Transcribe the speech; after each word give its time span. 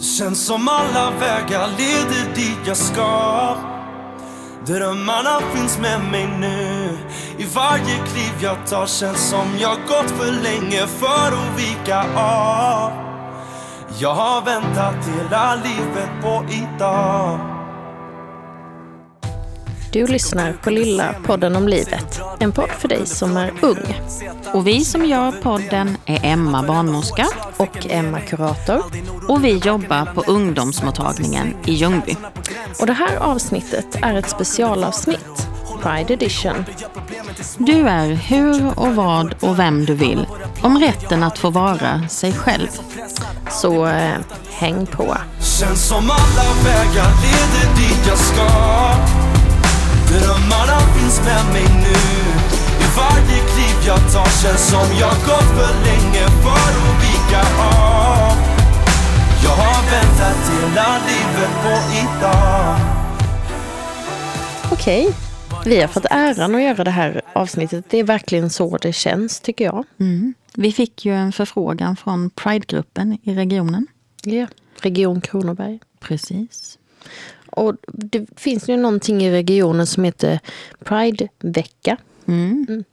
Känns 0.00 0.46
som 0.46 0.68
alla 0.68 1.10
vägar 1.10 1.68
leder 1.78 2.34
dit 2.34 2.58
jag 2.66 2.76
ska. 2.76 3.56
Drömmarna 4.66 5.40
finns 5.54 5.78
med 5.78 6.00
mig 6.10 6.28
nu. 6.38 6.98
I 7.38 7.44
varje 7.54 7.96
kliv 8.12 8.32
jag 8.40 8.66
tar 8.66 8.86
känns 8.86 9.28
som 9.30 9.58
jag 9.60 9.76
gått 9.88 10.10
för 10.10 10.32
länge 10.32 10.86
för 10.86 11.32
att 11.32 11.60
vika 11.60 12.00
av. 12.16 12.92
Jag 13.98 14.14
har 14.14 14.42
väntat 14.44 15.06
hela 15.06 15.54
livet 15.54 16.10
på 16.22 16.44
idag. 16.50 17.57
Du 19.92 20.06
lyssnar 20.06 20.52
på 20.52 20.70
Lilla 20.70 21.14
podden 21.26 21.56
om 21.56 21.68
livet. 21.68 22.20
En 22.38 22.52
podd 22.52 22.70
för 22.70 22.88
dig 22.88 23.06
som 23.06 23.36
är 23.36 23.52
ung. 23.62 24.00
Och 24.52 24.66
vi 24.66 24.84
som 24.84 25.04
gör 25.04 25.32
podden 25.32 25.96
är 26.06 26.20
Emma 26.22 26.62
barnmorska 26.62 27.26
Och 27.56 27.86
Emma 27.90 28.20
kurator. 28.20 28.82
och 29.28 29.44
vi 29.44 29.56
jobbar 29.58 30.14
på 30.14 30.24
ungdomsmottagningen 30.26 31.56
i 31.66 31.72
Ljungby. 31.72 32.16
Och 32.80 32.86
det 32.86 32.92
här 32.92 33.16
avsnittet 33.16 33.86
är 34.02 34.14
ett 34.14 34.30
specialavsnitt. 34.30 35.48
Pride 35.82 36.14
edition. 36.14 36.64
Du 37.58 37.88
är 37.88 38.08
hur 38.14 38.78
och 38.78 38.94
vad 38.94 39.34
och 39.40 39.58
vem 39.58 39.84
du 39.84 39.94
vill 39.94 40.26
om 40.62 40.78
rätten 40.78 41.22
att 41.22 41.38
få 41.38 41.50
vara 41.50 42.08
sig 42.08 42.32
själv. 42.32 42.68
Så 43.50 43.86
eh, 43.86 44.18
häng 44.50 44.86
på. 44.86 45.16
Känns 45.40 45.88
som 45.88 46.10
alla 46.10 46.54
vägar 46.64 47.10
leder 47.22 47.76
dit 47.76 48.06
jag 48.08 48.18
ska 48.18 48.48
Drömmarna 50.08 50.78
finns 50.94 51.20
med 51.28 51.44
mig 51.52 51.66
nu 51.84 51.98
I 52.84 52.86
varje 52.96 53.38
kliv 53.50 53.76
jag 53.86 54.12
tar 54.12 54.42
känns 54.42 54.68
som 54.70 54.88
jag 55.00 55.16
gått 55.28 55.50
för 55.58 55.72
länge 55.86 56.24
för 56.42 56.70
att 56.78 56.96
vika 57.04 57.40
av 57.62 58.36
Jag 59.44 59.56
har 59.62 59.80
väntat 59.90 60.40
hela 60.52 60.98
livet 61.08 61.52
på 61.62 61.74
idag 62.02 62.98
Okej. 64.72 65.14
Vi 65.64 65.80
har 65.80 65.88
fått 65.88 66.06
äran 66.10 66.54
att 66.54 66.62
göra 66.62 66.84
det 66.84 66.90
här 66.90 67.22
avsnittet. 67.32 67.84
Det 67.90 67.98
är 67.98 68.04
verkligen 68.04 68.50
så 68.50 68.76
det 68.76 68.92
känns 68.92 69.40
tycker 69.40 69.64
jag. 69.64 69.84
Mm. 70.00 70.34
Vi 70.54 70.72
fick 70.72 71.04
ju 71.04 71.14
en 71.14 71.32
förfrågan 71.32 71.96
från 71.96 72.30
Pride-gruppen 72.30 73.18
i 73.22 73.34
regionen. 73.34 73.86
Ja. 74.22 74.46
Region 74.80 75.20
Kronoberg. 75.20 75.78
Precis. 76.00 76.77
Och 77.50 77.76
det 77.86 78.26
finns 78.36 78.68
ju 78.68 78.76
någonting 78.76 79.22
i 79.22 79.30
regionen 79.30 79.86
som 79.86 80.04
heter 80.04 80.40
Pride-vecka. 80.84 81.96
Mm. 82.26 82.84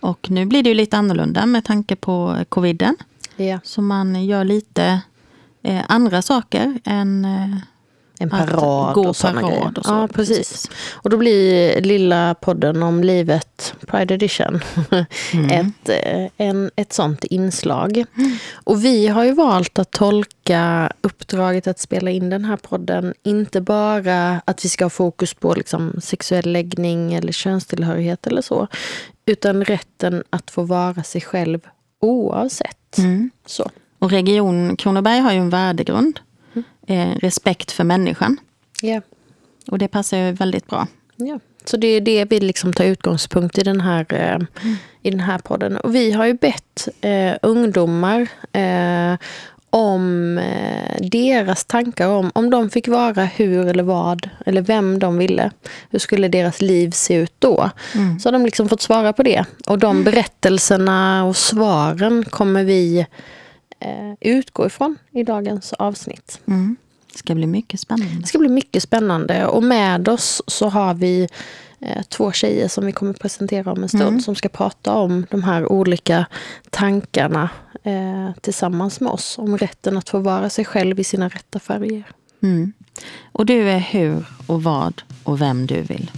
Och 0.00 0.30
nu 0.30 0.46
blir 0.46 0.62
det 0.62 0.68
ju 0.68 0.74
lite 0.74 0.96
annorlunda 0.96 1.46
med 1.46 1.64
tanke 1.64 1.96
på 1.96 2.44
coviden. 2.48 2.96
Ja. 3.36 3.60
Så 3.64 3.82
man 3.82 4.24
gör 4.24 4.44
lite 4.44 5.00
eh, 5.62 5.82
andra 5.88 6.22
saker 6.22 6.80
än 6.84 7.24
eh, 7.24 7.56
En 8.20 8.32
Att 8.32 8.50
parad 8.50 8.94
gå 8.94 9.08
och 9.08 9.16
sådana 9.16 9.40
parad 9.40 9.52
grejer. 9.54 9.72
och 9.78 9.84
så, 9.84 9.90
ja, 9.92 10.08
precis. 10.08 10.38
precis. 10.38 10.70
Och 10.92 11.10
då 11.10 11.16
blir 11.16 11.80
lilla 11.80 12.34
podden 12.34 12.82
om 12.82 13.04
livet, 13.04 13.74
Pride 13.86 14.14
Edition, 14.14 14.60
Mm. 15.34 15.50
ett, 15.50 15.88
eh, 15.88 16.46
en, 16.48 16.70
ett 16.76 16.92
sånt 16.92 17.24
inslag. 17.24 18.04
Och 18.54 18.84
vi 18.84 19.06
har 19.08 19.24
ju 19.24 19.32
valt 19.32 19.78
att 19.78 19.90
tolka 19.90 20.92
uppdraget 21.00 21.66
att 21.66 21.78
spela 21.78 22.10
in 22.10 22.30
den 22.30 22.44
här 22.44 22.56
podden, 22.56 23.14
inte 23.22 23.60
bara 23.60 24.40
att 24.44 24.64
vi 24.64 24.68
ska 24.68 24.84
ha 24.84 24.90
fokus 24.90 25.34
på 25.34 25.54
liksom, 25.54 26.00
sexuell 26.02 26.52
läggning 26.52 27.14
eller 27.14 27.32
könstillhörighet 27.32 28.26
eller 28.26 28.42
så, 28.42 28.66
utan 29.26 29.64
rätten 29.64 30.22
att 30.30 30.50
få 30.50 30.62
vara 30.62 31.02
sig 31.02 31.20
själv 31.20 31.60
oavsett. 32.00 32.98
Mm. 32.98 33.30
Så. 33.46 33.70
Och 33.98 34.10
Region 34.10 34.76
Kronoberg 34.76 35.18
har 35.20 35.32
ju 35.32 35.38
en 35.38 35.50
värdegrund. 35.50 36.20
Eh, 36.88 37.10
respekt 37.10 37.72
för 37.72 37.84
människan. 37.84 38.36
Ja. 38.82 39.00
Och 39.70 39.78
det 39.78 39.88
passar 39.88 40.18
ju 40.18 40.32
väldigt 40.32 40.66
bra. 40.66 40.86
Ja, 41.16 41.40
så 41.64 41.76
det 41.76 41.86
är 41.86 42.00
det 42.00 42.24
vi 42.24 42.40
liksom 42.40 42.72
tar 42.72 42.84
utgångspunkt 42.84 43.58
i 43.58 43.62
den 43.62 43.80
här, 43.80 44.06
eh, 44.14 44.38
i 45.02 45.10
den 45.10 45.20
här 45.20 45.38
podden. 45.38 45.76
Och 45.76 45.94
vi 45.94 46.12
har 46.12 46.26
ju 46.26 46.34
bett 46.34 46.88
eh, 47.00 47.36
ungdomar 47.42 48.28
eh, 48.52 49.18
om 49.70 50.38
eh, 50.38 50.96
deras 51.00 51.64
tankar 51.64 52.08
om 52.08 52.30
om 52.34 52.50
de 52.50 52.70
fick 52.70 52.88
vara 52.88 53.24
hur 53.24 53.66
eller 53.66 53.82
vad 53.82 54.30
eller 54.46 54.62
vem 54.62 54.98
de 54.98 55.18
ville. 55.18 55.50
Hur 55.90 55.98
skulle 55.98 56.28
deras 56.28 56.60
liv 56.60 56.90
se 56.90 57.14
ut 57.14 57.34
då? 57.38 57.70
Så 58.20 58.28
har 58.28 58.32
de 58.32 58.44
liksom 58.44 58.68
fått 58.68 58.82
svara 58.82 59.12
på 59.12 59.22
det. 59.22 59.44
Och 59.66 59.78
de 59.78 60.04
berättelserna 60.04 61.24
och 61.24 61.36
svaren 61.36 62.24
kommer 62.24 62.64
vi 62.64 63.06
eh, 63.80 64.14
utgå 64.20 64.66
ifrån 64.66 64.98
i 65.10 65.22
dagens 65.22 65.72
avsnitt. 65.72 66.40
Mm. 66.46 66.76
Det 67.12 67.18
ska 67.18 67.34
bli 67.34 67.46
mycket 67.46 67.80
spännande. 67.80 68.20
Det 68.20 68.26
ska 68.26 68.38
bli 68.38 68.48
mycket 68.48 68.82
spännande. 68.82 69.46
Och 69.46 69.62
med 69.62 70.08
oss 70.08 70.42
så 70.46 70.68
har 70.68 70.94
vi 70.94 71.28
eh, 71.80 72.02
två 72.02 72.32
tjejer 72.32 72.68
som 72.68 72.86
vi 72.86 72.92
kommer 72.92 73.12
presentera 73.12 73.72
om 73.72 73.82
en 73.82 73.88
stund. 73.88 74.24
Som 74.24 74.34
ska 74.34 74.48
prata 74.48 74.94
om 74.94 75.26
de 75.30 75.42
här 75.42 75.72
olika 75.72 76.26
tankarna 76.70 77.50
eh, 77.82 78.30
tillsammans 78.40 79.00
med 79.00 79.12
oss. 79.12 79.38
Om 79.38 79.58
rätten 79.58 79.96
att 79.96 80.08
få 80.08 80.18
vara 80.18 80.50
sig 80.50 80.64
själv 80.64 81.00
i 81.00 81.04
sina 81.04 81.28
rätta 81.28 81.58
färger. 81.58 82.04
Mm. 82.42 82.72
Och 83.32 83.46
du 83.46 83.70
är 83.70 83.78
hur 83.78 84.26
och 84.46 84.62
vad 84.62 85.02
och 85.24 85.40
vem 85.40 85.66
du 85.66 85.82
vill. 85.82 86.10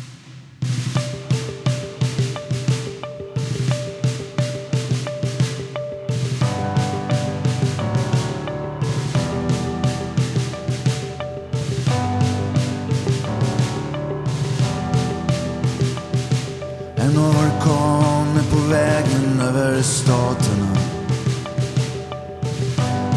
En 17.10 17.19
orkan 17.19 18.38
är 18.38 18.50
på 18.50 18.56
vägen 18.56 19.41
över 19.41 19.82
staterna. 19.82 20.76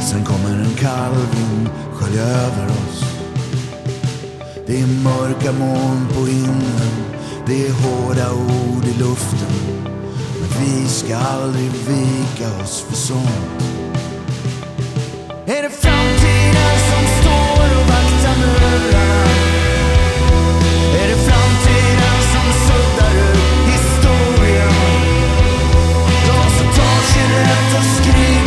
Sen 0.09 0.25
kommer 0.25 0.49
en 0.49 0.73
kall 0.79 1.13
vind 1.15 1.69
skölja 1.93 2.23
över 2.23 2.65
oss. 2.65 3.03
Det 4.67 4.81
är 4.81 4.87
mörka 4.87 5.51
moln 5.51 6.07
på 6.13 6.25
himlen 6.25 6.93
Det 7.45 7.67
är 7.67 7.71
hårda 7.71 8.33
ord 8.33 8.85
i 8.85 8.99
luften. 8.99 9.83
Men 10.39 10.49
vi 10.65 10.87
ska 10.87 11.17
aldrig 11.17 11.71
vika 11.71 12.63
oss 12.63 12.85
för 12.89 12.95
sånt. 12.95 13.63
Är 15.45 15.63
det 15.63 15.69
framtid? 15.69 16.42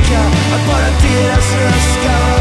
Skrika 0.07 0.21
att 0.55 0.67
bara 0.67 0.91
deras 1.03 1.55
röst 1.55 2.01
ska 2.01 2.36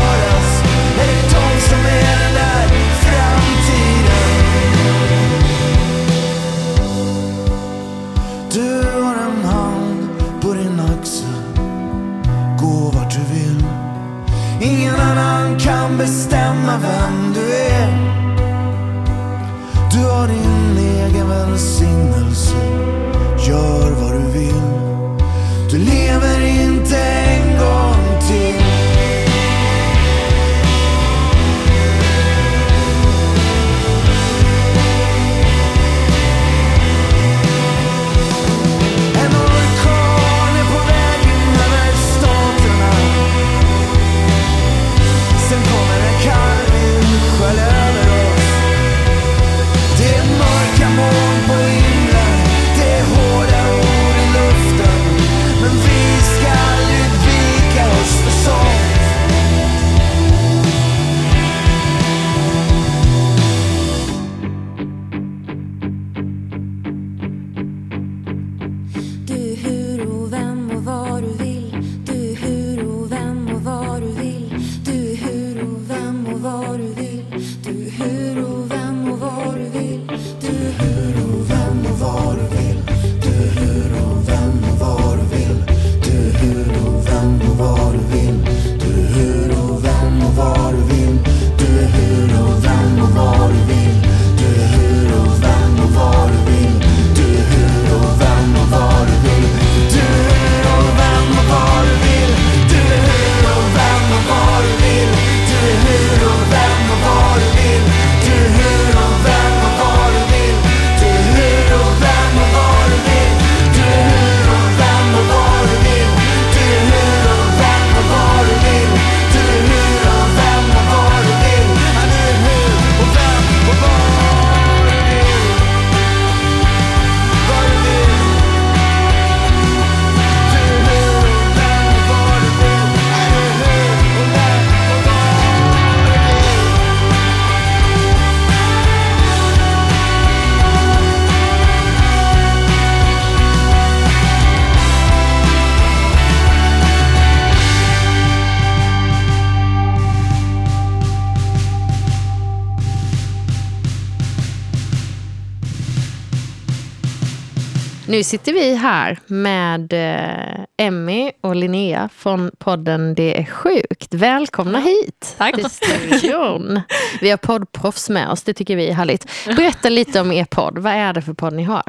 Nu 158.08 158.24
sitter 158.24 158.54
vi 158.54 158.76
här 158.76 159.20
med 159.28 159.94
eh, 159.94 160.66
Emmy 160.78 161.32
och 161.42 161.56
Linnea 161.56 162.10
från 162.16 162.52
podden 162.58 163.16
Det 163.16 163.40
är 163.40 163.46
sjukt. 163.46 164.14
Välkomna 164.14 164.80
hit 164.80 165.36
Tack. 165.38 165.56
till 165.56 165.70
studion. 165.70 166.82
Vi 167.22 167.30
har 167.30 167.38
poddproffs 167.38 168.10
med 168.10 168.30
oss, 168.30 168.44
det 168.44 168.54
tycker 168.54 168.76
vi 168.76 168.90
är 168.90 168.94
härligt. 168.94 169.28
Berätta 169.46 169.90
lite 169.90 170.22
om 170.22 170.32
er 170.32 170.46
podd. 170.46 170.78
Vad 170.78 170.94
är 170.94 171.14
det 171.14 171.22
för 171.22 171.34
podd 171.34 171.54
ni 171.54 171.64
har? 171.64 171.84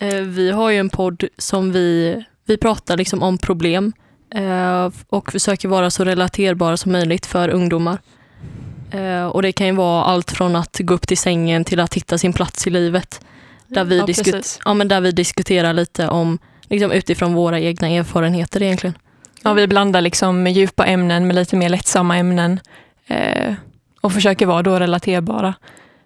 Eh, 0.00 0.14
Vi 0.14 0.50
har 0.50 0.70
ju 0.70 0.78
en 0.78 0.90
podd 0.90 1.24
som 1.38 1.72
vi, 1.72 2.24
vi 2.46 2.56
pratar 2.56 2.96
liksom 2.96 3.22
om 3.22 3.38
problem 3.38 3.92
eh, 4.34 4.90
och 5.08 5.32
försöker 5.32 5.68
vara 5.68 5.90
så 5.90 6.04
relaterbara 6.04 6.76
som 6.76 6.92
möjligt 6.92 7.26
för 7.26 7.48
ungdomar. 7.48 7.98
Och 9.32 9.42
det 9.42 9.52
kan 9.52 9.66
ju 9.66 9.72
vara 9.72 10.04
allt 10.04 10.30
från 10.30 10.56
att 10.56 10.78
gå 10.80 10.94
upp 10.94 11.06
till 11.06 11.18
sängen 11.18 11.64
till 11.64 11.80
att 11.80 11.94
hitta 11.94 12.18
sin 12.18 12.32
plats 12.32 12.66
i 12.66 12.70
livet. 12.70 13.20
Där 13.74 13.84
vi, 13.84 13.98
Ja, 13.98 14.06
diskut- 14.06 14.60
ja, 14.64 14.74
men 14.74 14.88
där 14.88 15.00
vi 15.00 15.10
diskuterar 15.12 15.72
lite 15.72 16.08
om 16.08 16.38
liksom 16.68 16.92
utifrån 16.92 17.34
våra 17.34 17.60
egna 17.60 17.88
erfarenheter 17.88 18.62
egentligen. 18.62 18.98
Ja, 19.42 19.52
vi 19.52 19.66
blandar 19.66 20.00
liksom 20.00 20.46
djupa 20.46 20.86
ämnen 20.86 21.26
med 21.26 21.36
lite 21.36 21.56
mer 21.56 21.68
lättsamma 21.68 22.16
ämnen 22.16 22.60
eh, 23.06 23.54
och 24.00 24.12
försöker 24.12 24.46
vara 24.46 24.62
då 24.62 24.78
relaterbara. 24.78 25.54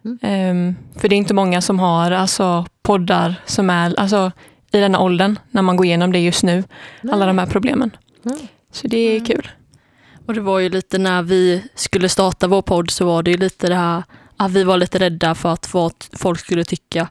Mm. 0.04 0.18
Ehm, 0.22 0.74
för 1.00 1.08
det 1.08 1.14
är 1.14 1.18
inte 1.18 1.34
många 1.34 1.60
som 1.60 1.78
har 1.78 2.10
alltså, 2.10 2.66
poddar 2.82 3.34
som 3.46 3.70
är 3.70 4.00
alltså, 4.00 4.32
i 4.72 4.80
denna 4.80 4.98
åldern, 5.00 5.38
när 5.50 5.62
man 5.62 5.76
går 5.76 5.86
igenom 5.86 6.12
det 6.12 6.18
just 6.18 6.42
nu, 6.42 6.64
alla 7.12 7.26
de 7.26 7.38
här 7.38 7.46
problemen. 7.46 7.90
Mm. 8.24 8.38
Så 8.72 8.88
det 8.88 8.96
är 8.98 9.12
Mm. 9.16 9.24
kul. 9.26 9.48
Och 10.26 10.34
det 10.34 10.40
var 10.40 10.58
ju 10.58 10.68
lite 10.68 10.98
när 10.98 11.22
vi 11.22 11.62
skulle 11.74 12.08
starta 12.08 12.46
vår 12.46 12.62
podd 12.62 12.90
så 12.90 13.04
var 13.04 13.22
det 13.22 13.30
ju 13.30 13.36
lite 13.36 13.68
det 13.68 13.74
här 13.74 14.02
att 14.36 14.50
vi 14.50 14.64
var 14.64 14.76
lite 14.76 14.98
rädda 14.98 15.34
för 15.34 15.52
att 15.52 15.74
vad 15.74 15.92
folk 16.12 16.40
skulle 16.40 16.64
tycka. 16.64 17.08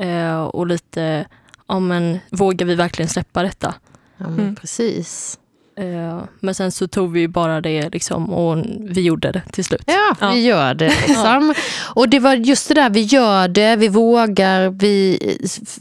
Eh, 0.00 0.40
och 0.40 0.66
lite, 0.66 1.26
ja 1.68 1.78
men 1.80 2.18
vågar 2.30 2.66
vi 2.66 2.74
verkligen 2.74 3.08
släppa 3.08 3.42
detta? 3.42 3.74
Ja, 4.16 4.28
men 4.28 4.38
Mm. 4.40 4.56
Precis. 4.56 5.38
Eh, 5.76 6.20
men 6.40 6.54
sen 6.54 6.72
så 6.72 6.88
tog 6.88 7.12
vi 7.12 7.28
bara 7.28 7.60
det 7.60 7.88
liksom 7.90 8.30
och 8.32 8.64
vi 8.80 9.00
gjorde 9.00 9.32
det 9.32 9.42
till 9.52 9.64
slut. 9.64 9.82
Ja, 9.86 10.14
Ja. 10.20 10.30
vi 10.30 10.44
gör 10.44 10.74
det. 10.74 10.92
Liksom. 11.08 11.54
Och 11.94 12.08
det 12.08 12.18
var 12.18 12.34
just 12.34 12.68
det 12.68 12.74
där, 12.74 12.90
vi 12.90 13.00
gör 13.00 13.48
det, 13.48 13.76
vi 13.76 13.88
vågar, 13.88 14.68
vi 14.68 15.18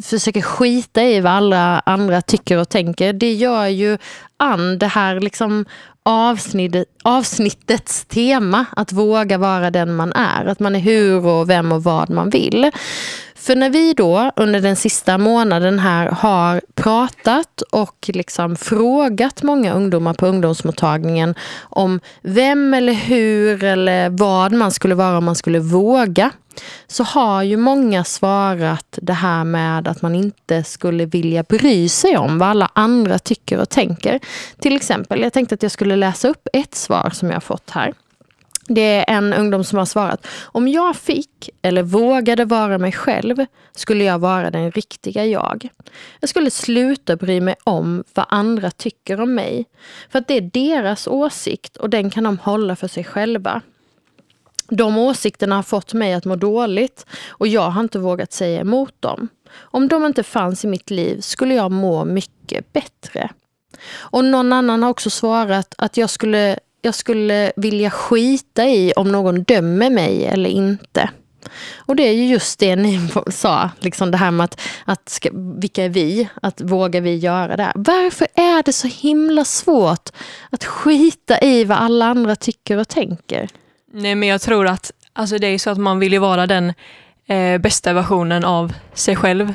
försöker 0.04 0.42
skita 0.42 1.04
i 1.04 1.20
vad 1.20 1.32
alla 1.34 1.80
andra 1.86 2.22
tycker 2.22 2.58
och 2.58 2.70
tänker. 2.70 3.14
Det 3.14 3.34
gör 3.34 3.66
ju 3.68 3.98
an 4.38 4.80
det 4.80 4.88
här 4.88 5.20
liksom 5.20 5.66
avsnitt, 6.08 6.76
avsnittets 7.04 8.06
tema, 8.06 8.66
att 8.76 8.92
våga 8.92 9.38
vara 9.38 9.72
den 9.72 9.96
man 9.96 10.14
är. 10.14 10.46
Att 10.46 10.60
man 10.60 10.76
är 10.76 10.80
hur 10.80 11.26
och 11.26 11.50
vem 11.50 11.72
och 11.72 11.84
vad 11.84 12.10
man 12.10 12.30
vill. 12.30 12.72
För 13.36 13.56
när 13.56 13.70
vi 13.70 13.94
då 13.94 14.32
under 14.36 14.62
den 14.62 14.76
sista 14.76 15.18
månaden 15.18 15.80
här 15.80 16.06
har 16.08 16.62
pratat 16.76 17.62
och 17.62 18.10
liksom 18.14 18.56
frågat 18.56 19.44
många 19.44 19.74
ungdomar 19.74 20.14
på 20.14 20.28
ungdomsmottagningen 20.28 21.36
om 21.62 22.00
vem 22.22 22.74
eller 22.74 22.94
hur 22.94 23.64
eller 23.64 24.10
vad 24.10 24.52
man 24.52 24.72
skulle 24.72 24.96
vara 24.96 25.18
om 25.18 25.26
man 25.26 25.36
skulle 25.36 25.60
våga 25.60 26.32
så 26.88 27.04
har 27.04 27.44
ju 27.44 27.58
många 27.58 28.04
svarat 28.04 29.00
det 29.02 29.14
här 29.14 29.44
med 29.44 29.88
att 29.88 30.02
man 30.02 30.16
inte 30.16 30.64
skulle 30.64 31.06
vilja 31.06 31.44
bry 31.44 31.90
sig 31.90 32.18
om 32.18 32.40
vad 32.40 32.50
alla 32.50 32.72
andra 32.74 33.20
tycker 33.20 33.60
och 33.60 33.70
tänker. 33.70 34.20
Till 34.60 34.76
exempel, 34.76 35.22
jag 35.22 35.34
tänkte 35.34 35.56
att 35.56 35.64
jag 35.64 35.72
skulle 35.72 35.96
läsa 35.96 36.28
upp 36.28 36.48
ett 36.54 36.76
svar 36.76 37.10
som 37.10 37.28
jag 37.28 37.36
har 37.36 37.42
fått 37.42 37.70
här. 37.70 37.94
Det 38.68 38.82
är 38.82 39.18
en 39.18 39.34
ungdom 39.34 39.64
som 39.64 39.78
har 39.78 39.86
svarat. 39.86 40.28
Om 40.44 40.68
jag 40.68 40.96
fick 40.96 41.50
eller 41.62 41.84
vågade 41.84 42.46
vara 42.46 42.78
mig 42.78 42.92
själv 42.92 43.46
skulle 43.72 44.04
jag 44.04 44.20
vara 44.20 44.52
den 44.52 44.72
riktiga 44.72 45.26
jag. 45.26 45.70
Jag 46.20 46.30
skulle 46.30 46.52
sluta 46.52 47.16
bry 47.16 47.42
mig 47.42 47.56
om 47.64 48.04
vad 48.14 48.26
andra 48.30 48.72
tycker 48.72 49.22
om 49.22 49.36
mig. 49.36 49.66
För 50.10 50.20
att 50.20 50.28
det 50.28 50.38
är 50.38 50.42
deras 50.54 51.08
åsikt 51.08 51.78
och 51.78 51.90
den 51.90 52.10
kan 52.10 52.24
de 52.24 52.38
hålla 52.38 52.76
för 52.76 52.88
sig 52.88 53.04
själva. 53.04 53.62
De 54.70 54.98
åsikterna 54.98 55.56
har 55.56 55.64
fått 55.64 55.94
mig 55.94 56.14
att 56.14 56.26
må 56.26 56.36
dåligt 56.36 57.06
och 57.30 57.48
jag 57.48 57.70
har 57.70 57.82
inte 57.82 58.00
vågat 58.00 58.34
säga 58.34 58.62
emot 58.62 58.94
dem. 59.00 59.28
Om 59.56 59.88
de 59.88 60.06
inte 60.06 60.24
fanns 60.24 60.66
i 60.66 60.68
mitt 60.68 60.90
liv 60.90 61.22
skulle 61.22 61.56
jag 61.56 61.72
må 61.72 62.06
mycket 62.06 62.74
bättre. 62.74 63.30
Och 63.96 64.26
någon 64.26 64.54
annan 64.54 64.84
har 64.84 64.90
också 64.90 65.10
svarat 65.10 65.76
att 65.78 65.98
jag 65.98 66.10
skulle, 66.10 66.60
jag 66.82 66.96
skulle 66.96 67.52
vilja 67.56 67.90
skita 67.90 68.66
i 68.66 68.94
om 68.96 69.12
någon 69.12 69.44
dömer 69.44 69.90
mig 69.90 70.26
eller 70.26 70.50
inte. 70.50 71.10
Och 71.76 71.96
det 71.96 72.04
är 72.04 72.14
ju 72.14 72.26
just 72.28 72.60
det 72.60 72.76
ni 72.76 73.10
sa, 73.32 73.70
liksom 73.80 74.12
det 74.12 74.18
här 74.18 74.32
med 74.32 74.44
att, 74.44 74.62
att 74.86 75.10
ska, 75.10 75.30
vilka 75.34 75.84
är 75.84 75.90
vi? 75.90 76.30
Att 76.42 76.62
vågar 76.62 77.02
vi 77.02 77.16
göra 77.16 77.56
det 77.56 77.64
här? 77.64 77.74
Varför 77.76 78.28
är 78.34 78.64
det 78.64 78.74
så 78.74 78.88
himla 78.88 79.46
svårt 79.46 80.10
att 80.50 80.64
skita 80.66 81.40
i 81.40 81.64
vad 81.64 81.78
alla 81.78 82.06
andra 82.06 82.36
tycker 82.36 82.78
och 82.78 82.88
tänker? 82.88 83.50
Nej, 84.00 84.16
men 84.16 84.30
jag 84.30 84.42
tror 84.42 84.68
att 84.68 84.92
alltså, 85.14 85.38
det 85.38 85.48
är 85.48 85.58
så 85.58 85.70
att 85.70 85.78
man 85.78 86.00
vill 86.00 86.14
ju 86.14 86.20
vara 86.20 86.48
den 86.48 86.74
eh, 87.28 87.58
bästa 87.58 87.94
versionen 87.94 88.46
av 88.46 88.74
sig 88.94 89.16
själv. 89.16 89.54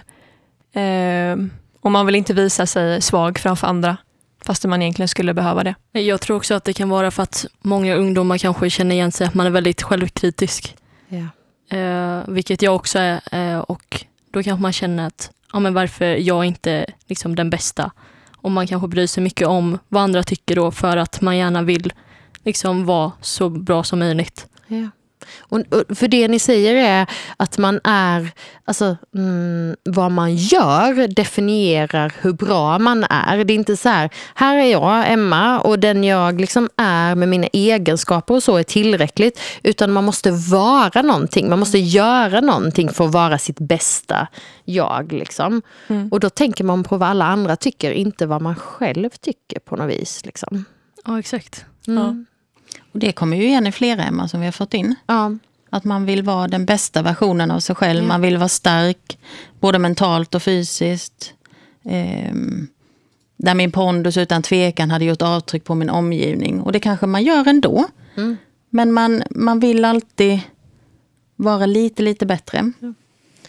Eh, 0.72 1.37
och 1.80 1.90
man 1.90 2.06
vill 2.06 2.14
inte 2.14 2.34
visa 2.34 2.66
sig 2.66 3.02
svag 3.02 3.38
framför 3.38 3.66
andra, 3.66 3.96
fast 4.44 4.64
man 4.64 4.82
egentligen 4.82 5.08
skulle 5.08 5.34
behöva 5.34 5.64
det. 5.64 5.75
Jag 5.92 6.20
tror 6.20 6.37
också 6.37 6.54
att 6.54 6.64
det 6.64 6.72
kan 6.72 6.88
vara 6.88 7.11
för 7.11 7.22
att 7.22 7.46
många 7.61 7.94
ungdomar 7.94 8.38
kanske 8.38 8.70
känner 8.70 8.94
igen 8.94 9.12
sig 9.12 9.26
att 9.26 9.34
man 9.34 9.46
är 9.46 9.50
väldigt 9.50 9.82
självkritisk. 9.82 10.76
Ja. 11.08 11.26
Eh, 11.76 12.22
vilket 12.28 12.62
jag 12.62 12.75
också 12.75 12.99
är. 12.99 13.20
Eh, 13.32 13.58
och 13.58 14.04
då 14.32 14.42
kanske 14.42 14.62
man 14.62 14.72
känner 14.72 15.06
att 15.06 15.30
ja, 15.52 15.61
men 15.61 15.75
varför 15.75 16.04
jag 16.04 16.44
inte 16.44 16.70
är 16.70 16.87
liksom 17.06 17.37
den 17.37 17.50
bästa. 17.50 17.90
Och 18.37 18.50
man 18.50 18.66
kanske 18.66 18.88
bryr 18.88 19.06
sig 19.06 19.22
mycket 19.22 19.49
om 19.49 19.78
vad 19.88 20.02
andra 20.02 20.22
tycker 20.22 20.56
då 20.56 20.70
för 20.70 20.96
att 20.96 21.20
man 21.20 21.37
gärna 21.37 21.62
vill 21.62 21.92
liksom 22.44 22.84
vara 22.84 23.12
så 23.20 23.49
bra 23.49 23.84
som 23.84 23.99
möjligt. 23.99 24.46
Ja. 24.66 24.88
Och, 25.40 25.61
för 25.96 26.08
det 26.08 26.28
ni 26.28 26.38
säger 26.38 26.75
är 26.75 27.06
att 27.37 27.58
man 27.58 27.80
är, 27.84 28.30
alltså 28.64 28.96
mm, 29.14 29.76
vad 29.84 30.12
man 30.12 30.37
gör 30.37 31.08
definierar 31.08 32.12
hur 32.20 32.32
bra 32.32 32.78
man 32.78 33.04
är. 33.04 33.44
Det 33.44 33.52
är 33.52 33.54
inte 33.54 33.76
så 33.76 33.88
här, 33.88 34.11
här 34.34 34.56
är 34.56 34.70
jag, 34.70 35.12
Emma, 35.12 35.61
och 35.61 35.78
den 35.78 36.04
jag 36.04 36.40
liksom 36.40 36.68
är 36.76 37.14
med 37.14 37.28
mina 37.28 37.46
egenskaper 37.46 38.34
och 38.34 38.42
så 38.42 38.56
är 38.56 38.62
tillräckligt. 38.62 39.40
Utan 39.62 39.92
man 39.92 40.04
måste 40.04 40.30
vara 40.30 41.02
någonting, 41.02 41.49
man 41.49 41.58
måste 41.58 41.78
göra 41.78 42.40
någonting 42.40 42.88
för 42.88 43.04
att 43.04 43.12
vara 43.12 43.38
sitt 43.38 43.58
bästa 43.58 44.28
jag. 44.64 45.12
Liksom. 45.12 45.62
Mm. 45.88 46.08
Och 46.08 46.20
då 46.20 46.30
tänker 46.30 46.64
man 46.64 46.84
på 46.84 46.96
vad 46.96 47.08
alla 47.08 47.25
andra 47.25 47.56
tycker, 47.56 47.90
inte 47.90 48.26
vad 48.26 48.42
man 48.42 48.54
själv 48.54 49.11
tycker 49.20 49.58
på 49.58 49.76
något 49.76 49.90
vis. 49.90 50.25
Liksom. 50.25 50.64
Ja, 51.04 51.18
exakt. 51.18 51.64
Mm. 51.87 52.26
Och 52.92 52.99
det 52.99 53.12
kommer 53.12 53.37
ju 53.37 53.44
igen 53.44 53.66
i 53.66 53.72
flera 53.72 54.04
Emma 54.04 54.28
som 54.28 54.40
vi 54.40 54.46
har 54.46 54.52
fått 54.52 54.75
in. 54.75 54.94
Ja. 55.06 55.32
Att 55.70 55.84
man 55.84 56.06
vill 56.06 56.22
vara 56.22 56.49
den 56.49 56.66
bästa 56.66 57.02
versionen 57.02 57.50
av 57.50 57.61
sig 57.61 57.76
själv. 57.76 58.02
Ja. 58.02 58.08
Man 58.08 58.20
vill 58.20 58.37
vara 58.38 58.49
stark, 58.49 59.18
både 59.61 59.78
mentalt 59.78 60.34
och 60.34 60.42
fysiskt. 60.42 61.34
Ehm, 61.84 62.68
där 63.37 63.54
min 63.54 63.72
pondus 63.72 64.16
utan 64.16 64.42
tvekan 64.42 64.90
hade 64.90 65.04
gjort 65.04 65.22
avtryck 65.22 65.64
på 65.64 65.75
min 65.75 65.90
omgivning. 65.90 66.61
Och 66.61 66.72
det 66.72 66.80
kanske 66.80 67.06
man 67.06 67.22
gör 67.22 67.49
ändå. 67.49 67.87
Mm. 68.16 68.37
Men 68.70 68.92
man, 68.92 69.22
man 69.30 69.61
vill 69.61 69.84
alltid 69.84 70.40
vara 71.37 71.66
lite, 71.66 72.02
lite 72.02 72.26
bättre. 72.26 72.72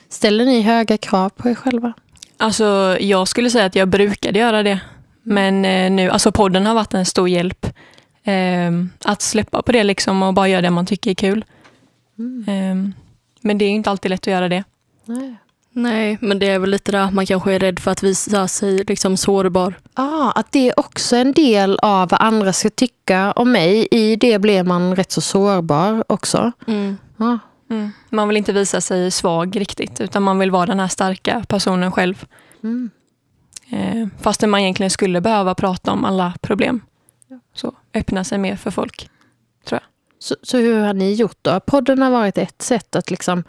Ställer 0.10 0.46
ni 0.46 0.62
höga 0.62 0.98
krav 0.98 1.30
på 1.30 1.50
er 1.50 1.56
själva? 1.56 1.94
Alltså, 2.38 2.98
jag 3.00 3.28
skulle 3.28 3.50
säga 3.50 3.66
att 3.66 3.76
jag 3.76 3.88
brukade 3.88 4.40
göra 4.40 4.64
det. 4.64 4.80
Men 5.24 5.66
eh, 5.66 5.92
nu, 5.92 6.10
alltså 6.10 6.32
podden 6.32 6.66
har 6.66 6.74
varit 6.74 6.94
en 6.94 7.06
stor 7.06 7.30
hjälp. 7.30 7.68
Eh, 8.24 8.72
att 9.06 9.22
släppa 9.22 9.62
på 9.62 9.72
det 9.72 9.84
liksom 9.84 10.24
och 10.24 10.34
bara 10.34 10.48
göra 10.48 10.62
det 10.62 10.70
man 10.70 10.86
tycker 10.86 11.12
är 11.12 11.16
kul. 11.16 11.46
Eh, 12.48 12.76
men 13.42 13.58
det 13.58 13.66
är 13.66 13.70
ju 13.70 13.76
inte 13.76 13.90
alltid 13.90 14.10
lätt 14.10 14.22
att 14.22 14.34
göra 14.34 14.50
det. 14.50 14.64
Nej. 15.06 15.36
Nej, 15.76 16.18
men 16.22 16.40
det 16.40 16.50
är 16.50 16.60
väl 16.60 16.70
lite 16.70 16.92
det 16.92 17.04
att 17.04 17.14
man 17.14 17.26
kanske 17.26 17.54
är 17.54 17.60
rädd 17.60 17.80
för 17.80 17.92
att 17.92 18.04
visa 18.04 18.48
sig 18.48 18.84
liksom 18.84 19.18
sårbar. 19.18 19.74
Ah, 19.94 20.32
att 20.32 20.52
det 20.52 20.70
är 20.70 20.80
också 20.80 21.16
en 21.16 21.32
del 21.32 21.80
av 21.82 22.10
vad 22.10 22.22
andra 22.22 22.54
ska 22.54 22.70
tycka 22.70 23.32
om 23.32 23.52
mig. 23.52 23.88
I 23.92 24.16
det 24.16 24.40
blir 24.40 24.64
man 24.64 24.96
rätt 24.96 25.12
så 25.12 25.22
sårbar 25.22 26.04
också. 26.08 26.52
Ah. 27.18 27.38
Mm. 27.70 27.92
Man 28.10 28.28
vill 28.28 28.38
inte 28.38 28.54
visa 28.54 28.82
sig 28.82 29.12
svag 29.12 29.60
riktigt, 29.60 30.02
utan 30.02 30.24
man 30.24 30.40
vill 30.40 30.52
vara 30.52 30.66
den 30.66 30.80
här 30.80 30.88
starka 30.88 31.44
personen 31.48 31.92
själv. 31.92 32.26
Mm. 32.64 32.90
Eh, 33.70 34.08
fastän 34.22 34.50
man 34.50 34.60
egentligen 34.60 34.90
skulle 34.90 35.22
behöva 35.22 35.56
prata 35.56 35.92
om 35.92 36.06
alla 36.06 36.34
problem. 36.42 36.82
Öppna 37.94 38.24
sig 38.24 38.38
mer 38.38 38.56
för 38.56 38.72
folk. 38.72 39.10
Så, 40.24 40.36
så 40.42 40.58
hur 40.58 40.80
har 40.80 40.94
ni 40.94 41.14
gjort 41.14 41.38
då? 41.42 41.60
Podden 41.60 42.02
har 42.02 42.12
varit 42.12 42.38
ett 42.38 42.62
sätt 42.62 42.96
att 42.96 43.12
liksom 43.12 43.44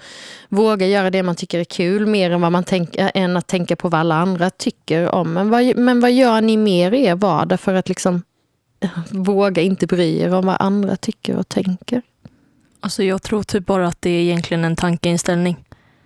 våga 0.49 0.87
göra 0.87 1.11
det 1.11 1.23
man 1.23 1.37
tycker 1.37 1.59
är 1.59 1.65
kul 1.65 2.07
mer 2.07 2.31
än, 2.31 2.41
vad 2.41 2.53
man 2.53 2.65
tänk, 2.65 2.97
äh, 2.97 3.11
än 3.15 3.37
att 3.37 3.47
tänka 3.47 3.77
på 3.77 3.89
vad 3.89 4.01
alla 4.01 4.15
andra 4.15 4.51
tycker 4.51 5.15
om. 5.15 5.33
Men 5.33 5.51
vad, 5.51 5.77
men 5.77 6.01
vad 6.01 6.13
gör 6.13 6.41
ni 6.41 6.57
mer 6.57 6.93
i 6.93 7.05
er 7.05 7.15
vardag 7.15 7.61
för 7.61 7.75
att 7.75 7.89
liksom 7.89 8.23
äh, 8.81 8.91
våga 9.11 9.63
inte 9.63 9.87
bry 9.87 10.19
er 10.19 10.35
om 10.35 10.47
vad 10.47 10.57
andra 10.61 10.97
tycker 10.97 11.37
och 11.37 11.49
tänker? 11.49 12.03
Alltså 12.81 13.03
jag 13.03 13.23
tror 13.23 13.43
typ 13.43 13.67
bara 13.67 13.87
att 13.87 14.03
det 14.03 14.11
är 14.11 14.23
egentligen 14.23 14.65
en 14.65 14.77
tankeinställning. 14.77 15.65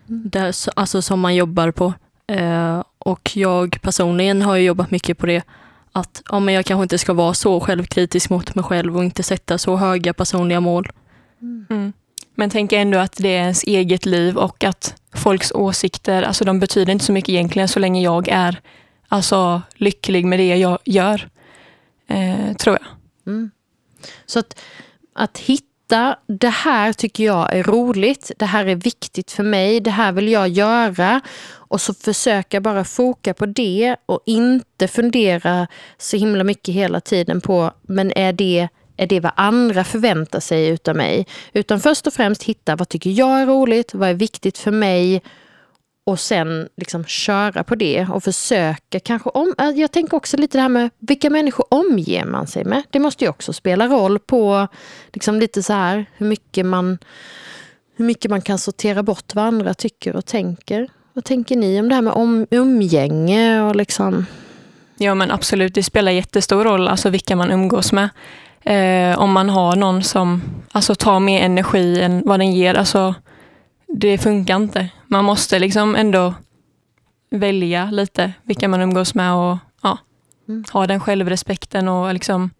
Mm. 0.08 0.28
Där, 0.28 0.54
alltså 0.76 1.02
som 1.02 1.20
man 1.20 1.34
jobbar 1.34 1.70
på. 1.70 1.92
Eh, 2.26 2.82
och 2.98 3.30
jag 3.34 3.78
personligen 3.82 4.42
har 4.42 4.56
ju 4.56 4.64
jobbat 4.64 4.90
mycket 4.90 5.18
på 5.18 5.26
det. 5.26 5.42
Att 5.98 6.22
ja, 6.30 6.40
men 6.40 6.54
jag 6.54 6.64
kanske 6.64 6.82
inte 6.82 6.98
ska 6.98 7.12
vara 7.12 7.34
så 7.34 7.60
självkritisk 7.60 8.30
mot 8.30 8.54
mig 8.54 8.64
själv 8.64 8.96
och 8.96 9.04
inte 9.04 9.22
sätta 9.22 9.58
så 9.58 9.76
höga 9.76 10.14
personliga 10.14 10.60
mål. 10.60 10.88
Mm. 11.42 11.92
Men 12.34 12.50
tänk 12.50 12.72
ändå 12.72 12.98
att 12.98 13.16
det 13.16 13.28
är 13.28 13.40
ens 13.40 13.64
eget 13.64 14.06
liv 14.06 14.36
och 14.36 14.64
att 14.64 14.94
folks 15.14 15.52
åsikter, 15.52 16.22
alltså 16.22 16.44
de 16.44 16.60
betyder 16.60 16.92
inte 16.92 17.04
så 17.04 17.12
mycket 17.12 17.28
egentligen 17.28 17.68
så 17.68 17.78
länge 17.78 18.02
jag 18.02 18.28
är 18.28 18.60
alltså, 19.08 19.62
lycklig 19.74 20.24
med 20.26 20.38
det 20.38 20.56
jag 20.56 20.78
gör. 20.84 21.28
Eh, 22.06 22.56
tror 22.56 22.78
jag. 22.80 22.86
Mm. 23.32 23.50
Så 24.26 24.38
att, 24.38 24.60
att 25.14 25.38
hitta, 25.38 25.67
det 26.26 26.48
här 26.48 26.92
tycker 26.92 27.24
jag 27.24 27.56
är 27.56 27.62
roligt, 27.62 28.30
det 28.38 28.46
här 28.46 28.66
är 28.66 28.74
viktigt 28.74 29.32
för 29.32 29.42
mig, 29.42 29.80
det 29.80 29.90
här 29.90 30.12
vill 30.12 30.28
jag 30.28 30.48
göra. 30.48 31.20
Och 31.50 31.80
så 31.80 31.94
försöka 31.94 32.60
bara 32.60 32.84
foka 32.84 33.34
på 33.34 33.46
det 33.46 33.96
och 34.06 34.22
inte 34.26 34.88
fundera 34.88 35.66
så 35.98 36.16
himla 36.16 36.44
mycket 36.44 36.74
hela 36.74 37.00
tiden 37.00 37.40
på, 37.40 37.72
men 37.82 38.12
är 38.16 38.32
det 38.32 38.68
är 38.96 39.06
det 39.06 39.20
vad 39.20 39.32
andra 39.36 39.84
förväntar 39.84 40.40
sig 40.40 40.68
utav 40.68 40.96
mig. 40.96 41.26
Utan 41.52 41.80
först 41.80 42.06
och 42.06 42.12
främst 42.12 42.42
hitta 42.42 42.76
vad 42.76 42.88
tycker 42.88 43.10
jag 43.10 43.40
är 43.40 43.46
roligt, 43.46 43.94
vad 43.94 44.08
är 44.08 44.14
viktigt 44.14 44.58
för 44.58 44.70
mig 44.70 45.22
och 46.08 46.20
sen 46.20 46.68
liksom 46.76 47.04
köra 47.04 47.64
på 47.64 47.74
det 47.74 48.06
och 48.12 48.24
försöka 48.24 49.00
kanske 49.00 49.30
om... 49.30 49.54
Eh, 49.58 49.70
jag 49.70 49.92
tänker 49.92 50.16
också 50.16 50.36
lite 50.36 50.58
det 50.58 50.62
här 50.62 50.68
med 50.68 50.90
vilka 50.98 51.30
människor 51.30 51.66
omger 51.70 52.24
man 52.24 52.46
sig 52.46 52.64
med. 52.64 52.82
Det 52.90 52.98
måste 52.98 53.24
ju 53.24 53.30
också 53.30 53.52
spela 53.52 53.86
roll 53.86 54.18
på 54.18 54.68
liksom 55.12 55.40
lite 55.40 55.62
så 55.62 55.72
här 55.72 56.06
hur 56.16 56.26
mycket 56.26 56.66
man 56.66 56.98
hur 57.96 58.04
mycket 58.04 58.30
man 58.30 58.42
kan 58.42 58.58
sortera 58.58 59.02
bort 59.02 59.34
vad 59.34 59.44
andra 59.44 59.74
tycker 59.74 60.16
och 60.16 60.26
tänker. 60.26 60.88
Vad 61.12 61.24
tänker 61.24 61.56
ni 61.56 61.80
om 61.80 61.88
det 61.88 61.94
här 61.94 62.02
med 62.02 62.12
om, 62.12 62.46
umgänge 62.50 63.62
och 63.62 63.76
liksom? 63.76 64.26
Ja 64.98 65.14
men 65.14 65.30
absolut, 65.30 65.74
det 65.74 65.82
spelar 65.82 66.12
jättestor 66.12 66.64
roll 66.64 66.88
alltså 66.88 67.10
vilka 67.10 67.36
man 67.36 67.50
umgås 67.50 67.92
med. 67.92 68.08
Eh, 68.60 69.18
om 69.18 69.32
man 69.32 69.50
har 69.50 69.76
någon 69.76 70.02
som 70.02 70.42
alltså, 70.72 70.94
tar 70.94 71.20
mer 71.20 71.42
energi 71.42 72.00
än 72.00 72.22
vad 72.26 72.40
den 72.40 72.52
ger, 72.52 72.74
alltså 72.74 73.14
det 73.88 74.18
funkar 74.18 74.56
inte. 74.56 74.88
Man 75.06 75.24
måste 75.24 75.58
liksom 75.58 75.96
ändå 75.96 76.34
välja 77.30 77.90
lite 77.90 78.32
vilka 78.42 78.68
man 78.68 78.80
umgås 78.80 79.14
med 79.14 79.34
och 79.34 79.58
ja, 79.82 79.98
mm. 80.48 80.64
ha 80.72 80.86
den 80.86 81.00
självrespekten 81.00 81.88
och 81.88 82.14
liksom 82.14 82.50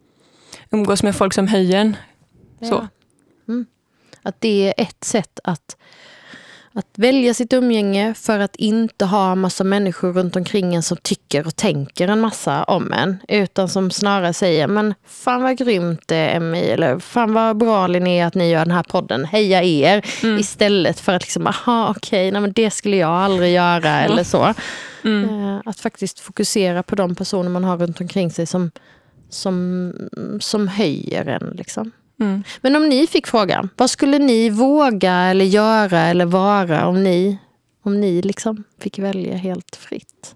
umgås 0.71 1.03
med 1.03 1.17
folk 1.17 1.35
som 1.35 1.49
höjer 1.49 1.81
en. 1.81 1.97
Så. 2.61 2.89
Mm. 3.49 3.67
Att 4.23 4.41
det 4.41 4.69
är 4.69 4.75
ett 4.77 5.05
sätt 5.05 5.41
att 5.45 5.77
att 6.79 6.87
välja 6.97 7.35
sitt 7.35 7.53
umgänge 7.53 8.15
för 8.15 8.39
att 8.39 8.57
inte 8.57 9.05
ha 9.05 9.33
en 9.33 9.39
massa 9.39 9.65
människor 9.65 10.13
runt 10.13 10.37
omkring 10.37 10.75
en 10.75 10.83
som 10.83 10.97
tycker 10.97 11.47
och 11.47 11.57
tänker 11.57 12.09
en 12.09 12.21
massa 12.21 12.65
om 12.65 12.93
en. 12.93 13.17
Utan 13.29 13.69
som 13.69 13.91
snarare 13.91 14.33
säger, 14.33 14.67
men 14.67 14.95
fan 15.07 15.43
vad 15.43 15.59
grymt 15.59 16.03
det 16.07 16.17
är 16.17 16.37
Emmy, 16.37 16.59
eller 16.59 16.99
fan 16.99 17.35
vad 17.35 17.57
bra 17.57 17.87
Linnea 17.87 18.27
att 18.27 18.35
ni 18.35 18.51
gör 18.51 18.65
den 18.65 18.75
här 18.75 18.83
podden, 18.83 19.25
heja 19.25 19.63
er. 19.63 20.05
Mm. 20.23 20.39
Istället 20.39 21.01
för 21.01 21.13
att 21.13 21.23
liksom, 21.23 21.47
aha 21.47 21.95
okej, 21.97 22.33
okay, 22.33 22.53
det 22.55 22.71
skulle 22.71 22.97
jag 22.97 23.11
aldrig 23.11 23.55
göra 23.55 23.91
mm. 23.91 24.13
eller 24.13 24.25
så. 24.25 24.55
Mm. 25.05 25.25
Eh, 25.25 25.61
att 25.65 25.81
faktiskt 25.81 26.21
fokusera 26.21 26.83
på 26.83 26.95
de 26.95 27.15
personer 27.15 27.51
man 27.51 27.65
har 27.65 27.77
runt 27.77 28.01
omkring 28.01 28.31
sig 28.31 28.47
som, 28.47 28.71
som, 29.29 29.93
som 30.41 30.69
höjer 30.69 31.27
en. 31.27 31.55
Liksom. 31.57 31.93
Mm. 32.21 32.45
Men 32.61 32.77
om 32.77 32.89
ni 32.89 33.07
fick 33.07 33.27
frågan, 33.27 33.69
vad 33.77 33.91
skulle 33.91 34.19
ni 34.19 34.51
våga 34.51 35.13
eller 35.15 35.45
göra 35.45 36.01
eller 36.01 36.27
vara 36.27 36.87
om 36.87 37.05
ni, 37.05 37.39
om 37.83 38.01
ni 38.01 38.23
liksom 38.23 38.65
fick 38.81 38.99
välja 38.99 39.37
helt 39.37 39.77
fritt? 39.77 40.35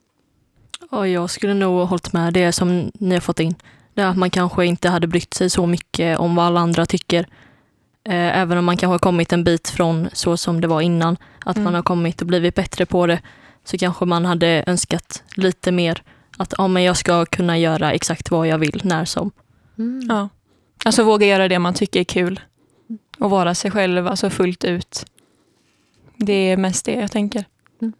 Och 0.90 1.08
jag 1.08 1.30
skulle 1.30 1.54
nog 1.54 1.78
ha 1.78 1.84
hållit 1.84 2.12
med 2.12 2.32
det 2.34 2.52
som 2.52 2.90
ni 2.94 3.14
har 3.14 3.20
fått 3.20 3.40
in. 3.40 3.54
Det 3.94 4.02
att 4.02 4.16
man 4.16 4.30
kanske 4.30 4.66
inte 4.66 4.88
hade 4.88 5.06
brytt 5.06 5.34
sig 5.34 5.50
så 5.50 5.66
mycket 5.66 6.18
om 6.18 6.34
vad 6.34 6.46
alla 6.46 6.60
andra 6.60 6.86
tycker. 6.86 7.20
Eh, 8.04 8.38
även 8.38 8.58
om 8.58 8.64
man 8.64 8.76
kanske 8.76 8.94
har 8.94 8.98
kommit 8.98 9.32
en 9.32 9.44
bit 9.44 9.68
från 9.68 10.08
så 10.12 10.36
som 10.36 10.60
det 10.60 10.68
var 10.68 10.80
innan, 10.80 11.16
att 11.44 11.56
mm. 11.56 11.64
man 11.64 11.74
har 11.74 11.82
kommit 11.82 12.20
och 12.20 12.26
blivit 12.26 12.54
bättre 12.54 12.86
på 12.86 13.06
det, 13.06 13.20
så 13.64 13.78
kanske 13.78 14.04
man 14.04 14.24
hade 14.24 14.64
önskat 14.66 15.22
lite 15.36 15.72
mer 15.72 16.02
att 16.36 16.54
ja, 16.58 16.68
men 16.68 16.82
jag 16.82 16.96
ska 16.96 17.26
kunna 17.26 17.58
göra 17.58 17.92
exakt 17.92 18.30
vad 18.30 18.46
jag 18.46 18.58
vill 18.58 18.80
när 18.84 19.04
som. 19.04 19.30
Mm. 19.78 20.06
Ja. 20.08 20.28
Alltså 20.84 21.04
våga 21.04 21.26
göra 21.26 21.48
det 21.48 21.58
man 21.58 21.74
tycker 21.74 22.00
är 22.00 22.04
kul. 22.04 22.40
Och 23.18 23.30
vara 23.30 23.54
sig 23.54 23.70
själv 23.70 24.06
alltså 24.06 24.30
fullt 24.30 24.64
ut. 24.64 25.04
Det 26.16 26.32
är 26.32 26.56
mest 26.56 26.84
det 26.84 26.92
jag 26.92 27.12
tänker. 27.12 27.44
Mm. 27.82 27.92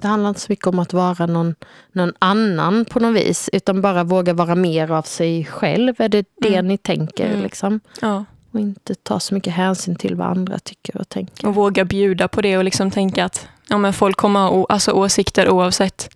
Det 0.00 0.08
handlar 0.08 0.28
inte 0.28 0.40
så 0.40 0.46
mycket 0.52 0.66
om 0.66 0.78
att 0.78 0.92
vara 0.92 1.26
någon, 1.26 1.54
någon 1.92 2.12
annan 2.18 2.84
på 2.84 3.00
något 3.00 3.16
vis. 3.16 3.50
Utan 3.52 3.80
bara 3.80 4.04
våga 4.04 4.32
vara 4.32 4.54
mer 4.54 4.90
av 4.90 5.02
sig 5.02 5.44
själv. 5.44 5.94
Är 5.98 6.08
det 6.08 6.26
det 6.36 6.54
mm. 6.54 6.68
ni 6.68 6.78
tänker? 6.78 7.28
Mm. 7.28 7.42
Liksom? 7.42 7.80
Ja. 8.00 8.24
Och 8.52 8.60
inte 8.60 8.94
ta 8.94 9.20
så 9.20 9.34
mycket 9.34 9.52
hänsyn 9.52 9.96
till 9.96 10.14
vad 10.14 10.26
andra 10.26 10.58
tycker 10.58 10.96
och 10.96 11.08
tänker. 11.08 11.48
Och 11.48 11.54
våga 11.54 11.84
bjuda 11.84 12.28
på 12.28 12.40
det 12.40 12.58
och 12.58 12.64
liksom 12.64 12.90
tänka 12.90 13.24
att 13.24 13.48
ja, 13.68 13.78
men 13.78 13.92
folk 13.92 14.16
kommer 14.16 14.40
ha 14.40 14.66
alltså, 14.68 14.92
åsikter 14.92 15.50
oavsett. 15.50 16.10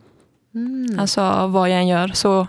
Mm. 0.54 0.98
Alltså 0.98 1.46
vad 1.46 1.70
jag 1.70 1.78
än 1.78 1.88
gör. 1.88 2.08
Så, 2.08 2.46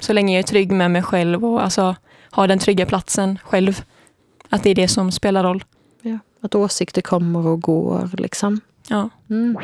så 0.00 0.12
länge 0.12 0.32
jag 0.34 0.38
är 0.38 0.42
trygg 0.42 0.72
med 0.72 0.90
mig 0.90 1.02
själv 1.02 1.44
och 1.44 1.62
alltså, 1.62 1.96
ha 2.30 2.46
den 2.46 2.58
trygga 2.58 2.86
platsen 2.86 3.38
själv. 3.44 3.82
Att 4.48 4.62
det 4.62 4.70
är 4.70 4.74
det 4.74 4.88
som 4.88 5.12
spelar 5.12 5.44
roll. 5.44 5.64
Ja, 6.02 6.18
att 6.40 6.54
åsikter 6.54 7.02
kommer 7.02 7.46
och 7.46 7.60
går 7.62 8.10
liksom. 8.12 8.60
Ja. 8.88 9.08
Mm. 9.30 9.56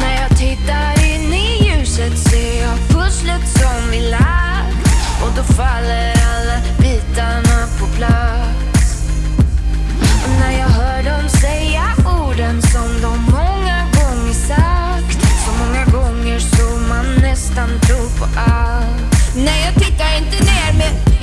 När 0.00 0.26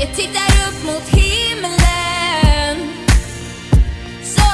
jag 0.03 0.15
tittar 0.15 0.67
upp 0.67 0.85
mot 0.85 1.07
himlen. 1.07 2.93
Så, 4.23 4.51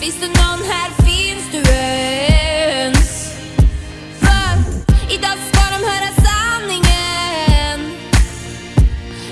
finns 0.00 0.20
det 0.20 0.26
någon 0.26 0.62
här? 0.70 0.90
Finns 1.06 1.44
du 1.52 1.72
ens? 1.72 3.34
För 4.20 4.58
idag 5.14 5.38
ska 5.52 5.60
de 5.76 5.84
höra 5.90 6.10
sanningen. 6.26 7.96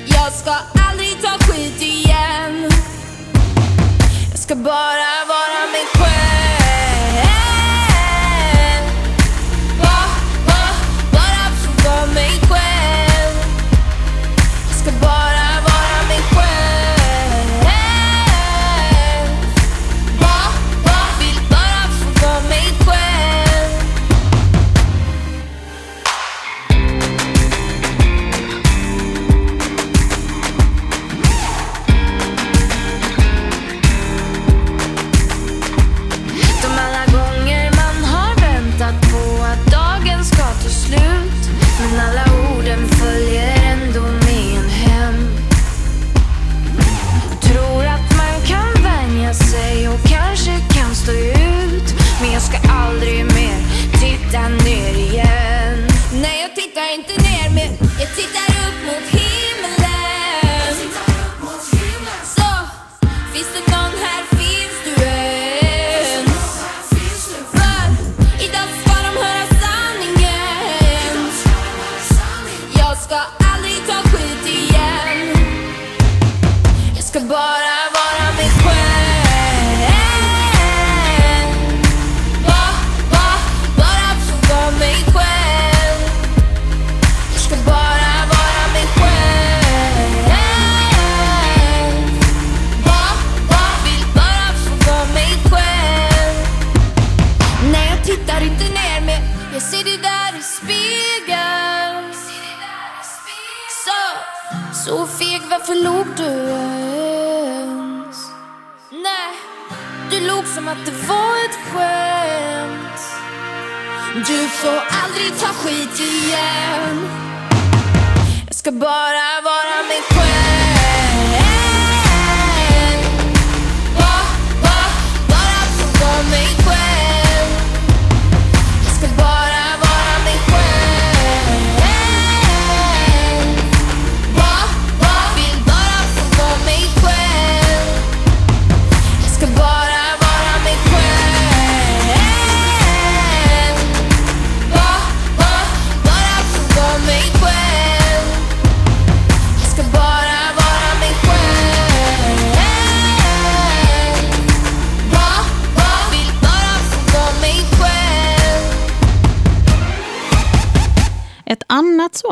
Jag 0.06 0.32
ska 0.32 0.54
aldrig 0.90 1.22
ta 1.22 1.46
skit 1.46 1.82
igen 1.82 2.68
Jag 4.30 4.38
ska 4.38 4.54
bara 4.54 5.24
vara 5.28 5.47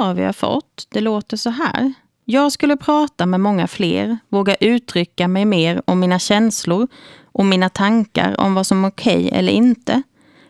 svar 0.06 0.14
vi 0.14 0.24
har 0.24 0.32
fått, 0.32 0.86
det 0.88 1.00
låter 1.00 1.36
så 1.36 1.50
här. 1.50 1.92
Jag 2.24 2.52
skulle 2.52 2.76
prata 2.76 3.26
med 3.26 3.40
många 3.40 3.66
fler, 3.66 4.18
våga 4.28 4.54
uttrycka 4.54 5.28
mig 5.28 5.44
mer 5.44 5.82
om 5.84 6.00
mina 6.00 6.18
känslor 6.18 6.88
och 7.32 7.44
mina 7.44 7.68
tankar 7.68 8.40
om 8.40 8.54
vad 8.54 8.66
som 8.66 8.84
är 8.84 8.88
okej 8.88 9.30
eller 9.32 9.52
inte. 9.52 10.02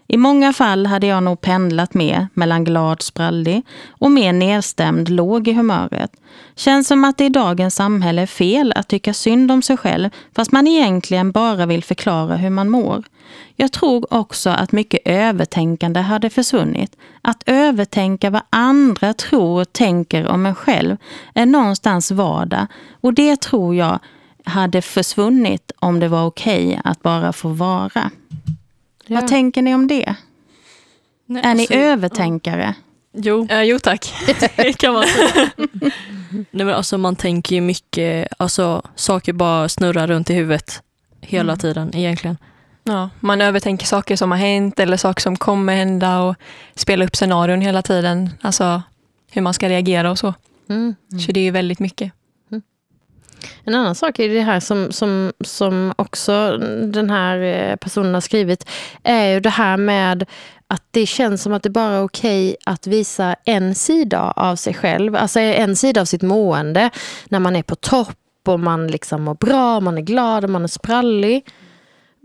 I 0.08 0.16
många 0.16 0.52
fall 0.52 0.86
hade 0.86 1.06
jag 1.06 1.22
nog 1.22 1.40
pendlat 1.40 1.94
mer 1.94 2.28
mellan 2.34 2.64
glad, 2.64 3.02
sprallig 3.02 3.62
och 4.00 4.10
mer 4.10 4.32
nedstämd, 4.32 5.08
låg 5.08 5.48
i 5.48 5.52
humöret. 5.52 6.10
Känns 6.56 6.88
som 6.88 7.04
att 7.04 7.18
det 7.18 7.24
i 7.24 7.28
dagens 7.28 7.74
samhälle 7.74 8.22
är 8.22 8.26
fel 8.26 8.72
att 8.76 8.88
tycka 8.88 9.14
synd 9.14 9.50
om 9.50 9.62
sig 9.62 9.76
själv 9.76 10.10
fast 10.36 10.52
man 10.52 10.66
egentligen 10.66 11.32
bara 11.32 11.66
vill 11.66 11.84
förklara 11.84 12.36
hur 12.36 12.50
man 12.50 12.68
mår. 12.68 13.04
Jag 13.56 13.72
tror 13.72 14.14
också 14.14 14.50
att 14.50 14.72
mycket 14.72 15.00
övertänkande 15.04 16.00
hade 16.00 16.30
försvunnit. 16.30 16.96
Att 17.22 17.42
övertänka 17.46 18.30
vad 18.30 18.42
andra 18.50 19.14
tror 19.14 19.60
och 19.60 19.72
tänker 19.72 20.26
om 20.28 20.46
en 20.46 20.54
själv 20.54 20.96
är 21.34 21.46
någonstans 21.46 22.10
vardag 22.10 22.66
och 23.00 23.14
det 23.14 23.40
tror 23.40 23.74
jag 23.76 23.98
hade 24.44 24.82
försvunnit 24.82 25.72
om 25.78 26.00
det 26.00 26.08
var 26.08 26.26
okej 26.26 26.80
att 26.84 27.02
bara 27.02 27.32
få 27.32 27.48
vara. 27.48 28.10
Ja. 29.06 29.20
Vad 29.20 29.28
tänker 29.28 29.62
ni 29.62 29.74
om 29.74 29.88
det? 29.88 30.14
Nej, 31.26 31.42
Är 31.44 31.54
ni 31.54 31.62
alltså, 31.62 31.74
övertänkare? 31.74 32.74
Jo, 33.12 33.46
Eh, 33.50 33.62
jo 33.62 33.78
tack. 33.78 34.14
det 34.56 34.72
kan 34.72 34.94
man 34.94 35.04
säga. 35.06 35.50
Nej, 36.50 36.66
men 36.66 36.68
alltså, 36.70 36.98
man 36.98 37.16
tänker 37.16 37.54
ju 37.54 37.60
mycket, 37.60 38.28
alltså, 38.38 38.82
saker 38.94 39.32
bara 39.32 39.68
snurrar 39.68 40.06
runt 40.06 40.30
i 40.30 40.34
huvudet 40.34 40.82
hela 41.20 41.52
Mm. 41.52 41.58
tiden 41.60 41.96
egentligen. 41.96 42.36
Ja, 42.86 43.10
man 43.20 43.40
övertänker 43.40 43.86
saker 43.86 44.16
som 44.16 44.30
har 44.30 44.38
hänt 44.38 44.80
eller 44.80 44.96
saker 44.96 45.22
som 45.22 45.36
kommer 45.36 45.74
hända 45.74 46.20
och 46.20 46.36
spelar 46.74 47.06
upp 47.06 47.16
scenarion 47.16 47.60
hela 47.60 47.82
tiden. 47.82 48.30
Alltså 48.40 48.82
hur 49.30 49.42
man 49.42 49.54
ska 49.54 49.68
reagera 49.68 50.10
och 50.10 50.18
så. 50.18 50.34
Mm. 50.68 50.94
Så 51.26 51.32
det 51.32 51.40
är 51.40 51.44
ju 51.44 51.50
väldigt 51.50 51.78
mycket. 51.78 52.12
En 53.64 53.74
annan 53.74 53.94
sak 53.94 54.18
är 54.18 54.28
det 54.28 54.40
här 54.40 54.60
som, 54.60 54.92
som, 54.92 55.32
som 55.44 55.94
också 55.98 56.56
den 56.92 57.10
här 57.10 57.38
eh, 57.38 57.76
personen 57.76 58.14
har 58.14 58.20
skrivit, 58.20 58.68
är 59.02 59.26
ju 59.26 59.40
det 59.40 59.50
här 59.50 59.76
med 59.76 60.24
att 60.66 60.82
det 60.90 61.06
känns 61.06 61.42
som 61.42 61.52
att 61.52 61.62
det 61.62 61.70
bara 61.70 61.94
är 61.94 62.02
okej 62.02 62.56
att 62.64 62.86
visa 62.86 63.36
en 63.44 63.74
sida 63.74 64.32
av 64.36 64.56
sig 64.56 64.74
själv, 64.74 65.16
alltså 65.16 65.40
en 65.40 65.76
sida 65.76 66.00
av 66.00 66.04
sitt 66.04 66.22
mående, 66.22 66.90
när 67.28 67.38
man 67.38 67.56
är 67.56 67.62
på 67.62 67.74
topp 67.74 68.18
och 68.46 68.60
man 68.60 68.86
liksom 68.86 69.22
mår 69.22 69.34
bra, 69.34 69.80
man 69.80 69.98
är 69.98 70.02
glad 70.02 70.44
och 70.44 70.50
man 70.50 70.64
är 70.64 70.68
sprallig. 70.68 71.44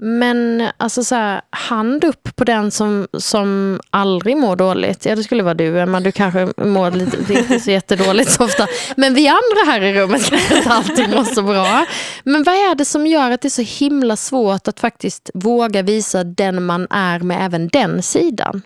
Men 0.03 0.63
alltså 0.77 1.03
så 1.03 1.15
här, 1.15 1.41
hand 1.49 2.03
upp 2.03 2.35
på 2.35 2.43
den 2.43 2.71
som, 2.71 3.07
som 3.17 3.79
aldrig 3.89 4.37
mår 4.37 4.55
dåligt. 4.55 5.05
Ja, 5.05 5.15
det 5.15 5.23
skulle 5.23 5.43
vara 5.43 5.53
du, 5.53 5.79
Emma. 5.79 5.99
Du 5.99 6.11
kanske 6.11 6.47
mår 6.57 6.91
lite, 6.91 7.33
inte 7.33 7.59
så 7.59 7.71
jättedåligt 7.71 8.31
så 8.31 8.43
ofta. 8.43 8.67
Men 8.95 9.13
vi 9.13 9.27
andra 9.27 9.71
här 9.71 9.81
i 9.81 9.93
rummet 9.93 10.29
kanske 10.29 10.57
inte 10.57 10.69
alltid 10.69 11.09
mår 11.09 11.23
så 11.23 11.41
bra. 11.41 11.85
Men 12.23 12.43
vad 12.43 12.55
är 12.55 12.75
det 12.75 12.85
som 12.85 13.07
gör 13.07 13.31
att 13.31 13.41
det 13.41 13.47
är 13.47 13.63
så 13.63 13.85
himla 13.85 14.15
svårt 14.15 14.67
att 14.67 14.79
faktiskt 14.79 15.29
våga 15.33 15.81
visa 15.81 16.23
den 16.23 16.63
man 16.63 16.87
är 16.89 17.19
med 17.19 17.45
även 17.45 17.67
den 17.67 18.03
sidan? 18.03 18.61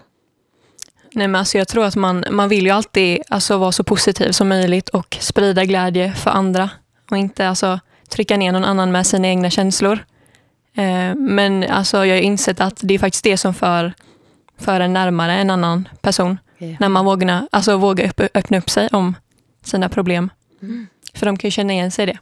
Nej, 1.13 1.28
men 1.28 1.39
alltså 1.39 1.58
jag 1.58 1.67
tror 1.67 1.86
att 1.86 1.95
man, 1.95 2.26
man 2.32 2.50
vill 2.50 2.65
ju 2.65 2.71
alltid 2.71 3.21
alltså, 3.30 3.58
vara 3.58 3.71
så 3.71 3.84
positiv 3.84 4.32
som 4.32 4.50
möjligt 4.50 4.89
och 4.89 5.17
sprida 5.19 5.65
glädje 5.65 6.13
för 6.13 6.32
andra. 6.32 6.69
Och 7.12 7.17
inte 7.17 7.50
alltså, 7.50 7.80
trycka 8.10 8.38
ner 8.38 8.52
någon 8.52 8.65
annan 8.65 8.91
med 8.91 9.08
sina 9.08 9.28
egna 9.28 9.50
känslor. 9.50 10.00
Eh, 10.76 11.16
men 11.16 11.64
alltså, 11.64 12.06
jag 12.06 12.16
har 12.16 12.22
insett 12.22 12.62
att 12.62 12.80
det 12.84 12.94
är 12.94 13.00
faktiskt 13.00 13.24
det 13.24 13.38
som 13.38 13.54
för, 13.54 13.94
för 14.58 14.80
en 14.80 14.94
närmare 14.94 15.34
en 15.34 15.50
annan 15.50 15.88
person. 16.02 16.38
När 16.80 16.90
man 16.90 17.06
vågar, 17.06 17.48
alltså, 17.52 17.78
vågar 17.78 18.12
öppna 18.34 18.58
upp 18.58 18.70
sig 18.70 18.90
om 18.92 19.16
sina 19.64 19.90
problem. 19.90 20.30
För 21.14 21.26
de 21.26 21.38
kan 21.38 21.48
ju 21.48 21.52
känna 21.52 21.74
igen 21.74 21.92
sig 21.92 22.04
i 22.04 22.06
det. 22.06 22.18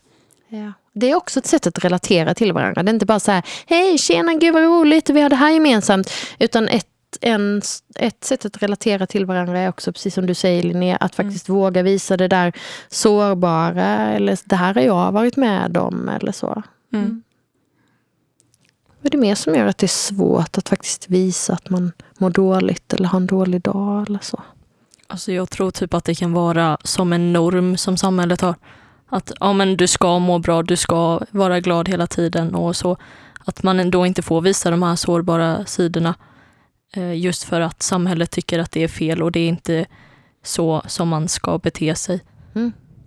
Ja. 0.58 0.74
Det 0.94 1.12
är 1.12 1.16
också 1.16 1.39
ett 1.39 1.46
sätt 1.46 1.68
att 1.68 1.86
relatera 1.86 2.34
till 2.34 2.54
varandra. 2.54 2.84
Det 2.84 2.92
är 2.92 2.94
inte 2.94 3.06
bara 3.06 3.20
så 3.20 3.32
här, 3.32 3.44
hej, 3.68 3.98
tjena, 3.98 4.34
gud 4.34 4.54
vad 4.54 4.63
roligt, 4.63 5.10
vi 5.10 5.22
har 5.22 5.30
det 5.30 5.36
här 5.36 5.52
gemensamt. 5.52 6.13
Utan 6.39 6.68
ett, 6.68 6.88
en, 7.22 7.62
ett 7.96 8.24
sätt 8.24 8.46
att 8.46 8.63
relatera 8.63 9.08
till 9.08 9.26
varandra 9.26 9.60
är 9.60 9.70
också, 9.70 9.94
precis 9.94 10.13
som 10.13 10.26
du 10.26 10.34
säger 10.34 10.63
Linnea, 10.63 10.96
att 10.96 11.16
faktiskt 11.16 11.50
våga 11.50 11.84
visa 11.84 12.18
det 12.18 12.28
där 12.28 12.54
sårbara. 12.89 14.13
Eller 14.13 14.39
det 14.46 14.56
här 14.56 14.74
har 14.74 14.82
jag 14.82 15.12
varit 15.12 15.36
med 15.36 15.78
om. 15.78 16.10
Eller 16.10 16.32
så. 16.32 16.63
Mm. 16.94 17.22
Vad 19.04 19.13
är 19.13 19.18
det 19.18 19.22
mer 19.22 19.36
som 19.36 19.56
gör 19.56 19.66
att 19.66 19.78
det 19.78 19.86
är 19.86 19.88
svårt 19.88 20.58
att 20.58 20.70
faktiskt 20.70 21.10
visa 21.10 21.54
att 21.54 21.70
man 21.70 21.92
mår 22.18 22.30
dåligt 22.30 22.94
eller 22.94 23.08
har 23.08 23.20
en 23.20 23.28
dålig 23.28 23.62
dag 23.62 24.08
eller 24.08 24.20
så? 24.20 24.42
Alltså 25.08 25.32
jag 25.32 25.50
tror 25.50 25.72
typ 25.72 25.94
att 25.94 26.06
det 26.06 26.16
kan 26.16 26.34
vara 26.34 26.78
som 26.84 27.13
en 27.13 27.34
norm 27.34 27.78
som 27.78 27.98
samhället 27.98 28.42
har. 28.42 28.56
Att 29.10 29.32
ja, 29.39 29.54
men 29.54 29.78
du 29.78 29.88
ska 29.88 30.20
må 30.20 30.39
bra, 30.39 30.63
du 30.63 30.76
ska 30.76 31.20
vara 31.32 31.60
glad 31.60 31.89
hela 31.89 32.08
tiden 32.08 32.56
och 32.56 32.76
så. 32.76 32.98
Att 33.46 33.63
man 33.63 33.80
ändå 33.80 34.06
inte 34.06 34.22
får 34.22 34.42
visa 34.42 34.72
de 34.72 34.84
här 34.84 34.96
sårbara 34.96 35.66
sidorna. 35.66 36.16
Eh, 36.94 37.13
Just 37.20 37.44
för 37.44 37.62
att 37.62 37.82
samhället 37.84 38.32
tycker 38.32 38.60
att 38.60 38.72
det 38.72 38.84
är 38.84 38.88
fel 38.88 39.22
och 39.22 39.32
det 39.32 39.39
är 39.39 39.48
inte 39.48 39.86
så 40.44 40.82
som 40.88 41.08
man 41.08 41.28
ska 41.28 41.58
bete 41.58 41.96
sig. 41.96 42.22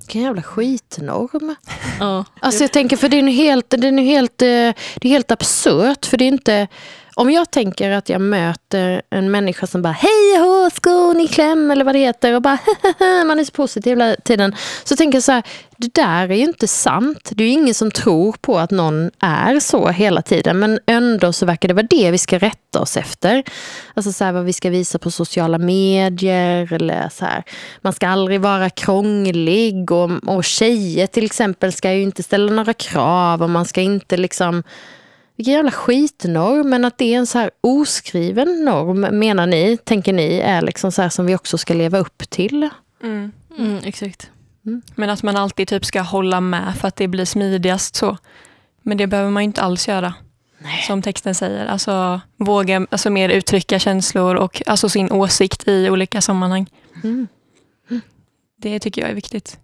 Vilken 0.07 0.23
jävla 0.23 0.43
skitnorm. 0.43 1.55
Ja, 2.01 2.25
Alltså 2.41 2.65
jag 2.65 2.73
tänker, 2.73 2.97
för 2.97 3.09
det 3.09 3.19
är 3.19 3.23
nu 3.23 3.31
helt, 3.31 3.71
det 3.71 3.89
är 3.89 3.93
nu 3.93 4.03
helt, 4.03 4.43
eh, 4.43 4.47
det 4.47 5.03
är 5.03 5.09
helt 5.09 5.31
absurt. 5.31 6.07
För 6.07 6.17
det 6.17 6.25
är 6.25 6.29
inte... 6.29 6.69
Om 7.19 7.31
jag 7.31 7.51
tänker 7.51 7.91
att 7.91 8.09
jag 8.09 8.21
möter 8.21 9.03
en 9.11 9.31
människa 9.31 9.67
som 9.67 9.83
bara 9.83 9.93
hej 9.93 10.39
hå, 10.39 10.71
skon 10.71 11.21
i 11.21 11.29
kläm 11.29 11.71
eller 11.71 11.85
vad 11.85 11.95
det 11.95 11.99
heter 11.99 12.35
och 12.35 12.43
bara 12.43 12.59
man 13.27 13.41
är 13.41 13.45
så 13.45 13.53
positiv 13.53 13.91
hela 13.91 14.17
tiden. 14.17 14.55
Så 14.85 14.97
tänker 14.97 15.17
jag 15.17 15.23
så 15.23 15.33
här, 15.33 15.43
det 15.77 15.95
där 15.95 16.31
är 16.31 16.35
ju 16.35 16.45
inte 16.45 16.69
sant. 16.69 17.31
Det 17.35 17.45
är 17.45 17.49
ju 17.49 17.53
ingen 17.53 17.75
som 17.75 17.91
tror 17.91 18.37
på 18.41 18.59
att 18.59 18.71
någon 18.71 19.11
är 19.21 19.61
så 19.61 19.89
hela 19.89 20.23
tiden. 20.23 20.59
Men 20.59 20.79
ändå 20.87 21.33
så 21.33 21.47
verkar 21.47 21.69
det 21.69 21.75
vara 21.75 21.87
det 21.91 22.11
vi 22.11 22.19
ska 22.19 22.39
rätta 22.39 22.81
oss 22.81 22.97
efter. 22.97 23.43
Alltså 23.95 24.13
så 24.13 24.25
här, 24.25 24.33
vad 24.33 24.45
vi 24.45 24.53
ska 24.53 24.71
visa 24.71 24.99
på 24.99 25.11
sociala 25.11 25.59
medier 25.59 26.73
eller 26.73 27.09
så 27.09 27.25
här. 27.25 27.43
Man 27.81 27.93
ska 27.93 28.09
aldrig 28.09 28.41
vara 28.41 28.71
krånglig 28.71 29.91
och, 29.91 30.11
och 30.27 30.45
tjejer 30.45 31.07
till 31.07 31.25
exempel 31.25 31.73
ska 31.73 31.93
ju 31.93 32.03
inte 32.03 32.23
ställa 32.23 32.53
några 32.53 32.73
krav 32.73 33.43
och 33.43 33.51
man 33.51 33.65
ska 33.65 33.81
inte 33.81 34.17
liksom 34.17 34.63
vilken 35.37 35.55
jävla 35.55 35.71
skitnorm, 35.71 36.71
men 36.71 36.85
att 36.85 36.99
det 36.99 37.15
är 37.15 37.19
en 37.19 37.27
så 37.27 37.39
här 37.39 37.51
oskriven 37.61 38.65
norm, 38.65 39.01
menar 39.01 39.47
ni, 39.47 39.77
tänker 39.77 40.13
ni, 40.13 40.39
är 40.39 40.63
liksom 40.63 40.93
så 40.93 41.03
här 41.03 41.09
som 41.09 41.27
vi 41.27 41.35
också 41.35 41.59
ska 41.59 41.75
leva 41.75 41.99
upp 41.99 42.31
till? 42.31 42.71
Mm. 43.03 43.33
mm, 43.59 43.81
exakt. 43.85 44.31
Men 44.95 45.11
att 45.11 45.23
man 45.23 45.37
alltid 45.37 45.69
typ 45.69 45.85
ska 45.85 46.01
hålla 46.01 46.41
med 46.41 46.77
för 46.77 46.89
att 46.89 46.97
det 46.97 47.09
blir 47.09 47.25
smidigast 47.25 47.95
så. 47.95 48.17
Men 48.83 48.97
det 48.97 49.07
behöver 49.07 49.31
man 49.31 49.43
ju 49.43 49.45
inte 49.45 49.63
alls 49.63 49.89
göra. 49.89 50.15
Som 50.87 51.03
texten 51.03 51.35
säger. 51.35 51.67
Alltså 51.67 52.21
våga 52.37 52.87
alltså, 52.91 53.11
mer 53.11 53.29
uttrycka 53.29 53.79
känslor 53.79 54.35
och 54.35 54.63
alltså, 54.67 54.89
sin 54.89 55.13
åsikt 55.13 55.69
i 55.69 55.91
olika 55.91 56.21
sammanhang. 56.21 56.67
Mm. 57.05 57.29
Det 58.57 58.79
tycker 58.79 59.03
jag 59.03 59.11
är 59.11 59.15
viktigt. 59.15 59.59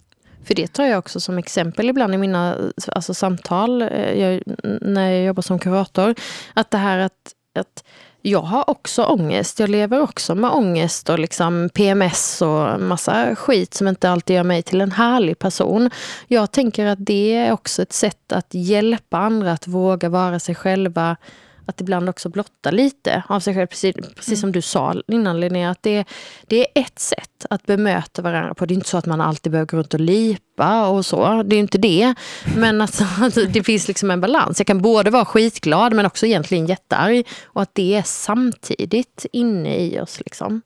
För 0.45 0.55
det 0.55 0.67
tar 0.67 0.85
jag 0.85 0.99
också 0.99 1.19
som 1.19 1.37
exempel 1.37 1.89
ibland 1.89 2.13
i 2.13 2.17
mina 2.17 2.57
alltså, 2.87 3.13
samtal 3.13 3.81
eh, 3.81 4.13
jag, 4.13 4.41
när 4.81 5.11
jag 5.11 5.25
jobbar 5.25 5.41
som 5.41 5.59
kurator. 5.59 6.15
Att 6.53 6.71
det 6.71 6.77
här 6.77 6.97
att 6.97 7.33
att 7.59 7.83
jag 8.21 8.41
har 8.41 8.69
också 8.69 9.03
ångest. 9.03 9.59
Jag 9.59 9.69
lever 9.69 10.01
också 10.01 10.35
med 10.35 10.51
ångest 10.51 11.09
och 11.09 11.19
liksom 11.19 11.69
PMS 11.73 12.41
och 12.41 12.81
massa 12.81 13.35
skit 13.35 13.73
som 13.73 13.87
inte 13.87 14.09
alltid 14.09 14.35
gör 14.35 14.43
mig 14.43 14.63
till 14.63 14.81
en 14.81 14.91
härlig 14.91 15.39
person. 15.39 15.89
Jag 16.27 16.51
tänker 16.51 16.85
att 16.85 17.05
det 17.05 17.35
är 17.35 17.51
också 17.51 17.81
ett 17.81 17.93
sätt 17.93 18.31
att 18.31 18.47
hjälpa 18.49 19.17
andra 19.17 19.51
att 19.51 19.67
våga 19.67 20.09
vara 20.09 20.39
sig 20.39 20.55
själva 20.55 21.17
att 21.65 21.81
ibland 21.81 22.09
också 22.09 22.29
blotta 22.29 22.71
lite 22.71 23.23
av 23.29 23.39
sig 23.39 23.55
själv, 23.55 23.67
precis, 23.67 23.95
precis 24.15 24.41
som 24.41 24.51
du 24.51 24.61
sa 24.61 24.95
innan 25.07 25.39
Linnea, 25.39 25.69
att 25.69 25.83
det, 25.83 26.05
det 26.47 26.59
är 26.59 26.81
ett 26.81 26.99
sätt 26.99 27.45
att 27.49 27.65
bemöta 27.65 28.21
varandra 28.21 28.53
på. 28.53 28.65
Det 28.65 28.73
är 28.73 28.75
inte 28.75 28.89
så 28.89 28.97
att 28.97 29.05
man 29.05 29.21
alltid 29.21 29.51
behöver 29.51 29.67
gå 29.67 29.77
runt 29.77 29.93
och 29.93 29.99
lipa 29.99 30.87
och 30.87 31.05
så, 31.05 31.43
det 31.43 31.55
är 31.55 31.59
inte 31.59 31.77
det. 31.77 32.15
Men 32.57 32.81
alltså, 32.81 33.03
att 33.21 33.53
det 33.53 33.63
finns 33.63 33.87
liksom 33.87 34.11
en 34.11 34.21
balans. 34.21 34.59
Jag 34.59 34.67
kan 34.67 34.81
både 34.81 35.09
vara 35.09 35.25
skitglad 35.25 35.93
men 35.93 36.05
också 36.05 36.25
egentligen 36.25 36.65
jättearg. 36.65 37.27
Och 37.45 37.61
att 37.61 37.75
det 37.75 37.95
är 37.95 38.03
samtidigt 38.03 39.25
inne 39.31 39.77
i 39.77 39.99
oss. 39.99 40.19
Liksom. 40.19 40.61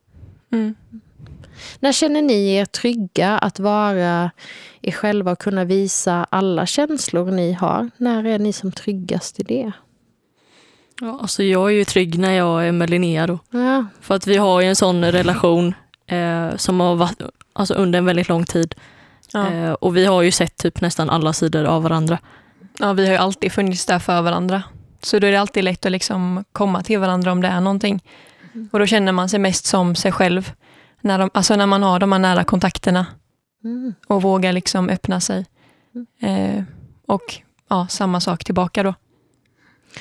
Mm. 0.51 0.75
När 1.79 1.91
känner 1.91 2.21
ni 2.21 2.53
er 2.53 2.65
trygga 2.65 3.37
att 3.37 3.59
vara 3.59 4.31
er 4.81 4.91
själva 4.91 5.31
och 5.31 5.39
kunna 5.39 5.65
visa 5.65 6.27
alla 6.29 6.65
känslor 6.65 7.31
ni 7.31 7.51
har? 7.53 7.89
När 7.97 8.25
är 8.25 8.39
ni 8.39 8.53
som 8.53 8.71
tryggast 8.71 9.39
i 9.39 9.43
det? 9.43 9.71
Ja, 11.01 11.19
alltså 11.21 11.43
jag 11.43 11.65
är 11.69 11.73
ju 11.73 11.85
trygg 11.85 12.19
när 12.19 12.31
jag 12.33 12.67
är 12.67 12.71
med 12.71 12.89
Linnea 12.89 13.27
då. 13.27 13.39
Ja. 13.51 13.85
För 14.01 14.15
att 14.15 14.27
vi 14.27 14.37
har 14.37 14.61
ju 14.61 14.67
en 14.67 14.75
sån 14.75 15.05
relation 15.05 15.73
eh, 16.07 16.55
som 16.55 16.79
har 16.79 16.95
varit 16.95 17.21
alltså 17.53 17.73
under 17.73 17.99
en 17.99 18.05
väldigt 18.05 18.29
lång 18.29 18.45
tid. 18.45 18.75
Ja. 19.33 19.51
Eh, 19.53 19.71
och 19.71 19.97
vi 19.97 20.05
har 20.05 20.21
ju 20.21 20.31
sett 20.31 20.57
typ 20.57 20.81
nästan 20.81 21.09
alla 21.09 21.33
sidor 21.33 21.63
av 21.63 21.83
varandra. 21.83 22.19
Ja, 22.79 22.93
vi 22.93 23.05
har 23.05 23.11
ju 23.11 23.17
alltid 23.17 23.51
funnits 23.51 23.85
där 23.85 23.99
för 23.99 24.21
varandra. 24.21 24.63
Så 25.03 25.19
då 25.19 25.27
är 25.27 25.31
det 25.31 25.39
alltid 25.41 25.63
lätt 25.63 25.85
att 25.85 25.91
liksom 25.91 26.43
komma 26.51 26.83
till 26.83 26.99
varandra 26.99 27.31
om 27.31 27.41
det 27.41 27.47
är 27.47 27.61
någonting. 27.61 28.03
Och 28.71 28.79
då 28.79 28.85
känner 28.85 29.11
man 29.11 29.29
sig 29.29 29.39
mest 29.39 29.65
som 29.65 29.95
sig 29.95 30.11
själv. 30.11 30.51
När, 31.01 31.19
de, 31.19 31.29
alltså 31.33 31.55
när 31.55 31.65
man 31.65 31.83
har 31.83 31.99
de 31.99 32.11
här 32.11 32.19
nära 32.19 32.43
kontakterna 32.43 33.05
Mm. 33.63 33.93
och 34.07 34.21
vågar 34.21 34.53
liksom 34.53 34.89
öppna 34.89 35.19
sig. 35.19 35.45
Eh, 36.21 36.63
och 37.07 37.35
ja, 37.69 37.87
samma 37.89 38.19
sak 38.19 38.43
tillbaka 38.43 38.83
då. 38.83 38.93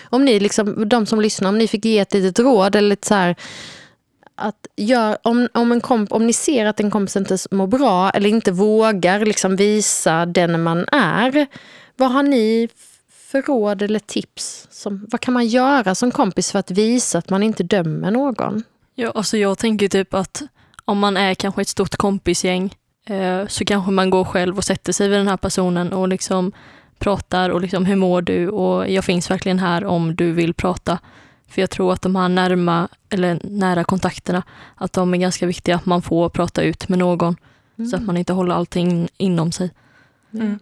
Om 0.05 0.25
ni, 0.25 0.41
liksom, 0.41 0.89
de 0.89 1.07
som 1.07 1.21
lyssnar, 1.21 1.49
om 1.49 1.59
ni 1.59 1.69
fick 1.69 1.85
ge 1.85 1.99
ett 1.99 2.15
litet 2.15 2.39
råd 2.39 2.77
eller 2.77 2.89
lite 2.89 3.07
så 3.09 3.15
här, 3.15 3.37
att 4.35 4.67
gör, 4.77 5.19
om, 5.23 5.49
om, 5.55 5.73
en 5.73 5.81
komp, 5.81 6.13
om 6.13 6.27
ni 6.27 6.33
ser 6.33 6.67
att 6.67 6.81
en 6.81 6.91
kompis 6.91 7.17
inte 7.17 7.39
mår 7.51 7.67
bra 7.67 8.11
eller 8.11 8.29
inte 8.29 8.53
vågar 8.53 9.21
liksom 9.25 9.57
visa 9.57 10.27
den 10.27 10.63
man 10.63 10.87
är, 10.93 11.47
vad 11.97 12.13
har 12.13 12.23
ni 12.23 12.69
för 13.11 13.43
råd 13.43 13.83
eller 13.83 13.99
tips? 13.99 14.69
Som, 14.71 15.07
vad 15.11 15.21
kan 15.21 15.35
man 15.35 15.47
göra 15.47 15.95
som 15.95 16.11
kompis 16.11 16.53
för 16.53 16.59
att 16.59 16.71
visa 16.71 17.19
att 17.19 17.31
man 17.31 17.43
inte 17.43 17.63
dömer 17.63 18.11
någon? 18.11 18.63
Ja, 18.95 19.13
alltså 19.15 19.37
jag 19.37 19.59
tänker 19.59 19.89
typ 19.89 20.15
att 20.15 20.43
om 20.85 20.99
man 20.99 21.17
är 21.17 21.35
kanske 21.35 21.63
ett 21.63 21.69
stort 21.69 21.97
kompisgäng 21.97 22.75
eh, 23.07 23.47
så 23.47 23.65
kanske 23.65 23.91
man 23.91 24.11
går 24.11 24.25
själv 24.25 24.57
och 24.57 24.65
sätter 24.65 24.93
sig 24.93 25.09
vid 25.09 25.19
den 25.19 25.29
här 25.29 25.37
personen 25.37 25.93
och 25.93 26.09
liksom 26.09 26.53
pratar 26.99 27.51
och 27.51 27.61
liksom 27.61 27.87
hur 27.87 27.97
mår 27.97 28.23
du 28.23 28.49
och 28.49 28.91
jag 28.91 29.05
finns 29.05 29.31
verkligen 29.31 29.59
här 29.59 29.85
om 29.85 30.17
du 30.17 30.33
vill 30.33 30.55
prata. 30.55 30.99
För 31.49 31.61
jag 31.61 31.71
tror 31.71 31.93
att 31.93 32.03
de 32.03 32.17
här 32.17 32.29
närma, 32.29 32.89
eller 33.11 33.41
nära 33.43 33.85
kontakterna, 33.85 34.43
att 34.75 34.93
de 34.93 35.15
är 35.15 35.19
ganska 35.19 35.47
viktiga, 35.47 35.77
att 35.77 35.87
man 35.87 36.03
får 36.03 36.29
prata 36.29 36.63
ut 36.63 36.89
med 36.89 36.99
någon 36.99 37.37
så 37.91 37.97
att 37.97 38.03
man 38.03 38.17
inte 38.17 38.33
håller 38.33 38.55
allting 38.55 39.09
inom 39.17 39.53
sig. 39.53 39.71
Mm. 40.33 40.59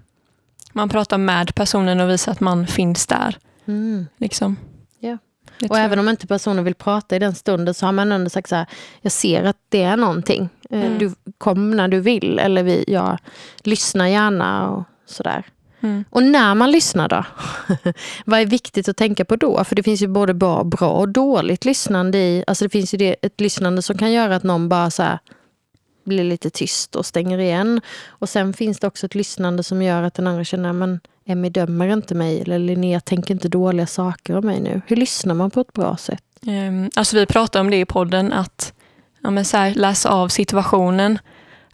Man 0.72 0.88
pratar 0.88 1.18
med 1.18 1.54
personen 1.54 2.00
och 2.00 2.10
visar 2.10 2.32
att 2.32 2.40
man 2.40 2.66
finns 2.66 3.06
där. 3.06 3.38
Mm. 3.64 4.06
Liksom. 4.16 4.56
Ja. 4.98 5.18
Det 5.58 5.70
Och 5.70 5.78
även 5.78 5.98
om 5.98 6.08
inte 6.08 6.26
personen 6.26 6.64
vill 6.64 6.74
prata 6.74 7.16
i 7.16 7.18
den 7.18 7.34
stunden 7.34 7.74
så 7.74 7.86
har 7.86 7.92
man 7.92 8.12
ändå 8.12 8.30
sagt 8.30 8.48
så 8.48 8.56
här, 8.56 8.66
jag 9.00 9.12
ser 9.12 9.44
att 9.44 9.56
det 9.68 9.82
är 9.82 9.96
någonting. 9.96 10.48
Eh, 10.70 10.84
Mm. 10.84 10.98
Du 10.98 11.14
kom 11.38 11.70
när 11.70 11.88
du 11.88 12.00
vill 12.00 12.38
eller 12.38 12.62
vi, 12.62 12.84
jag 12.88 13.18
lyssnar 13.64 14.06
gärna 14.06 14.70
och 14.70 14.84
sådär. 15.06 15.44
Mm. 15.84 16.04
Och 16.10 16.22
när 16.22 16.54
man 16.54 16.70
lyssnar 16.70 17.08
då? 17.08 17.24
Vad 18.24 18.40
är 18.40 18.46
viktigt 18.46 18.88
att 18.88 18.96
tänka 18.96 19.24
på 19.24 19.36
då? 19.36 19.64
För 19.64 19.76
det 19.76 19.82
finns 19.82 20.02
ju 20.02 20.08
både 20.08 20.34
bra, 20.34 20.64
bra 20.64 20.90
och 20.90 21.08
dåligt 21.08 21.64
lyssnande 21.64 22.18
i, 22.18 22.44
alltså 22.46 22.64
det 22.64 22.68
finns 22.68 22.94
ju 22.94 22.98
det, 22.98 23.16
ett 23.22 23.40
lyssnande 23.40 23.82
som 23.82 23.98
kan 23.98 24.12
göra 24.12 24.36
att 24.36 24.42
någon 24.42 24.68
bara 24.68 24.90
så 24.90 25.02
här 25.02 25.18
blir 26.04 26.24
lite 26.24 26.50
tyst 26.50 26.96
och 26.96 27.06
stänger 27.06 27.38
igen. 27.38 27.80
Och 28.06 28.28
sen 28.28 28.52
finns 28.52 28.78
det 28.78 28.86
också 28.86 29.06
ett 29.06 29.14
lyssnande 29.14 29.62
som 29.62 29.82
gör 29.82 30.02
att 30.02 30.14
den 30.14 30.26
andra 30.26 30.44
känner, 30.44 30.72
men 30.72 31.00
Emmy 31.26 31.50
dömer 31.50 31.88
inte 31.88 32.14
mig 32.14 32.40
eller 32.40 32.58
Linnea 32.58 33.00
tänker 33.00 33.34
inte 33.34 33.48
dåliga 33.48 33.86
saker 33.86 34.36
om 34.36 34.46
mig 34.46 34.60
nu. 34.60 34.80
Hur 34.86 34.96
lyssnar 34.96 35.34
man 35.34 35.50
på 35.50 35.60
ett 35.60 35.72
bra 35.72 35.96
sätt? 35.96 36.22
Ehm, 36.46 36.90
Alltså 36.94 37.16
vi 37.16 37.26
pratar 37.26 37.60
om 37.60 37.70
det 37.70 37.80
i 37.80 37.84
podden, 37.84 38.32
att 38.32 38.72
ja, 39.22 39.30
men 39.30 39.44
så 39.44 39.56
här, 39.56 39.74
läsa 39.74 40.08
av 40.08 40.28
situationen. 40.28 41.18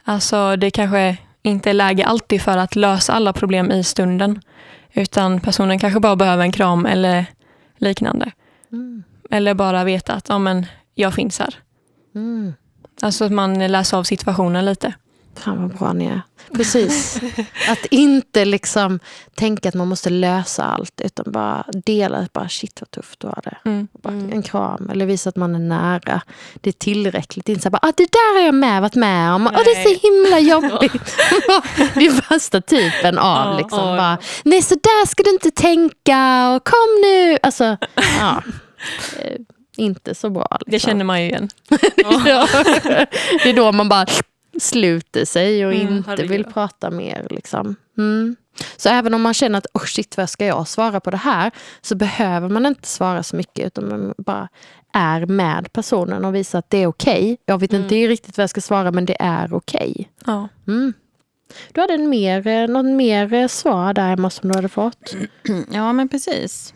Alltså 0.04 0.56
det 0.56 0.70
kanske 0.70 1.16
inte 1.42 1.70
är 1.70 1.74
läge 1.74 2.06
alltid 2.06 2.42
för 2.42 2.58
att 2.58 2.76
lösa 2.76 3.12
alla 3.12 3.32
problem 3.32 3.70
i 3.70 3.84
stunden. 3.84 4.40
Utan 4.92 5.40
personen 5.40 5.78
kanske 5.78 6.00
bara 6.00 6.16
behöver 6.16 6.42
en 6.42 6.52
kram 6.52 6.86
eller 6.86 7.26
liknande. 7.76 8.32
Mm. 8.72 9.02
Eller 9.30 9.54
bara 9.54 9.84
veta 9.84 10.12
att 10.12 10.28
ja, 10.28 10.38
men 10.38 10.66
jag 10.94 11.14
finns 11.14 11.38
här. 11.38 11.54
Mm. 12.14 12.52
Alltså 13.02 13.24
att 13.24 13.32
man 13.32 13.66
läser 13.68 13.96
av 13.96 14.04
situationen 14.04 14.64
lite. 14.64 14.94
Fan 15.34 15.62
vad 15.62 15.78
bra 15.78 15.92
ni 15.92 16.06
är. 16.06 16.20
Precis. 16.54 17.20
Att 17.68 17.86
inte 17.90 18.44
liksom 18.44 19.00
tänka 19.34 19.68
att 19.68 19.74
man 19.74 19.88
måste 19.88 20.10
lösa 20.10 20.64
allt 20.64 21.00
utan 21.04 21.32
bara 21.32 21.64
dela. 21.86 22.26
Bara 22.32 22.48
shit 22.48 22.80
vad 22.80 22.90
tufft 22.90 23.20
du 23.20 23.26
har 23.26 23.40
det. 23.44 23.56
Mm. 23.70 23.88
Bara 24.02 24.14
En 24.14 24.42
kram 24.42 24.90
eller 24.92 25.06
visa 25.06 25.28
att 25.28 25.36
man 25.36 25.54
är 25.54 25.58
nära. 25.58 26.20
Det 26.60 26.70
är 26.70 26.74
tillräckligt. 26.74 27.48
Inte 27.48 27.62
så 27.62 27.70
bara, 27.70 27.78
ah, 27.82 27.92
det 27.96 28.12
där 28.12 28.38
har 28.38 28.44
jag 28.46 28.54
med 28.54 28.82
varit 28.82 28.94
med 28.94 29.32
om. 29.34 29.46
Ah, 29.46 29.50
det 29.50 29.70
är 29.70 29.82
så 29.84 30.00
himla 30.08 30.38
jobbigt. 30.54 31.16
det 31.94 32.06
är 32.06 32.30
värsta 32.30 32.60
typen 32.60 33.18
av 33.18 33.58
liksom. 33.58 33.78
ja. 33.88 33.96
Bara, 33.96 34.18
Nej 34.44 34.62
så 34.62 34.74
där 34.74 35.06
ska 35.06 35.22
du 35.22 35.30
inte 35.30 35.50
tänka. 35.50 36.50
Och 36.50 36.64
kom 36.64 37.00
nu. 37.02 37.38
Alltså, 37.42 37.76
ja. 38.20 38.42
Eh, 39.18 39.36
Inte 39.76 40.14
så 40.14 40.30
bra. 40.30 40.46
Liksom. 40.50 40.70
Det 40.70 40.78
känner 40.78 41.04
man 41.04 41.22
ju 41.22 41.28
igen. 41.28 41.48
Ja. 42.26 42.48
Det 43.42 43.50
är 43.50 43.52
då 43.54 43.72
man 43.72 43.88
bara 43.88 44.06
sluter 44.60 45.24
sig 45.24 45.66
och 45.66 45.72
Mm, 45.72 45.96
inte 45.96 46.22
vill 46.22 46.44
prata 46.44 46.90
mer. 46.90 47.26
Liksom. 47.30 47.76
Mm. 47.98 48.36
Så 48.76 48.88
även 48.88 49.14
om 49.14 49.22
man 49.22 49.34
känner 49.34 49.58
att 49.58 49.66
oh 49.74 49.84
shit, 49.84 50.16
vad 50.16 50.30
ska 50.30 50.46
jag 50.46 50.68
svara 50.68 51.00
på 51.00 51.10
det 51.10 51.16
här? 51.16 51.50
Så 51.80 51.94
behöver 51.94 52.48
man 52.48 52.66
inte 52.66 52.88
svara 52.88 53.22
så 53.22 53.36
mycket 53.36 53.66
utan 53.66 53.88
man 53.88 54.14
bara 54.18 54.48
är 54.92 55.26
med 55.26 55.72
personen 55.72 56.24
och 56.24 56.34
visar 56.34 56.58
att 56.58 56.70
det 56.70 56.82
är 56.82 56.86
okej. 56.86 57.36
Jag 57.46 57.60
vet 57.60 57.72
inte 57.72 57.94
riktigt 57.94 58.36
vad 58.36 58.42
jag 58.42 58.50
ska 58.50 58.60
svara 58.60 58.90
men 58.90 59.04
det 59.04 59.16
är 59.20 59.54
okej. 59.54 60.10
Ja. 60.24 60.48
Mm. 60.66 60.92
Du 61.72 61.80
hade 61.80 61.94
en 61.94 62.08
mer, 62.08 62.46
eh, 62.46 62.68
någon 62.68 62.96
mer 62.96 63.32
eh, 63.34 63.48
svar 63.48 63.94
där 63.94 64.12
Emma 64.12 64.30
som 64.30 64.48
du 64.48 64.54
hade 64.54 64.68
fått? 64.68 65.16
Ja, 65.70 65.92
men 65.92 66.08
precis. 66.08 66.74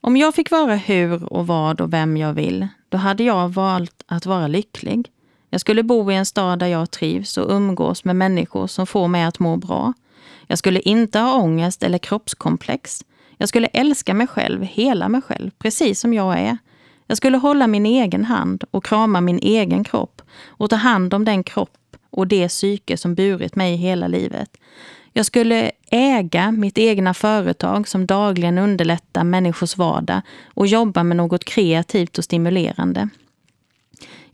Om 0.00 0.16
jag 0.16 0.34
fick 0.34 0.50
vara 0.50 0.74
hur 0.74 1.32
och 1.32 1.46
vad 1.46 1.80
och 1.80 1.92
vem 1.92 2.16
jag 2.16 2.32
vill, 2.32 2.68
då 2.88 2.98
hade 2.98 3.24
jag 3.24 3.48
valt 3.48 4.04
att 4.06 4.26
vara 4.26 4.46
lycklig. 4.46 5.08
Jag 5.52 5.60
skulle 5.60 5.82
bo 5.82 6.10
i 6.10 6.14
en 6.14 6.26
stad 6.26 6.58
där 6.58 6.66
jag 6.66 6.90
trivs 6.90 7.38
och 7.38 7.50
umgås 7.50 8.04
med 8.04 8.16
människor 8.16 8.66
som 8.66 8.86
får 8.86 9.08
mig 9.08 9.22
att 9.22 9.38
må 9.38 9.56
bra. 9.56 9.92
Jag 10.46 10.58
skulle 10.58 10.80
inte 10.80 11.18
ha 11.18 11.34
ångest 11.34 11.82
eller 11.82 11.98
kroppskomplex. 11.98 13.04
Jag 13.36 13.48
skulle 13.48 13.66
älska 13.66 14.14
mig 14.14 14.26
själv, 14.26 14.62
hela 14.62 15.08
mig 15.08 15.22
själv, 15.22 15.50
precis 15.58 16.00
som 16.00 16.14
jag 16.14 16.38
är. 16.38 16.58
Jag 17.06 17.16
skulle 17.16 17.36
hålla 17.36 17.66
min 17.66 17.86
egen 17.86 18.24
hand 18.24 18.64
och 18.70 18.84
krama 18.84 19.20
min 19.20 19.38
egen 19.38 19.84
kropp 19.84 20.22
och 20.46 20.70
ta 20.70 20.76
hand 20.76 21.14
om 21.14 21.24
den 21.24 21.44
kropp 21.44 21.96
och 22.10 22.26
det 22.26 22.48
psyke 22.48 22.96
som 22.96 23.14
burit 23.14 23.56
mig 23.56 23.76
hela 23.76 24.08
livet. 24.08 24.56
Jag 25.12 25.26
skulle 25.26 25.70
äga 25.90 26.52
mitt 26.52 26.78
egna 26.78 27.14
företag 27.14 27.88
som 27.88 28.06
dagligen 28.06 28.58
underlättar 28.58 29.24
människors 29.24 29.76
vardag 29.76 30.20
och 30.44 30.66
jobba 30.66 31.02
med 31.02 31.16
något 31.16 31.44
kreativt 31.44 32.18
och 32.18 32.24
stimulerande. 32.24 33.08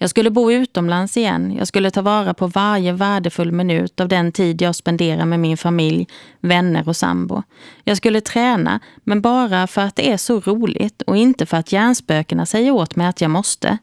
Jag 0.01 0.11
skulle 0.11 0.31
bo 0.31 0.53
utomlands 0.53 1.17
igen. 1.17 1.55
Jag 1.59 1.69
skulle 1.69 1.91
ta 1.91 2.03
vara 2.03 2.35
på 2.35 2.47
varje 2.47 2.93
värdefull 2.93 3.53
minut 3.53 4.01
av 4.01 4.09
den 4.09 4.33
tid 4.33 4.63
jag 4.63 4.75
spenderar 4.75 5.25
med 5.25 5.41
min 5.41 5.57
familj, 5.57 6.07
vänner 6.41 6.89
och 6.89 6.97
sambo. 6.97 7.43
Jag 7.85 7.97
skulle 7.97 8.21
träna, 8.21 8.81
men 9.05 9.21
bara 9.21 9.67
för 9.67 9.83
att 9.83 9.97
det 9.97 10.13
är 10.13 10.17
så 10.17 10.41
roligt 10.41 11.03
och 11.03 11.17
inte 11.17 11.47
för 11.47 11.57
att 11.57 11.73
hjärnspökena 11.73 12.47
säger 12.47 12.71
åt 12.71 12.97
mig 12.97 13.07
att 13.07 13.21
jag 13.21 13.31
måste. 13.31 13.79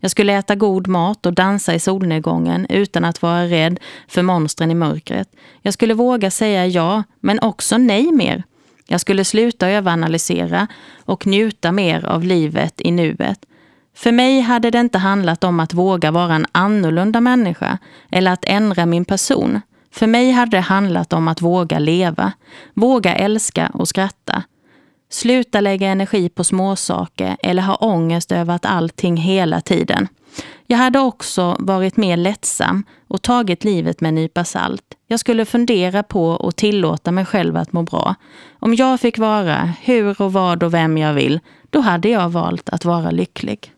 Jag 0.00 0.10
skulle 0.10 0.32
äta 0.32 0.54
god 0.54 0.86
mat 0.86 1.26
och 1.26 1.32
dansa 1.32 1.74
i 1.74 1.80
solnedgången 1.80 2.66
utan 2.70 3.04
att 3.04 3.22
vara 3.22 3.46
rädd 3.46 3.80
för 4.08 4.22
monstren 4.22 4.70
i 4.70 4.74
mörkret. 4.74 5.28
Jag 5.62 5.74
skulle 5.74 5.94
våga 5.94 6.30
säga 6.30 6.66
ja, 6.66 7.02
men 7.20 7.40
också 7.40 7.78
nej 7.78 8.12
mer. 8.12 8.42
Jag 8.86 9.00
skulle 9.00 9.24
sluta 9.24 9.68
överanalysera 9.68 10.66
och 11.04 11.26
njuta 11.26 11.72
mer 11.72 12.04
av 12.04 12.24
livet 12.24 12.80
i 12.80 12.90
nuet. 12.90 13.46
För 13.94 14.12
mig 14.12 14.40
hade 14.40 14.70
det 14.70 14.80
inte 14.80 14.98
handlat 14.98 15.44
om 15.44 15.60
att 15.60 15.74
våga 15.74 16.10
vara 16.10 16.34
en 16.34 16.46
annorlunda 16.52 17.20
människa 17.20 17.78
eller 18.10 18.32
att 18.32 18.44
ändra 18.44 18.86
min 18.86 19.04
person. 19.04 19.60
För 19.92 20.06
mig 20.06 20.30
hade 20.30 20.56
det 20.56 20.60
handlat 20.60 21.12
om 21.12 21.28
att 21.28 21.42
våga 21.42 21.78
leva, 21.78 22.32
våga 22.74 23.14
älska 23.14 23.70
och 23.74 23.88
skratta. 23.88 24.42
Sluta 25.10 25.60
lägga 25.60 25.88
energi 25.88 26.28
på 26.28 26.44
småsaker 26.44 27.36
eller 27.42 27.62
ha 27.62 27.74
ångest 27.74 28.32
över 28.32 28.54
att 28.54 28.66
allting 28.66 29.16
hela 29.16 29.60
tiden. 29.60 30.08
Jag 30.66 30.78
hade 30.78 30.98
också 30.98 31.56
varit 31.58 31.96
mer 31.96 32.16
lättsam 32.16 32.84
och 33.08 33.22
tagit 33.22 33.64
livet 33.64 34.00
med 34.00 34.08
en 34.08 34.14
nypa 34.14 34.44
salt. 34.44 34.84
Jag 35.06 35.20
skulle 35.20 35.44
fundera 35.44 36.02
på 36.02 36.26
och 36.26 36.56
tillåta 36.56 37.12
mig 37.12 37.24
själv 37.24 37.56
att 37.56 37.72
må 37.72 37.82
bra. 37.82 38.14
Om 38.58 38.74
jag 38.74 39.00
fick 39.00 39.18
vara 39.18 39.72
hur 39.82 40.22
och 40.22 40.32
vad 40.32 40.62
och 40.62 40.74
vem 40.74 40.98
jag 40.98 41.14
vill, 41.14 41.40
då 41.70 41.80
hade 41.80 42.08
jag 42.08 42.28
valt 42.28 42.68
att 42.68 42.84
vara 42.84 43.10
lycklig. 43.10 43.72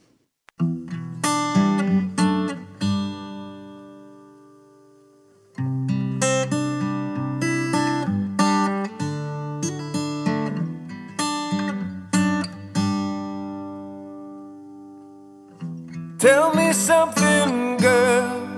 Tell 16.23 16.55
me 16.55 16.73
something, 16.73 17.79
girl. 17.79 18.49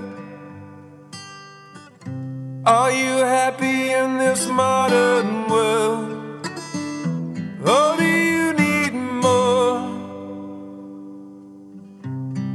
Are 2.63 2.91
you 2.91 3.25
happy 3.25 3.89
in 3.91 4.19
this 4.19 4.45
modern 4.45 5.47
world? 5.49 6.47
Or 7.67 7.97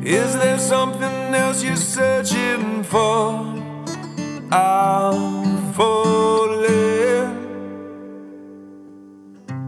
Is 0.03 0.35
there 0.35 0.59
something 0.59 1.35
else 1.35 1.63
you're 1.63 1.77
searching 1.77 2.85
for? 2.85 3.33
I'm 4.51 5.73
falling. 5.75 7.37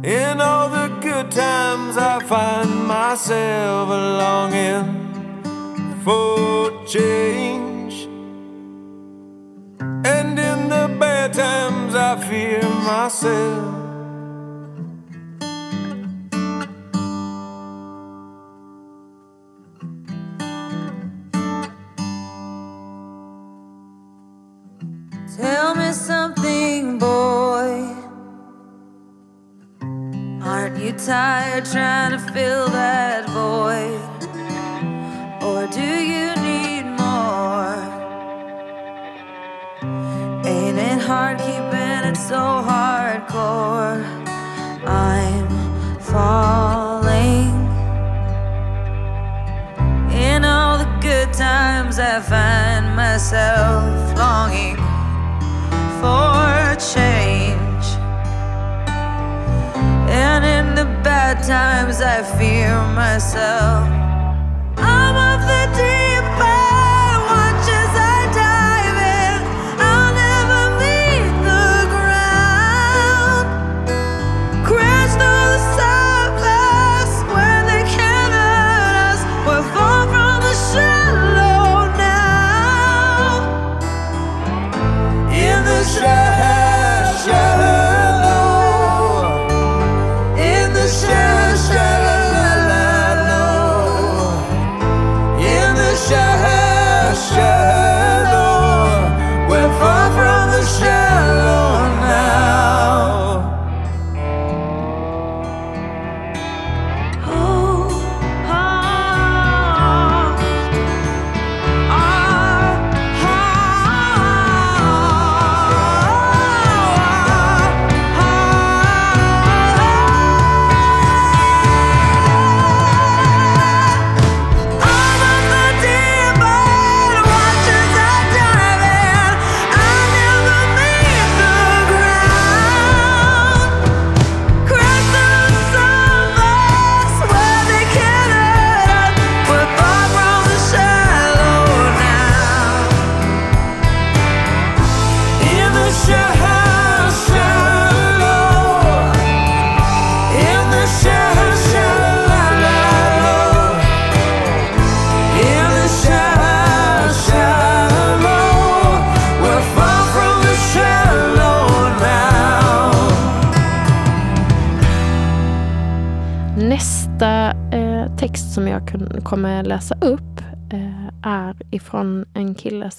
In 0.02 0.40
all 0.40 0.70
the 0.70 0.88
good 1.02 1.30
times, 1.30 1.98
I 1.98 2.18
find 2.20 2.86
myself 2.86 3.90
longing 3.90 6.00
for 6.02 6.82
change. 6.86 8.08
And 10.06 10.38
in 10.38 10.70
the 10.70 10.96
bad 10.98 11.34
times, 11.34 11.94
I 11.94 12.16
fear 12.16 12.62
myself. 12.62 13.81
Tired 31.06 31.64
trying 31.64 32.12
to 32.12 32.18
fill 32.32 32.68
that 32.68 33.28
void? 33.30 34.00
Or 35.42 35.66
do 35.66 35.80
you 35.80 36.30
need 36.36 36.84
more? 36.84 37.74
Ain't 40.46 40.78
it 40.78 41.00
hard 41.00 41.38
keeping 41.38 42.02
it 42.10 42.16
so 42.16 42.62
hardcore? 42.68 44.04
I'm 44.86 45.48
falling. 45.98 47.50
In 50.12 50.44
all 50.44 50.78
the 50.78 50.90
good 51.00 51.32
times, 51.32 51.98
I 51.98 52.20
find 52.20 52.94
myself 52.94 54.16
longing 54.16 54.76
for 56.00 56.31
times, 61.42 62.00
I 62.00 62.22
fear 62.38 62.80
myself. 62.94 63.91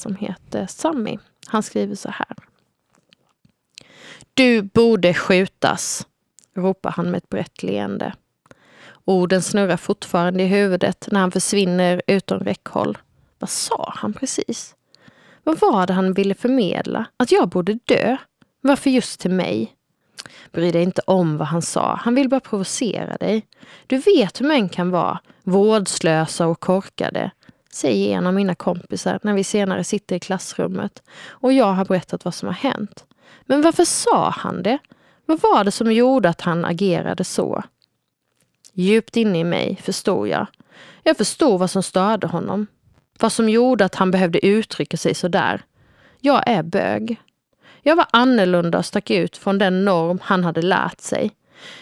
Som 0.04 0.16
heter 0.16 0.68
Sammy. 0.68 1.18
Han 1.48 1.64
skriver 1.64 1.96
så 1.96 2.10
här. 2.10 2.36
Du 4.34 4.62
borde 4.62 5.14
skjutas, 5.14 6.08
ropar 6.56 6.92
han 6.92 7.12
med 7.12 7.18
ett 7.18 7.30
brett 7.30 7.64
leende. 7.64 8.14
Orden 9.06 9.42
snurrar 9.42 9.78
fortfarande 9.78 10.44
i 10.44 10.48
huvudet 10.48 11.08
när 11.12 11.20
han 11.20 11.32
försvinner 11.32 12.02
utom 12.08 12.40
räckhåll. 12.40 12.98
Vad 13.40 13.50
sa 13.50 13.94
han 13.96 14.14
precis? 14.14 14.76
Vad 15.44 15.60
var 15.60 15.88
det 15.88 15.94
han 15.94 16.14
ville 16.14 16.36
förmedla? 16.36 17.06
Att 17.18 17.32
jag 17.32 17.50
borde 17.50 17.80
dö? 17.86 18.18
Varför 18.62 18.90
just 18.90 19.20
till 19.20 19.32
mig? 19.32 19.76
Bry 20.52 20.72
dig 20.72 20.84
inte 20.84 21.02
om 21.08 21.38
vad 21.38 21.48
han 21.48 21.62
sa, 21.62 21.96
han 21.96 22.16
vill 22.16 22.30
bara 22.30 22.40
provocera 22.40 23.18
dig. 23.18 23.48
Du 23.88 23.98
vet 23.98 24.42
hur 24.42 24.46
män 24.46 24.70
kan 24.70 24.92
vara, 24.92 25.20
vårdslösa 25.44 26.48
och 26.48 26.60
korkade, 26.60 27.32
säger 27.74 28.18
en 28.18 28.28
av 28.28 28.34
mina 28.34 28.56
kompisar 28.56 29.20
när 29.24 29.34
vi 29.34 29.44
senare 29.44 29.84
sitter 29.84 30.16
i 30.16 30.20
klassrummet 30.20 31.04
och 31.30 31.54
jag 31.54 31.74
har 31.74 31.86
berättat 31.86 32.26
vad 32.26 32.34
som 32.34 32.48
har 32.48 32.56
hänt. 32.56 33.06
Men 33.46 33.62
varför 33.62 33.86
sa 33.86 34.30
han 34.30 34.64
det? 34.64 34.78
Vad 35.26 35.42
var 35.42 35.64
det 35.64 35.72
som 35.72 35.92
gjorde 35.92 36.30
att 36.30 36.42
han 36.42 36.66
agerade 36.66 37.24
så? 37.24 37.64
Djupt 38.74 39.18
inne 39.18 39.40
i 39.40 39.44
mig 39.44 39.80
förstod 39.84 40.28
jag. 40.28 40.48
Jag 41.04 41.18
förstod 41.18 41.60
vad 41.60 41.70
som 41.70 41.84
störde 41.84 42.28
honom. 42.28 42.68
Vad 43.20 43.32
som 43.32 43.50
gjorde 43.50 43.86
att 43.86 43.96
han 43.96 44.12
behövde 44.12 44.46
uttrycka 44.46 44.98
sig 44.98 45.16
så 45.16 45.28
där. 45.28 45.62
Jag 46.20 46.44
är 46.46 46.64
bög. 46.64 47.18
Jag 47.82 47.96
var 47.96 48.06
annorlunda 48.12 48.78
och 48.78 48.86
stack 48.86 49.12
ut 49.12 49.38
från 49.38 49.58
den 49.58 49.86
norm 49.86 50.20
han 50.22 50.44
hade 50.44 50.62
lärt 50.62 51.02
sig. 51.02 51.32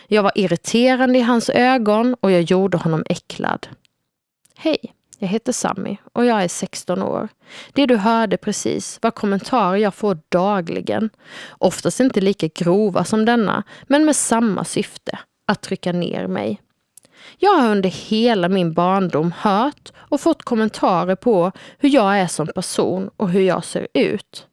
Jag 0.07 0.23
var 0.23 0.31
irriterande 0.35 1.19
i 1.19 1.21
hans 1.21 1.49
ögon 1.49 2.15
och 2.19 2.31
jag 2.31 2.41
gjorde 2.41 2.77
honom 2.77 3.03
äcklad. 3.09 3.67
Hej, 4.55 4.93
jag 5.21 5.27
heter 5.27 5.51
Sammy 5.51 5.97
och 6.13 6.25
jag 6.25 6.43
är 6.43 6.47
16 6.47 7.01
år. 7.01 7.27
Det 7.73 7.85
du 7.85 7.97
hörde 7.97 8.37
precis 8.37 8.99
var 9.01 9.11
kommentarer 9.11 9.77
jag 9.77 9.95
får 9.95 10.17
dagligen. 10.29 11.09
Oftast 11.49 11.99
inte 11.99 12.21
lika 12.21 12.47
grova 12.47 13.03
som 13.03 13.25
denna, 13.25 13.63
men 13.87 14.05
med 14.05 14.15
samma 14.15 14.63
syfte. 14.63 15.19
att 15.47 15.61
trycka 15.61 15.91
ner 15.91 16.27
mig. 16.27 16.61
Jag 17.37 17.57
har 17.57 17.71
under 17.71 17.89
hela 17.89 18.49
min 18.49 18.73
barndom 18.73 19.33
hört 19.37 19.91
och 19.95 20.21
fått 20.21 20.43
kommentarer 20.43 21.15
på 21.15 21.51
hur 21.77 21.89
jag 21.89 22.19
är 22.19 22.27
som 22.27 22.47
person 22.47 23.09
och 23.17 23.29
hur 23.29 23.41
jag 23.41 23.65
ser 23.65 23.87
ut. 23.93 24.47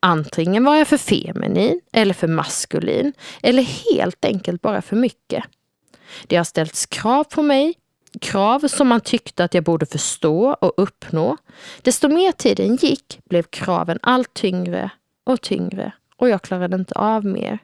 Antingen 0.00 0.64
var 0.64 0.76
jag 0.76 0.88
för 0.88 0.96
feminin 0.96 1.80
eller 1.92 2.14
för 2.14 2.28
maskulin 2.28 3.12
eller 3.42 3.62
helt 3.62 4.24
enkelt 4.24 4.62
bara 4.62 4.82
för 4.82 4.96
mycket. 4.96 5.44
Det 6.26 6.36
har 6.36 6.44
ställts 6.44 6.86
krav 6.86 7.24
på 7.24 7.42
mig, 7.42 7.74
krav 8.20 8.68
som 8.68 8.88
man 8.88 9.00
tyckte 9.00 9.44
att 9.44 9.54
jag 9.54 9.64
borde 9.64 9.86
förstå 9.86 10.56
och 10.60 10.72
uppnå. 10.76 11.36
Desto 11.82 12.08
mer 12.08 12.32
tiden 12.32 12.76
gick 12.76 13.18
blev 13.24 13.42
kraven 13.42 13.98
allt 14.02 14.34
tyngre 14.34 14.90
och 15.26 15.40
tyngre 15.40 15.92
och 16.16 16.28
jag 16.28 16.42
klarade 16.42 16.76
inte 16.76 16.94
av 16.94 17.24
mer. 17.24 17.58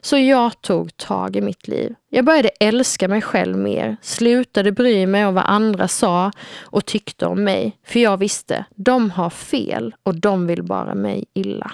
Så 0.00 0.18
jag 0.18 0.62
tog 0.62 0.96
tag 0.96 1.36
i 1.36 1.40
mitt 1.40 1.68
liv. 1.68 1.94
Jag 2.10 2.24
började 2.24 2.48
älska 2.48 3.08
mig 3.08 3.22
själv 3.22 3.56
mer, 3.56 3.96
slutade 4.02 4.72
bry 4.72 5.06
mig 5.06 5.26
om 5.26 5.34
vad 5.34 5.44
andra 5.44 5.88
sa 5.88 6.32
och 6.60 6.86
tyckte 6.86 7.26
om 7.26 7.44
mig. 7.44 7.78
För 7.84 8.00
jag 8.00 8.16
visste, 8.16 8.64
de 8.74 9.10
har 9.10 9.30
fel 9.30 9.94
och 10.02 10.14
de 10.14 10.46
vill 10.46 10.62
bara 10.62 10.94
mig 10.94 11.24
illa. 11.34 11.72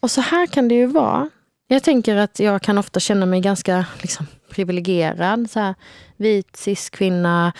Och 0.00 0.10
så 0.10 0.20
här 0.20 0.46
kan 0.46 0.68
det 0.68 0.74
ju 0.74 0.86
vara. 0.86 1.30
Jag 1.66 1.82
tänker 1.82 2.16
att 2.16 2.40
jag 2.40 2.62
kan 2.62 2.78
ofta 2.78 3.00
känna 3.00 3.26
mig 3.26 3.40
ganska 3.40 3.86
liksom, 4.02 4.26
privilegierad. 4.50 5.50
Så 5.50 5.60
här, 5.60 5.74
vit 6.16 6.56
cis-kvinna, 6.56 7.52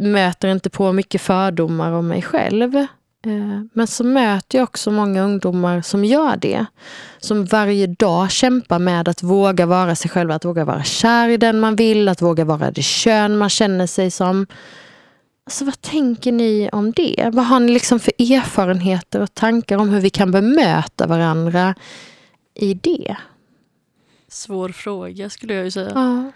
möter 0.00 0.48
inte 0.48 0.70
på 0.70 0.92
mycket 0.92 1.20
fördomar 1.20 1.92
om 1.92 2.08
mig 2.08 2.22
själv. 2.22 2.86
Eh, 3.26 3.60
men 3.72 3.86
så 3.86 4.04
möter 4.04 4.58
jag 4.58 4.64
också 4.64 4.90
många 4.90 5.22
ungdomar 5.22 5.80
som 5.82 6.04
gör 6.04 6.36
det. 6.36 6.66
Som 7.18 7.44
varje 7.44 7.86
dag 7.86 8.30
kämpar 8.30 8.78
med 8.78 9.08
att 9.08 9.22
våga 9.22 9.66
vara 9.66 9.94
sig 9.96 10.10
själva, 10.10 10.34
att 10.34 10.44
våga 10.44 10.64
vara 10.64 10.82
kär 10.82 11.28
i 11.28 11.36
den 11.36 11.60
man 11.60 11.76
vill, 11.76 12.08
att 12.08 12.22
våga 12.22 12.44
vara 12.44 12.70
det 12.70 12.82
kön 12.82 13.38
man 13.38 13.50
känner 13.50 13.86
sig 13.86 14.10
som. 14.10 14.46
Alltså, 15.46 15.64
vad 15.64 15.80
tänker 15.80 16.32
ni 16.32 16.68
om 16.72 16.92
det? 16.92 17.30
Vad 17.32 17.46
har 17.46 17.60
ni 17.60 17.72
liksom 17.72 18.00
för 18.00 18.12
erfarenheter 18.18 19.20
och 19.20 19.34
tankar 19.34 19.78
om 19.78 19.88
hur 19.88 20.00
vi 20.00 20.10
kan 20.10 20.30
bemöta 20.30 21.06
varandra 21.06 21.74
i 22.54 22.74
det? 22.74 23.16
Svår 24.28 24.68
fråga 24.68 25.30
skulle 25.30 25.54
jag 25.54 25.64
ju 25.64 25.70
säga. 25.70 25.92
Ja. 25.94 26.32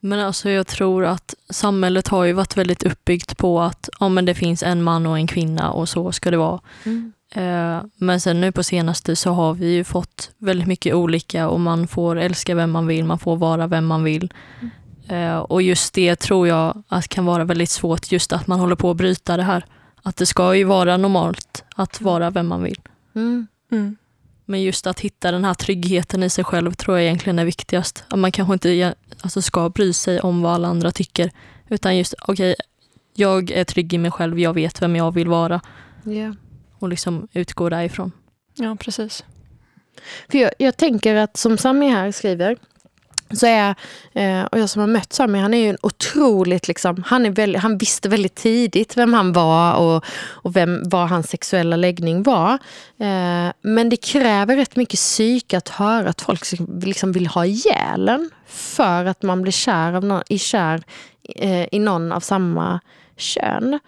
Men 0.00 0.20
alltså 0.20 0.50
jag 0.50 0.66
tror 0.66 1.04
att 1.04 1.34
samhället 1.50 2.08
har 2.08 2.24
ju 2.24 2.32
varit 2.32 2.56
väldigt 2.56 2.82
uppbyggt 2.82 3.36
på 3.36 3.60
att 3.60 3.88
ja, 4.00 4.08
men 4.08 4.24
det 4.24 4.34
finns 4.34 4.62
en 4.62 4.82
man 4.82 5.06
och 5.06 5.18
en 5.18 5.26
kvinna 5.26 5.70
och 5.70 5.88
så 5.88 6.12
ska 6.12 6.30
det 6.30 6.36
vara. 6.36 6.60
Mm. 6.84 7.12
Eh, 7.34 7.82
men 7.96 8.20
sen 8.20 8.40
nu 8.40 8.52
på 8.52 8.62
senaste 8.62 9.16
så 9.16 9.30
har 9.30 9.54
vi 9.54 9.74
ju 9.74 9.84
fått 9.84 10.30
väldigt 10.38 10.68
mycket 10.68 10.94
olika 10.94 11.48
och 11.48 11.60
man 11.60 11.86
får 11.86 12.16
älska 12.16 12.54
vem 12.54 12.70
man 12.70 12.86
vill, 12.86 13.04
man 13.04 13.18
får 13.18 13.36
vara 13.36 13.66
vem 13.66 13.86
man 13.86 14.04
vill. 14.04 14.32
Eh, 15.08 15.36
och 15.36 15.62
just 15.62 15.94
det 15.94 16.16
tror 16.16 16.48
jag 16.48 16.82
att 16.88 17.08
kan 17.08 17.24
vara 17.24 17.44
väldigt 17.44 17.70
svårt, 17.70 18.12
just 18.12 18.32
att 18.32 18.46
man 18.46 18.60
håller 18.60 18.76
på 18.76 18.90
att 18.90 18.96
bryta 18.96 19.36
det 19.36 19.42
här. 19.42 19.64
Att 20.02 20.16
det 20.16 20.26
ska 20.26 20.54
ju 20.54 20.64
vara 20.64 20.96
normalt 20.96 21.64
att 21.76 22.00
vara 22.00 22.30
vem 22.30 22.46
man 22.46 22.62
vill. 22.62 22.80
Mm. 23.14 23.96
Men 24.44 24.62
just 24.62 24.86
att 24.86 25.00
hitta 25.00 25.30
den 25.30 25.44
här 25.44 25.54
tryggheten 25.54 26.22
i 26.22 26.30
sig 26.30 26.44
själv 26.44 26.72
tror 26.72 26.96
jag 26.96 27.04
egentligen 27.04 27.38
är 27.38 27.44
viktigast. 27.44 28.04
Att 28.08 28.18
man 28.18 28.32
kanske 28.32 28.52
inte 28.52 28.94
alltså 29.20 29.42
ska 29.42 29.68
bry 29.68 29.92
sig 29.92 30.20
om 30.20 30.42
vad 30.42 30.54
alla 30.54 30.68
andra 30.68 30.90
tycker. 30.90 31.30
Utan 31.68 31.96
just, 31.96 32.14
okej, 32.20 32.54
jag 33.14 33.50
är 33.50 33.64
trygg 33.64 33.94
i 33.94 33.98
mig 33.98 34.10
själv, 34.10 34.38
jag 34.38 34.54
vet 34.54 34.82
vem 34.82 34.96
jag 34.96 35.14
vill 35.14 35.28
vara. 35.28 35.60
Ja. 36.04 36.34
Och 36.78 36.88
liksom 36.88 37.28
utgå 37.32 37.68
därifrån. 37.68 38.12
Ja, 38.54 38.76
precis. 38.80 39.24
För 40.30 40.38
jag, 40.38 40.50
jag 40.58 40.76
tänker 40.76 41.14
att 41.14 41.36
som 41.36 41.58
Sami 41.58 41.88
här 41.88 42.12
skriver, 42.12 42.56
så 43.30 43.46
är, 43.46 43.74
eh, 44.12 44.44
och 44.44 44.58
jag 44.58 44.70
som 44.70 44.80
har 44.80 44.86
mött 44.86 45.12
Sami, 45.12 45.38
han 45.38 45.54
är 45.54 45.58
ju 45.58 45.68
en 45.68 45.78
otroligt, 45.82 46.68
liksom, 46.68 47.04
han, 47.06 47.26
är 47.26 47.30
väldigt, 47.30 47.62
han 47.62 47.78
visste 47.78 48.08
väldigt 48.08 48.34
tidigt 48.34 48.96
vem 48.96 49.14
han 49.14 49.32
var 49.32 49.74
och, 49.74 50.04
och 50.28 50.56
vem, 50.56 50.82
vad 50.84 51.08
hans 51.08 51.30
sexuella 51.30 51.76
läggning 51.76 52.22
var. 52.22 52.52
Eh, 52.98 53.52
men 53.62 53.88
det 53.88 53.96
kräver 53.96 54.56
rätt 54.56 54.76
mycket 54.76 54.98
psyke 54.98 55.58
att 55.58 55.68
höra 55.68 56.08
att 56.08 56.20
folk 56.20 56.44
liksom 56.82 57.12
vill 57.12 57.26
ha 57.26 57.46
ihjäl 57.46 58.08
en 58.08 58.30
för 58.46 59.04
att 59.04 59.22
man 59.22 59.42
blir 59.42 59.52
kär, 59.52 59.92
av 59.92 60.04
någon, 60.04 60.22
i, 60.28 60.38
kär 60.38 60.82
eh, 61.36 61.74
i 61.74 61.78
någon 61.78 62.12
av 62.12 62.20
samma 62.20 62.80
kön. 63.16 63.78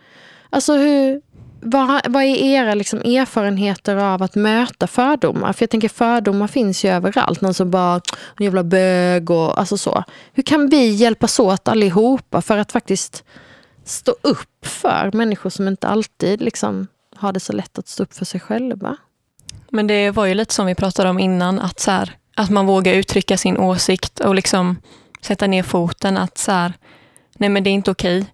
Alltså 0.51 0.76
hur, 0.76 1.22
vad, 1.61 2.01
vad 2.09 2.23
är 2.23 2.37
era 2.37 2.75
liksom 2.75 2.99
erfarenheter 3.01 3.97
av 3.97 4.23
att 4.23 4.35
möta 4.35 4.87
fördomar? 4.87 5.53
För 5.53 5.63
jag 5.63 5.71
tänker 5.71 5.89
fördomar 5.89 6.47
finns 6.47 6.85
ju 6.85 6.89
överallt. 6.91 7.41
Någon 7.41 7.55
som 7.55 7.71
bara, 7.71 7.95
en 8.39 8.45
jävla 8.45 8.63
bög 8.63 9.31
och 9.31 9.59
alltså 9.59 9.79
så. 9.79 10.05
Hur 10.33 10.43
kan 10.43 10.69
vi 10.69 10.89
hjälpas 10.89 11.41
åt 11.41 11.69
allihopa 11.69 12.43
för 12.43 12.59
att 12.59 12.73
faktiskt 12.73 13.25
stå 13.85 14.15
upp 14.23 14.67
för 14.67 15.11
människor 15.13 15.51
som 15.51 15.69
inte 15.69 15.89
alltid 15.89 16.41
liksom 16.41 16.87
har 17.17 17.33
det 17.33 17.41
så 17.41 17.53
lätt 17.53 17.79
att 17.79 17.89
stå 17.89 18.03
upp 18.03 18.15
för 18.15 18.25
sig 18.25 18.41
själva? 18.41 18.97
Men 19.71 19.87
det 19.87 20.11
var 20.11 20.27
ju 20.27 20.35
lite 20.35 20.55
som 20.55 20.67
vi 20.67 20.75
pratade 20.75 21.11
om 21.11 21.19
innan, 21.19 21.59
att, 21.59 21.81
så 21.81 21.91
här, 21.91 22.17
att 22.37 22.51
man 22.51 22.67
vågar 22.67 22.95
uttrycka 22.95 23.37
sin 23.37 23.57
åsikt 23.57 24.21
och 24.21 24.35
liksom 24.35 24.77
sätta 25.21 25.47
ner 25.47 25.63
foten. 25.63 26.17
Att 26.17 26.39
så 26.39 26.53
här, 26.53 26.73
nej 27.37 27.49
men 27.49 27.65
det 27.65 27.71
är 27.71 27.73
inte 27.73 27.91
okej 27.91 28.27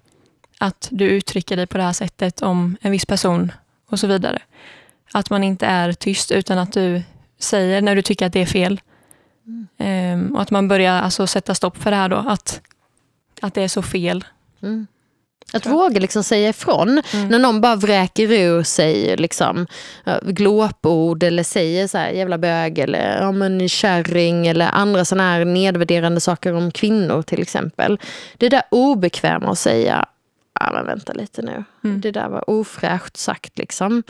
att 0.62 0.88
du 0.90 1.04
uttrycker 1.04 1.56
dig 1.56 1.66
på 1.66 1.78
det 1.78 1.84
här 1.84 1.92
sättet 1.92 2.42
om 2.42 2.76
en 2.80 2.90
viss 2.90 3.06
person 3.06 3.52
och 3.88 3.98
så 3.98 4.06
vidare. 4.06 4.42
Att 5.12 5.30
man 5.30 5.44
inte 5.44 5.66
är 5.66 5.92
tyst 5.92 6.30
utan 6.32 6.58
att 6.58 6.72
du 6.72 7.02
säger 7.38 7.82
när 7.82 7.96
du 7.96 8.02
tycker 8.02 8.26
att 8.26 8.32
det 8.32 8.40
är 8.40 8.46
fel. 8.46 8.80
Ehm, 9.78 10.34
och 10.36 10.42
att 10.42 10.50
man 10.50 10.68
börjar 10.68 11.02
alltså 11.02 11.26
sätta 11.26 11.54
stopp 11.54 11.76
för 11.76 11.90
det 11.90 11.96
här 11.96 12.08
då, 12.08 12.16
att, 12.16 12.60
att 13.40 13.54
det 13.54 13.62
är 13.62 13.68
så 13.68 13.82
fel. 13.82 14.24
Mm. 14.62 14.86
Att 15.52 15.66
våga 15.66 16.00
liksom 16.00 16.24
säga 16.24 16.48
ifrån. 16.48 17.02
När 17.28 17.38
någon 17.38 17.60
bara 17.60 17.76
vräker 17.76 18.32
ur 18.32 18.62
sig 18.62 19.16
liksom, 19.16 19.66
glåpord 20.22 21.22
eller 21.22 21.42
säger 21.42 21.88
så 21.88 21.98
här 21.98 22.10
jävla 22.10 22.38
bög 22.38 22.78
eller 22.78 23.22
ja, 23.22 23.32
men 23.32 23.68
kärring 23.68 24.46
eller 24.46 24.68
andra 24.72 25.04
såna 25.04 25.22
här 25.22 25.44
nedvärderande 25.44 26.20
saker 26.20 26.54
om 26.54 26.70
kvinnor 26.70 27.22
till 27.22 27.42
exempel. 27.42 28.00
Det 28.36 28.48
där 28.48 28.62
obekväma 28.70 29.50
att 29.50 29.58
säga, 29.58 30.06
ja 30.66 30.72
men 30.72 30.86
vänta 30.86 31.12
lite 31.12 31.42
nu, 31.42 31.64
det 31.80 32.10
där 32.10 32.28
var 32.28 32.50
ofräscht 32.50 33.16
sagt 33.16 33.58
liksom. 33.58 34.02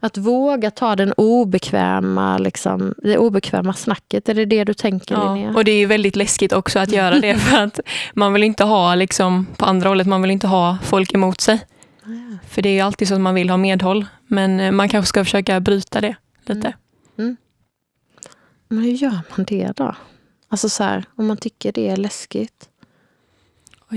Att 0.00 0.18
våga 0.18 0.70
ta 0.70 0.96
den 0.96 1.12
obekväma, 1.12 2.38
liksom, 2.38 2.94
det 3.02 3.18
obekväma 3.18 3.72
snacket, 3.72 4.28
är 4.28 4.34
det 4.34 4.44
det 4.44 4.64
du 4.64 4.74
tänker 4.74 5.16
Linnea? 5.16 5.50
Ja, 5.50 5.56
och 5.56 5.64
det 5.64 5.70
är 5.70 5.78
ju 5.78 5.86
väldigt 5.86 6.16
läskigt 6.16 6.52
också 6.52 6.78
att 6.78 6.92
göra 6.92 7.20
det 7.20 7.34
för 7.38 7.62
att 7.62 7.80
man 8.14 8.32
vill 8.32 8.42
inte 8.42 8.64
ha, 8.64 8.94
liksom, 8.94 9.46
på 9.56 9.64
andra 9.64 9.88
hållet, 9.88 10.06
man 10.06 10.22
vill 10.22 10.30
inte 10.30 10.46
ha 10.46 10.78
folk 10.82 11.14
emot 11.14 11.40
sig. 11.40 11.66
För 12.48 12.62
det 12.62 12.68
är 12.68 12.72
ju 12.72 12.80
alltid 12.80 13.08
så 13.08 13.14
att 13.14 13.20
man 13.20 13.34
vill 13.34 13.50
ha 13.50 13.56
medhåll. 13.56 14.06
Men 14.26 14.60
eh, 14.60 14.72
man 14.72 14.88
kanske 14.88 15.08
ska 15.08 15.24
försöka 15.24 15.60
bryta 15.60 16.00
det 16.00 16.16
lite. 16.46 16.72
Men 18.68 18.78
hur 18.84 18.92
gör 18.92 19.20
man 19.36 19.44
det 19.46 19.72
då? 19.76 19.94
Alltså 20.48 20.68
så 20.68 20.84
här, 20.84 21.04
om 21.16 21.26
man 21.26 21.36
tycker 21.36 21.72
det 21.72 21.88
är 21.88 21.96
läskigt. 21.96 22.68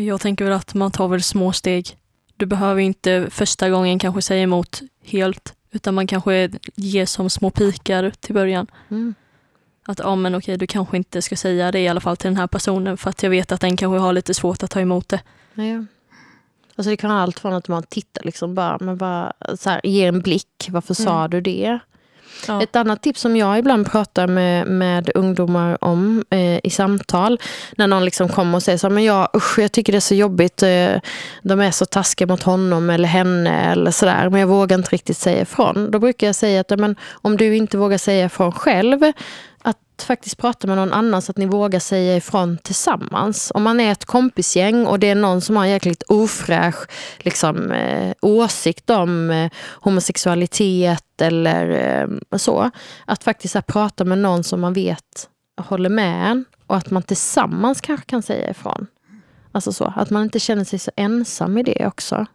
Jag 0.05 0.21
tänker 0.21 0.45
väl 0.45 0.53
att 0.53 0.73
man 0.73 0.91
tar 0.91 1.07
väl 1.07 1.23
små 1.23 1.51
steg. 1.53 1.97
Du 2.37 2.45
behöver 2.45 2.81
inte 2.81 3.27
första 3.31 3.69
gången 3.69 3.99
kanske 3.99 4.21
säga 4.21 4.43
emot 4.43 4.81
helt, 5.03 5.53
utan 5.71 5.95
man 5.95 6.07
kanske 6.07 6.49
ger 6.75 7.05
som 7.05 7.29
små 7.29 7.49
pikar 7.49 8.11
till 8.19 8.33
början. 8.33 8.67
Mm. 8.89 9.15
Att 9.85 9.99
ja, 9.99 10.15
men 10.15 10.35
okej, 10.35 10.57
du 10.57 10.67
kanske 10.67 10.97
inte 10.97 11.21
ska 11.21 11.35
säga 11.35 11.71
det 11.71 11.79
i 11.79 11.87
alla 11.87 11.99
fall 11.99 12.17
till 12.17 12.29
den 12.29 12.37
här 12.37 12.47
personen 12.47 12.97
för 12.97 13.09
att 13.09 13.23
jag 13.23 13.29
vet 13.29 13.51
att 13.51 13.61
den 13.61 13.77
kanske 13.77 13.99
har 13.99 14.13
lite 14.13 14.33
svårt 14.33 14.63
att 14.63 14.71
ta 14.71 14.79
emot 14.79 15.09
det. 15.09 15.21
Ja. 15.53 15.85
Alltså 16.75 16.89
det 16.89 16.97
kan 16.97 17.09
vara 17.09 17.21
allt 17.21 17.39
från 17.39 17.53
att 17.53 17.67
man 17.67 17.83
tittar 17.83 18.23
liksom 18.23 18.55
bara, 18.55 18.77
men 18.79 18.97
bara 18.97 19.33
så 19.59 19.69
här, 19.69 19.81
ger 19.83 20.07
en 20.07 20.21
blick. 20.21 20.67
Varför 20.69 20.93
sa 20.93 21.27
du 21.27 21.41
det? 21.41 21.79
Ja. 22.47 22.63
Ett 22.63 22.75
annat 22.75 23.01
tips 23.01 23.21
som 23.21 23.35
jag 23.35 23.59
ibland 23.59 23.91
pratar 23.91 24.27
med, 24.27 24.67
med 24.67 25.11
ungdomar 25.15 25.83
om 25.83 26.23
eh, 26.29 26.59
i 26.63 26.69
samtal, 26.69 27.39
när 27.77 27.87
någon 27.87 28.05
liksom 28.05 28.29
kommer 28.29 28.55
och 28.55 28.63
säger 28.63 28.77
så 28.77 28.87
här, 28.87 28.93
men 28.93 29.03
jag, 29.03 29.29
usch, 29.35 29.59
jag 29.59 29.71
tycker 29.71 29.93
det 29.93 29.97
är 29.97 29.99
så 29.99 30.15
jobbigt, 30.15 30.63
eh, 30.63 30.95
de 31.43 31.59
är 31.59 31.71
så 31.71 31.85
taskiga 31.85 32.27
mot 32.27 32.43
honom 32.43 32.89
eller 32.89 33.07
henne 33.07 33.71
eller 33.71 33.91
sådär, 33.91 34.29
men 34.29 34.39
jag 34.39 34.47
vågar 34.47 34.77
inte 34.77 34.89
riktigt 34.89 35.17
säga 35.17 35.41
ifrån. 35.41 35.91
Då 35.91 35.99
brukar 35.99 36.27
jag 36.27 36.35
säga 36.35 36.61
att 36.61 36.79
men, 36.79 36.95
om 37.11 37.37
du 37.37 37.55
inte 37.55 37.77
vågar 37.77 37.97
säga 37.97 38.25
ifrån 38.25 38.51
själv, 38.51 39.11
att 39.61 39.77
faktiskt 40.01 40.37
prata 40.37 40.67
med 40.67 40.77
någon 40.77 40.93
annan 40.93 41.21
så 41.21 41.31
att 41.31 41.37
ni 41.37 41.45
vågar 41.45 41.79
säga 41.79 42.15
ifrån 42.15 42.57
tillsammans. 42.57 43.51
Om 43.55 43.63
man 43.63 43.79
är 43.79 43.91
ett 43.91 44.05
kompisgäng 44.05 44.85
och 44.85 44.99
det 44.99 45.09
är 45.09 45.15
någon 45.15 45.41
som 45.41 45.55
har 45.55 45.63
en 45.63 45.69
jäkligt 45.69 46.03
ofräsch 46.03 46.89
liksom, 47.17 47.71
eh, 47.71 48.13
åsikt 48.21 48.89
om 48.89 49.31
eh, 49.31 49.51
homosexualitet 49.81 51.21
eller 51.21 51.69
eh, 51.69 52.37
så. 52.37 52.71
Att 53.05 53.23
faktiskt 53.23 53.53
här, 53.53 53.61
prata 53.61 54.05
med 54.05 54.17
någon 54.17 54.43
som 54.43 54.61
man 54.61 54.73
vet 54.73 55.29
håller 55.57 55.89
med 55.89 56.31
en 56.31 56.45
och 56.67 56.75
att 56.75 56.91
man 56.91 57.03
tillsammans 57.03 57.81
kanske 57.81 58.05
kan 58.05 58.21
säga 58.21 58.49
ifrån. 58.49 58.87
Alltså 59.51 59.73
så, 59.73 59.93
att 59.95 60.09
man 60.09 60.23
inte 60.23 60.39
känner 60.39 60.63
sig 60.63 60.79
så 60.79 60.91
ensam 60.95 61.57
i 61.57 61.63
det 61.63 61.87
också. 61.87 62.25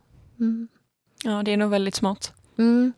Mm. 0.41 0.69
ja, 1.25 1.43
det 1.43 1.53
är 1.53 1.57
nog 1.57 1.71
väldigt 1.71 1.95
smart. 1.95 2.33
Mm. 2.59 2.93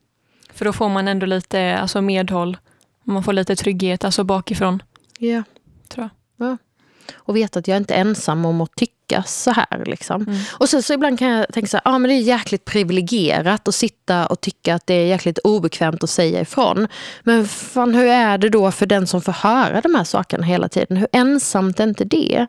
För 0.53 0.65
då 0.65 0.73
får 0.73 0.89
man 0.89 1.09
ändå 1.09 1.27
lite 1.27 1.79
alltså 1.79 2.03
medhåll. 2.03 2.57
Man 3.05 3.23
får 3.23 3.33
lite 3.33 3.57
trygghet 3.57 4.05
alltså 4.05 4.25
bakifrån, 4.25 4.83
Ja. 5.19 5.43
tror 5.89 6.03
jag. 6.05 6.11
Och 7.15 7.37
veta 7.37 7.59
att 7.59 7.69
jag 7.69 7.77
inte 7.77 7.95
är 7.95 8.01
ensam 8.01 8.45
om 8.45 8.61
att 8.61 8.77
tycka 8.77 9.23
så 9.23 9.51
här. 9.51 9.85
Liksom. 9.87 10.23
Mm. 10.23 10.39
Och 10.53 10.69
så, 10.69 10.83
så 10.83 10.93
ibland 10.93 11.19
kan 11.19 11.29
jag 11.29 11.53
tänka 11.53 11.69
så 11.69 11.77
här, 11.77 11.95
ah, 11.95 11.99
men 11.99 12.09
det 12.09 12.15
är 12.15 12.21
jäkligt 12.21 12.65
privilegierat 12.65 13.69
att 13.69 13.75
sitta 13.75 14.27
och 14.27 14.41
tycka 14.41 14.75
att 14.75 14.87
det 14.87 14.95
är 14.95 15.07
jäkligt 15.07 15.39
obekvämt 15.39 16.05
att 16.05 16.11
säga 16.11 16.41
ifrån. 16.41 16.89
Men 17.23 17.49
fan, 17.49 17.95
hur 17.95 18.07
är 18.07 18.39
det 18.39 18.49
då 18.49 18.71
för 18.71 18.87
den 18.87 19.07
som 19.07 19.23
får 19.23 19.33
höra 19.33 19.81
de 19.81 19.95
här 19.95 20.05
sakerna 20.05 20.45
hela 20.47 20.69
tiden? 20.69 20.97
Hur 20.97 21.09
ensamt 21.13 21.81
är 21.81 21.85
inte 21.85 22.05
det? 22.05 22.47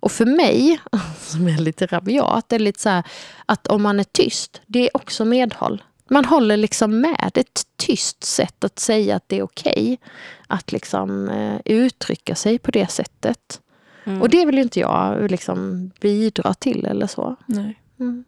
Och 0.00 0.12
för 0.12 0.26
mig, 0.26 0.80
som 1.20 1.48
är 1.48 1.58
lite 1.58 1.86
rabiat, 1.86 2.52
är 2.52 2.58
lite 2.58 2.80
så 2.80 2.88
här, 2.88 3.02
att 3.46 3.66
om 3.66 3.82
man 3.82 4.00
är 4.00 4.04
tyst, 4.04 4.60
det 4.66 4.78
är 4.78 4.96
också 4.96 5.24
medhåll. 5.24 5.82
Man 6.08 6.24
håller 6.24 6.56
liksom 6.56 7.00
med. 7.00 7.30
Det 7.34 7.40
är 7.40 7.44
ett 7.44 7.66
tyst 7.76 8.24
sätt 8.24 8.64
att 8.64 8.78
säga 8.78 9.16
att 9.16 9.28
det 9.28 9.38
är 9.38 9.42
okej 9.42 9.98
att 10.46 10.72
liksom, 10.72 11.28
eh, 11.28 11.60
uttrycka 11.64 12.34
sig 12.34 12.58
på 12.58 12.70
det 12.70 12.90
sättet. 12.90 13.60
Mm. 14.04 14.22
Och 14.22 14.28
det 14.28 14.46
vill 14.46 14.56
ju 14.56 14.62
inte 14.62 14.80
jag 14.80 15.30
liksom 15.30 15.90
bidra 16.00 16.54
till 16.54 16.86
eller 16.86 17.06
så. 17.06 17.36
Nej. 17.46 17.82
Mm. 18.00 18.24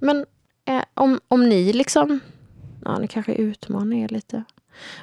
Men 0.00 0.26
eh, 0.64 0.82
om, 0.94 1.20
om 1.28 1.48
ni 1.48 1.72
liksom... 1.72 2.20
Ja, 2.84 2.98
ni 2.98 3.08
kanske 3.08 3.34
utmanar 3.34 3.96
er 3.96 4.08
lite. 4.08 4.44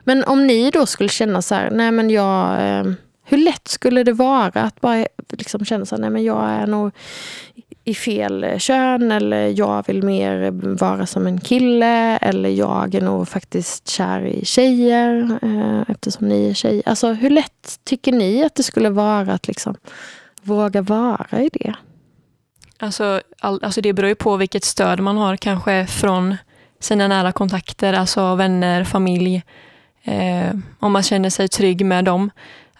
Men 0.04 0.24
om 0.24 0.48
ni 0.48 0.72
då 0.72 0.86
skulle 0.86 1.10
känna 1.10 1.42
så 1.42 1.56
här, 1.56 1.72
nej 1.72 1.92
men 1.92 2.10
jag... 2.10 2.70
Eh, 2.70 2.94
hur 3.32 3.38
lätt 3.38 3.68
skulle 3.68 4.04
det 4.04 4.14
vara 4.14 4.62
att 4.62 4.82
bara 4.82 5.06
liksom 5.30 5.66
känna 5.66 5.86
så 5.86 5.96
här, 5.96 6.02
nej 6.02 6.10
men 6.10 6.24
jag 6.24 6.50
är 6.50 6.68
nog 6.68 6.92
i 7.84 7.94
fel 7.94 8.44
eh, 8.44 8.58
kön 8.58 9.12
eller 9.12 9.60
jag 9.60 9.88
vill 9.88 10.04
mer 10.04 10.52
vara 10.80 11.06
som 11.06 11.28
en 11.28 11.40
kille 11.40 12.18
eller 12.18 12.50
jag 12.50 12.96
är 12.96 13.02
nog 13.02 13.28
faktiskt 13.28 13.88
kär 13.88 14.26
i 14.26 14.46
tjejer 14.46 15.40
eh, 15.42 15.82
eftersom 15.88 16.28
ni 16.28 16.50
är 16.50 16.54
tjejer. 16.54 16.84
Alltså 16.86 17.14
hur 17.14 17.30
lätt 17.30 17.80
tycker 17.84 18.12
ni 18.12 18.44
att 18.44 18.56
det 18.56 18.64
skulle 18.64 18.90
vara 18.90 19.34
att 19.34 19.48
liksom 19.48 19.76
våga 20.42 20.82
vara 20.82 21.42
i 21.42 21.50
det? 21.54 21.74
Alltså, 22.80 23.22
all, 23.40 23.64
alltså 23.64 23.82
det 23.82 23.94
beror 23.94 24.10
ju 24.10 24.16
på 24.16 24.38
vilket 24.38 24.64
stöd 24.64 25.00
man 25.00 25.18
har 25.18 25.36
kanske 25.36 25.88
från 25.88 26.36
sina 26.80 27.08
nära 27.08 27.32
kontakter, 27.32 27.94
alltså 27.94 28.36
vänner, 28.36 28.84
familj. 28.84 29.44
Eh, 30.04 30.52
om 30.80 30.92
man 30.92 31.04
känner 31.04 31.30
sig 31.30 31.48
trygg 31.48 31.86
med 31.86 32.06
dem 32.06 32.30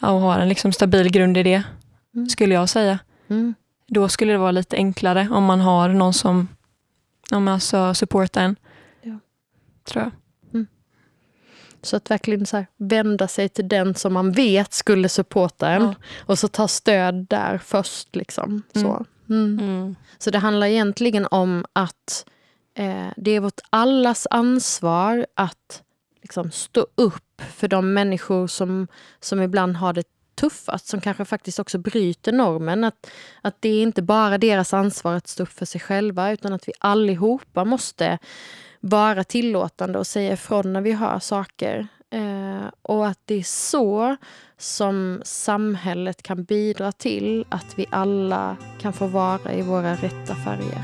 och 0.02 0.08
har 0.22 0.40
en 0.40 0.50
liksom 0.50 0.72
stabil 0.74 1.12
grund 1.12 1.38
i 1.38 1.44
det, 1.44 1.64
Mm. 2.16 2.30
skulle 2.30 2.54
jag 2.54 2.70
säga. 2.70 3.00
Mm. 3.28 3.54
Då 3.88 4.10
skulle 4.10 4.32
det 4.32 4.38
vara 4.38 4.52
lite 4.52 4.76
enklare 4.76 5.28
om 5.32 5.44
man 5.44 5.60
har 5.60 5.90
någon 5.90 6.14
som 6.14 6.48
om 7.32 7.48
alltså 7.48 7.94
supportar 7.94 8.42
en. 8.44 8.56
Ja. 9.02 9.20
Tror 9.84 10.04
jag. 10.04 10.12
Så 11.84 11.96
att 11.98 12.12
verkligen 12.12 12.46
så 12.46 12.58
här, 12.58 12.68
vända 12.78 13.28
sig 13.28 13.50
till 13.50 13.68
den 13.68 13.96
som 13.96 14.14
man 14.14 14.32
vet 14.32 14.74
skulle 14.74 15.10
supporta 15.10 15.70
en. 15.70 15.82
Ja. 15.84 15.94
Och 16.20 16.40
så 16.40 16.48
ta 16.48 16.68
stöd 16.68 17.16
där 17.30 17.58
först. 17.58 18.16
Liksom. 18.16 18.64
Så. 18.74 19.06
Mm. 19.30 19.60
Mm. 19.60 19.96
så 20.18 20.32
det 20.32 20.38
handlar 20.38 20.68
egentligen 20.68 21.28
om 21.32 21.66
att 21.74 22.26
eh, 22.76 23.08
det 23.18 23.32
är 23.32 23.40
vårt 23.40 23.60
allas 23.70 24.28
ansvar 24.32 25.26
att 25.36 25.84
liksom, 26.32 26.52
stå 26.52 26.88
upp 26.96 27.42
för 27.54 27.68
de 27.68 27.94
människor 27.94 28.48
som, 28.48 28.88
som 29.20 29.42
ibland 29.42 29.76
har 29.76 29.94
det 29.94 30.04
tuffast, 30.36 30.88
som 30.88 31.02
kanske 31.02 31.26
faktiskt 31.26 31.60
också 31.60 31.78
bryter 31.78 32.32
normen. 32.32 32.84
Att, 32.84 33.12
att 33.42 33.56
det 33.60 33.70
är 33.70 33.82
inte 33.82 34.02
bara 34.02 34.38
deras 34.38 34.74
ansvar 34.74 35.14
att 35.14 35.28
stå 35.28 35.44
upp 35.44 35.50
för 35.50 35.66
sig 35.66 35.82
själva, 35.82 36.32
utan 36.32 36.54
att 36.54 36.68
vi 36.68 36.74
allihopa 36.80 37.66
måste 37.66 38.18
vara 38.80 39.24
tillåtande 39.24 40.00
och 40.00 40.08
säga 40.08 40.34
ifrån 40.34 40.74
när 40.74 40.82
vi 40.82 40.92
hör 40.92 41.20
saker. 41.20 41.88
Eh, 42.10 42.68
och 42.82 43.08
att 43.08 43.20
det 43.26 43.36
är 43.36 43.44
så 43.44 44.16
som 44.58 45.22
samhället 45.26 46.24
kan 46.24 46.44
bidra 46.44 46.92
till 46.92 47.46
att 47.50 47.74
vi 47.76 47.86
alla 47.90 48.58
kan 48.82 48.94
få 48.94 49.08
vara 49.08 49.54
i 49.54 49.62
våra 49.62 49.96
rätta 49.96 50.36
färger. 50.36 50.82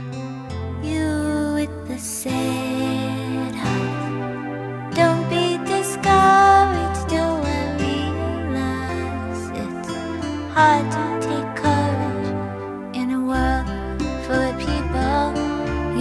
Hard 10.58 10.90
to 10.90 11.04
take 11.28 11.52
courage 11.56 12.30
in 13.00 13.12
a 13.12 13.22
world 13.30 13.68
full 14.26 14.44
of 14.50 14.58
people. 14.58 15.26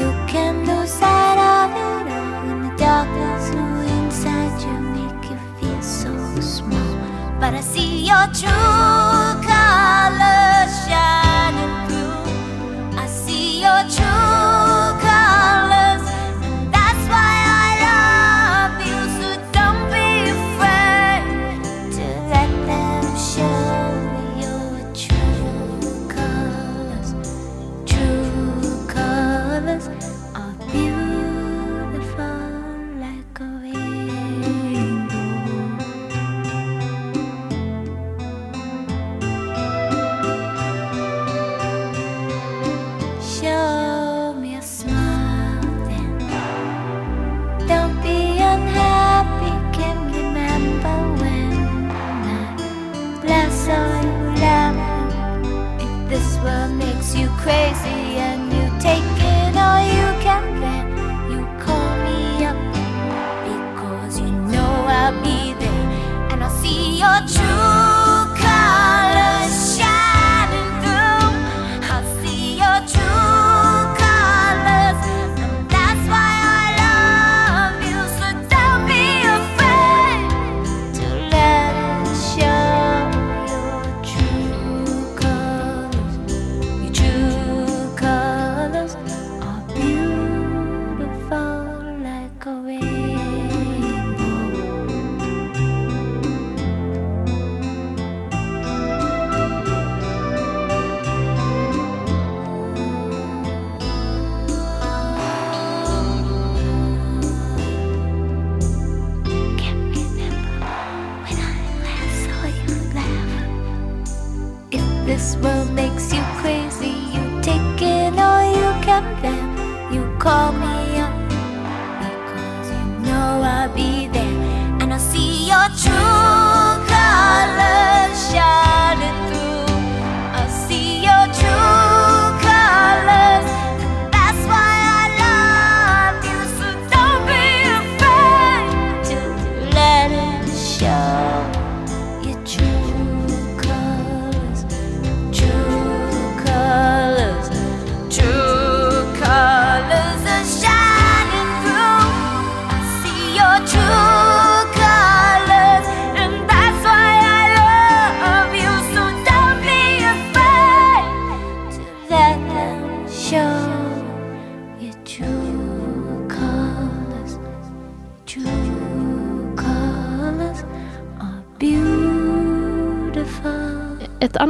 You 0.00 0.08
can 0.32 0.64
lose 0.68 0.92
sight 1.00 1.38
of 1.54 1.70
it 1.76 2.06
all 2.16 2.48
in 2.50 2.58
the 2.64 2.72
darkness 2.78 3.50
who 3.52 3.64
inside 3.98 4.56
you 4.64 4.76
make 4.96 5.24
you 5.30 5.38
feel 5.58 5.82
so 5.82 6.12
small. 6.40 6.92
But 7.38 7.52
I 7.52 7.60
see 7.60 8.06
your 8.10 8.26
true 8.40 9.28
colors 9.50 10.72
shining 10.86 11.74
through. 11.86 12.98
I 13.04 13.06
see 13.24 13.60
your 13.60 13.82
true 13.96 14.85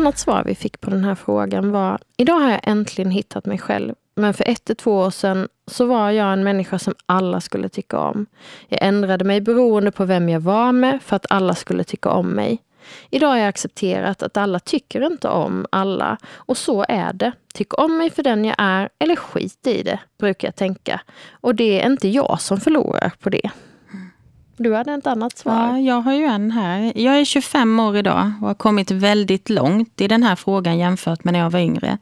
annat 0.06 0.18
svar 0.18 0.42
vi 0.44 0.54
fick 0.54 0.80
på 0.80 0.90
den 0.90 1.04
här 1.04 1.14
frågan 1.14 1.72
var 1.72 1.98
Idag 2.16 2.34
har 2.34 2.50
jag 2.50 2.60
äntligen 2.62 3.10
hittat 3.10 3.46
mig 3.46 3.58
själv. 3.58 3.94
Men 4.14 4.34
för 4.34 4.48
ett 4.48 4.64
till 4.64 4.76
två 4.76 4.98
år 4.98 5.10
sedan 5.10 5.48
så 5.66 5.86
var 5.86 6.10
jag 6.10 6.32
en 6.32 6.44
människa 6.44 6.78
som 6.78 6.94
alla 7.06 7.40
skulle 7.40 7.68
tycka 7.68 7.98
om. 7.98 8.26
Jag 8.68 8.78
ändrade 8.82 9.24
mig 9.24 9.40
beroende 9.40 9.90
på 9.90 10.04
vem 10.04 10.28
jag 10.28 10.40
var 10.40 10.72
med 10.72 11.02
för 11.02 11.16
att 11.16 11.26
alla 11.30 11.54
skulle 11.54 11.84
tycka 11.84 12.10
om 12.10 12.30
mig. 12.30 12.58
Idag 13.10 13.28
har 13.28 13.36
jag 13.36 13.48
accepterat 13.48 14.22
att 14.22 14.36
alla 14.36 14.58
tycker 14.58 15.06
inte 15.06 15.28
om 15.28 15.66
alla. 15.70 16.18
Och 16.34 16.56
så 16.56 16.84
är 16.88 17.12
det. 17.12 17.32
Tyck 17.54 17.78
om 17.78 17.98
mig 17.98 18.10
för 18.10 18.22
den 18.22 18.44
jag 18.44 18.56
är, 18.58 18.88
eller 18.98 19.16
skit 19.16 19.66
i 19.66 19.82
det, 19.82 19.98
brukar 20.18 20.48
jag 20.48 20.56
tänka. 20.56 21.00
Och 21.30 21.54
det 21.54 21.82
är 21.82 21.86
inte 21.86 22.08
jag 22.08 22.40
som 22.40 22.60
förlorar 22.60 23.12
på 23.20 23.30
det. 23.30 23.50
Du 24.56 24.74
hade 24.74 24.94
ett 24.94 25.06
annat 25.06 25.38
svar. 25.38 25.52
Ja, 25.54 25.78
jag 25.78 26.00
har 26.00 26.14
ju 26.14 26.24
en 26.24 26.50
här. 26.50 26.92
Jag 26.96 27.20
är 27.20 27.24
25 27.24 27.80
år 27.80 27.96
idag 27.96 28.32
och 28.40 28.46
har 28.46 28.54
kommit 28.54 28.90
väldigt 28.90 29.50
långt 29.50 30.00
i 30.00 30.08
den 30.08 30.22
här 30.22 30.36
frågan 30.36 30.78
jämfört 30.78 31.24
med 31.24 31.32
när 31.32 31.40
jag 31.40 31.50
var 31.50 31.60
yngre. 31.60 31.98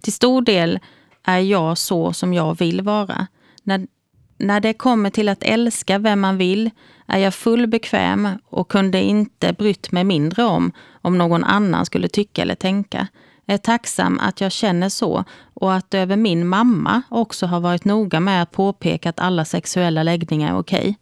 Till 0.00 0.12
stor 0.12 0.42
del 0.42 0.78
är 1.24 1.38
jag 1.38 1.78
så 1.78 2.12
som 2.12 2.34
jag 2.34 2.58
vill 2.58 2.82
vara. 2.82 3.26
När, 3.62 3.86
när 4.38 4.60
det 4.60 4.72
kommer 4.72 5.10
till 5.10 5.28
att 5.28 5.42
älska 5.42 5.98
vem 5.98 6.20
man 6.20 6.36
vill 6.36 6.70
är 7.06 7.18
jag 7.18 7.34
full 7.34 7.66
bekväm 7.66 8.28
och 8.44 8.70
kunde 8.70 9.02
inte 9.02 9.52
brytt 9.52 9.92
mig 9.92 10.04
mindre 10.04 10.44
om 10.44 10.72
om 11.02 11.18
någon 11.18 11.44
annan 11.44 11.86
skulle 11.86 12.08
tycka 12.08 12.42
eller 12.42 12.54
tänka. 12.54 13.06
Jag 13.44 13.54
är 13.54 13.58
tacksam 13.58 14.18
att 14.18 14.40
jag 14.40 14.52
känner 14.52 14.88
så 14.88 15.24
och 15.54 15.74
att 15.74 15.94
över 15.94 16.16
min 16.16 16.46
mamma 16.46 17.02
också 17.08 17.46
har 17.46 17.60
varit 17.60 17.84
noga 17.84 18.20
med 18.20 18.42
att 18.42 18.50
påpeka 18.50 19.10
att 19.10 19.20
alla 19.20 19.44
sexuella 19.44 20.02
läggningar 20.02 20.54
är 20.54 20.58
okej. 20.58 20.96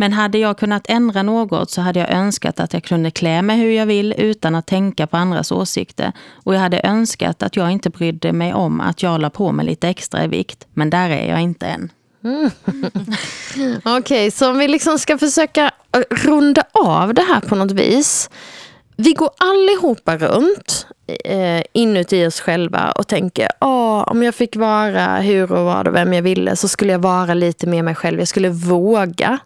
Men 0.00 0.12
hade 0.12 0.38
jag 0.38 0.58
kunnat 0.58 0.82
ändra 0.88 1.22
något 1.22 1.70
så 1.70 1.80
hade 1.80 2.00
jag 2.00 2.10
önskat 2.10 2.60
att 2.60 2.72
jag 2.72 2.84
kunde 2.84 3.10
klä 3.10 3.42
mig 3.42 3.56
hur 3.56 3.70
jag 3.70 3.86
vill 3.86 4.14
utan 4.18 4.54
att 4.54 4.66
tänka 4.66 5.06
på 5.06 5.16
andras 5.16 5.52
åsikter. 5.52 6.12
Och 6.44 6.54
jag 6.54 6.60
hade 6.60 6.80
önskat 6.84 7.42
att 7.42 7.56
jag 7.56 7.70
inte 7.70 7.90
brydde 7.90 8.32
mig 8.32 8.54
om 8.54 8.80
att 8.80 9.02
jag 9.02 9.20
la 9.20 9.30
på 9.30 9.52
mig 9.52 9.66
lite 9.66 9.88
extra 9.88 10.24
i 10.24 10.28
vikt. 10.28 10.66
Men 10.74 10.90
där 10.90 11.10
är 11.10 11.28
jag 11.28 11.40
inte 11.40 11.66
än. 11.66 11.90
Mm. 12.24 12.50
Okej, 13.84 13.98
okay, 13.98 14.30
så 14.30 14.50
om 14.50 14.58
vi 14.58 14.68
liksom 14.68 14.98
ska 14.98 15.18
försöka 15.18 15.70
eh, 15.96 16.16
runda 16.16 16.62
av 16.72 17.14
det 17.14 17.22
här 17.22 17.40
på 17.40 17.54
något 17.54 17.72
vis. 17.72 18.30
Vi 18.96 19.12
går 19.12 19.30
allihopa 19.38 20.16
runt 20.16 20.86
eh, 21.24 21.62
inuti 21.72 22.26
oss 22.26 22.40
själva 22.40 22.90
och 22.90 23.06
tänker 23.06 23.48
Åh, 23.60 24.04
om 24.06 24.22
jag 24.22 24.34
fick 24.34 24.56
vara 24.56 25.16
hur 25.16 25.52
och 25.52 25.64
vad 25.64 25.88
och 25.88 25.94
vem 25.94 26.12
jag 26.12 26.22
ville 26.22 26.56
så 26.56 26.68
skulle 26.68 26.92
jag 26.92 26.98
vara 26.98 27.34
lite 27.34 27.66
mer 27.66 27.82
mig 27.82 27.94
själv. 27.94 28.18
Jag 28.18 28.28
skulle 28.28 28.48
våga. 28.48 29.38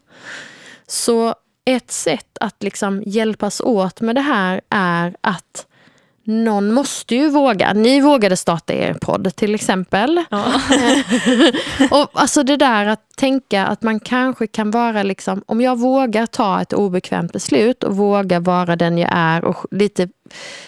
Så 0.87 1.35
ett 1.65 1.91
sätt 1.91 2.39
att 2.41 2.63
liksom 2.63 3.03
hjälpas 3.07 3.61
åt 3.61 4.01
med 4.01 4.15
det 4.15 4.21
här 4.21 4.61
är 4.71 5.17
att 5.21 5.67
någon 6.25 6.73
måste 6.73 7.15
ju 7.15 7.29
våga. 7.29 7.73
Ni 7.73 8.01
vågade 8.01 8.37
starta 8.37 8.75
er 8.75 8.95
podd 8.95 9.37
till 9.37 9.55
exempel. 9.55 10.25
Ja. 10.31 10.45
och 11.91 12.11
alltså 12.13 12.43
det 12.43 12.57
där 12.57 12.87
att 12.87 13.17
tänka 13.17 13.67
att 13.67 13.83
man 13.83 14.01
kanske 14.01 14.47
kan 14.47 14.71
vara 14.71 15.03
liksom, 15.03 15.43
om 15.47 15.61
jag 15.61 15.79
vågar 15.79 16.27
ta 16.27 16.63
ett 16.63 16.73
obekvämt 16.73 17.33
beslut 17.33 17.85
och 17.85 17.97
vågar 17.97 18.41
vara 18.41 18.77
den 18.77 18.99
jag 18.99 19.11
är 19.13 19.45
och 19.45 19.67
lite 19.71 20.09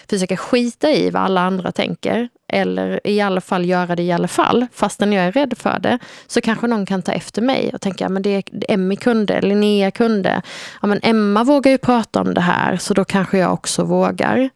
försöka 0.09 0.37
skita 0.37 0.91
i 0.91 1.09
vad 1.09 1.23
alla 1.23 1.41
andra 1.41 1.71
tänker. 1.71 2.29
Eller 2.47 3.07
i 3.07 3.21
alla 3.21 3.41
fall 3.41 3.65
göra 3.65 3.95
det 3.95 4.03
i 4.03 4.11
alla 4.11 4.27
fall, 4.27 4.65
fastän 4.73 5.13
jag 5.13 5.25
är 5.25 5.31
rädd 5.31 5.53
för 5.57 5.79
det. 5.79 5.99
Så 6.27 6.41
kanske 6.41 6.67
någon 6.67 6.85
kan 6.85 7.01
ta 7.01 7.11
efter 7.11 7.41
mig 7.41 7.71
och 7.73 7.81
tänka, 7.81 8.09
men 8.09 8.21
det 8.21 8.29
är 8.29 8.43
Emmy 8.69 8.95
kunde, 8.95 9.41
Linnea 9.41 9.91
kunde. 9.91 10.41
Ja, 10.81 10.87
men 10.87 10.99
Emma 11.03 11.43
vågar 11.43 11.71
ju 11.71 11.77
prata 11.77 12.21
om 12.21 12.33
det 12.33 12.41
här, 12.41 12.77
så 12.77 12.93
då 12.93 13.05
kanske 13.05 13.37
jag 13.37 13.53
också 13.53 13.83
vågar. 13.83 14.49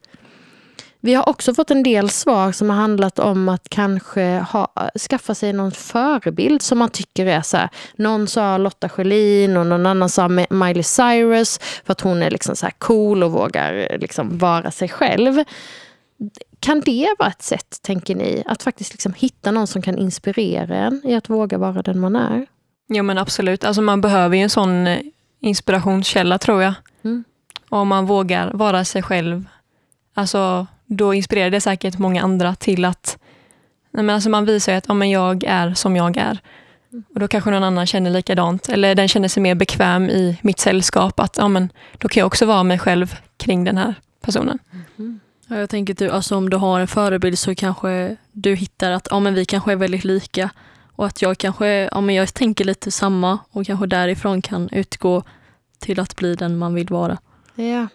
Vi 1.01 1.13
har 1.13 1.29
också 1.29 1.53
fått 1.53 1.71
en 1.71 1.83
del 1.83 2.09
svar 2.09 2.51
som 2.51 2.69
har 2.69 2.77
handlat 2.77 3.19
om 3.19 3.49
att 3.49 3.69
kanske 3.69 4.45
ha, 4.51 4.73
skaffa 5.09 5.35
sig 5.35 5.53
någon 5.53 5.71
förebild 5.71 6.61
som 6.61 6.77
man 6.77 6.89
tycker 6.89 7.25
är 7.25 7.41
så 7.41 7.57
här. 7.57 7.69
Någon 7.95 8.27
sa 8.27 8.57
Lotta 8.57 8.89
Schelin 8.89 9.57
och 9.57 9.65
någon 9.65 9.85
annan 9.85 10.09
sa 10.09 10.27
Miley 10.49 10.83
Cyrus 10.83 11.59
för 11.85 11.91
att 11.91 12.01
hon 12.01 12.23
är 12.23 12.29
liksom 12.29 12.55
så 12.55 12.67
cool 12.77 13.23
och 13.23 13.31
vågar 13.31 13.97
liksom 13.99 14.37
vara 14.37 14.71
sig 14.71 14.89
själv. 14.89 15.43
Kan 16.59 16.81
det 16.81 17.15
vara 17.19 17.29
ett 17.29 17.41
sätt, 17.41 17.79
tänker 17.81 18.15
ni, 18.15 18.43
att 18.45 18.63
faktiskt 18.63 18.93
liksom 18.93 19.13
hitta 19.13 19.51
någon 19.51 19.67
som 19.67 19.81
kan 19.81 19.97
inspirera 19.97 20.75
en 20.75 21.01
i 21.03 21.15
att 21.15 21.29
våga 21.29 21.57
vara 21.57 21.81
den 21.81 21.99
man 21.99 22.15
är? 22.15 22.45
Ja 22.87 23.03
men 23.03 23.17
absolut, 23.17 23.63
alltså 23.63 23.81
man 23.81 24.01
behöver 24.01 24.37
ju 24.37 24.43
en 24.43 24.49
sån 24.49 24.87
eh, 24.87 24.99
inspirationskälla 25.39 26.37
tror 26.37 26.63
jag. 26.63 26.73
Mm. 27.03 27.23
Om 27.69 27.87
man 27.87 28.05
vågar 28.05 28.51
vara 28.53 28.85
sig 28.85 29.03
själv. 29.03 29.45
Alltså 30.13 30.67
då 30.85 31.13
inspirerar 31.13 31.49
det 31.49 31.61
säkert 31.61 31.97
många 31.97 32.23
andra 32.23 32.55
till 32.55 32.85
att 32.85 33.17
nej 33.91 34.03
men 34.03 34.15
alltså 34.15 34.29
man 34.29 34.45
visar 34.45 34.73
att 34.73 34.85
ja, 34.87 34.93
men 34.93 35.09
jag 35.09 35.43
är 35.43 35.73
som 35.73 35.95
jag 35.95 36.17
är. 36.17 36.39
Och 37.13 37.19
Då 37.19 37.27
kanske 37.27 37.51
någon 37.51 37.63
annan 37.63 37.85
känner 37.85 38.09
likadant, 38.09 38.69
eller 38.69 38.95
den 38.95 39.07
känner 39.07 39.27
sig 39.27 39.43
mer 39.43 39.55
bekväm 39.55 40.09
i 40.09 40.37
mitt 40.41 40.59
sällskap. 40.59 41.19
Att 41.19 41.37
ja, 41.37 41.47
men 41.47 41.71
då 41.97 42.07
kan 42.07 42.21
jag 42.21 42.27
också 42.27 42.45
vara 42.45 42.63
mig 42.63 42.79
själv 42.79 43.15
kring 43.37 43.63
den 43.63 43.77
här 43.77 43.95
personen. 44.21 44.59
Mm. 44.97 45.19
Ja, 45.49 45.57
jag 45.57 45.69
tänker 45.69 46.05
att 46.05 46.11
alltså, 46.11 46.35
om 46.35 46.49
du 46.49 46.57
har 46.57 46.79
en 46.79 46.87
förebild 46.87 47.39
så 47.39 47.55
kanske 47.55 48.17
du 48.31 48.55
hittar 48.55 48.91
att 48.91 49.07
ja, 49.11 49.19
men 49.19 49.33
vi 49.33 49.45
kanske 49.45 49.71
är 49.71 49.75
väldigt 49.75 50.03
lika. 50.03 50.49
Och 50.95 51.05
att 51.05 51.21
jag 51.21 51.37
kanske 51.37 51.67
ja, 51.67 52.01
men 52.01 52.15
jag 52.15 52.33
tänker 52.33 52.65
lite 52.65 52.91
samma 52.91 53.39
och 53.51 53.65
kanske 53.65 53.87
därifrån 53.87 54.41
kan 54.41 54.69
utgå 54.69 55.23
till 55.79 55.99
att 55.99 56.15
bli 56.15 56.35
den 56.35 56.57
man 56.57 56.73
vill 56.73 56.87
vara. 56.87 57.17
Ja. 57.55 57.87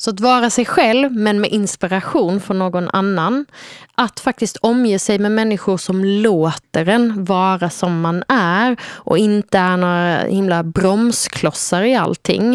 Så 0.00 0.10
att 0.10 0.20
vara 0.20 0.50
sig 0.50 0.64
själv, 0.64 1.12
men 1.12 1.40
med 1.40 1.50
inspiration 1.50 2.40
från 2.40 2.58
någon 2.58 2.88
annan. 2.88 3.46
Att 3.94 4.20
faktiskt 4.20 4.56
omge 4.56 4.98
sig 4.98 5.18
med 5.18 5.32
människor 5.32 5.76
som 5.76 6.04
låter 6.04 6.88
en 6.88 7.24
vara 7.24 7.70
som 7.70 8.00
man 8.00 8.24
är 8.28 8.76
och 8.84 9.18
inte 9.18 9.58
är 9.58 9.76
några 9.76 10.18
himla 10.18 10.62
bromsklossar 10.62 11.82
i 11.82 11.94
allting. 11.94 12.54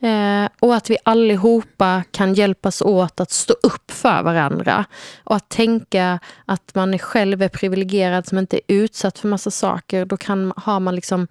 Eh, 0.00 0.48
och 0.60 0.74
att 0.74 0.90
vi 0.90 0.96
allihopa 1.04 2.02
kan 2.10 2.34
hjälpas 2.34 2.82
åt 2.82 3.20
att 3.20 3.30
stå 3.30 3.54
upp 3.62 3.90
för 3.90 4.22
varandra. 4.22 4.84
Och 5.24 5.36
att 5.36 5.48
tänka 5.48 6.18
att 6.44 6.74
man 6.74 6.98
själv 6.98 7.42
är 7.42 7.48
privilegierad 7.48 8.26
som 8.26 8.38
inte 8.38 8.56
är 8.56 8.62
utsatt 8.74 9.18
för 9.18 9.28
massa 9.28 9.50
saker. 9.50 10.04
Då 10.04 10.16
kan, 10.16 10.52
har 10.56 10.80
man 10.80 10.94
liksom 10.94 11.26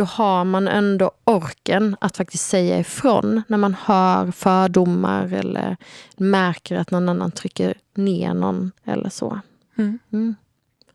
då 0.00 0.04
har 0.04 0.44
man 0.44 0.68
ändå 0.68 1.10
orken 1.24 1.96
att 2.00 2.16
faktiskt 2.16 2.48
säga 2.48 2.78
ifrån 2.78 3.42
när 3.48 3.58
man 3.58 3.74
hör 3.74 4.30
fördomar 4.30 5.32
eller 5.32 5.76
märker 6.16 6.76
att 6.76 6.90
någon 6.90 7.08
annan 7.08 7.30
trycker 7.30 7.74
ner 7.94 8.34
någon 8.34 8.72
eller 8.84 9.08
så. 9.10 9.40
Mm. 9.78 9.98
Mm. 10.12 10.34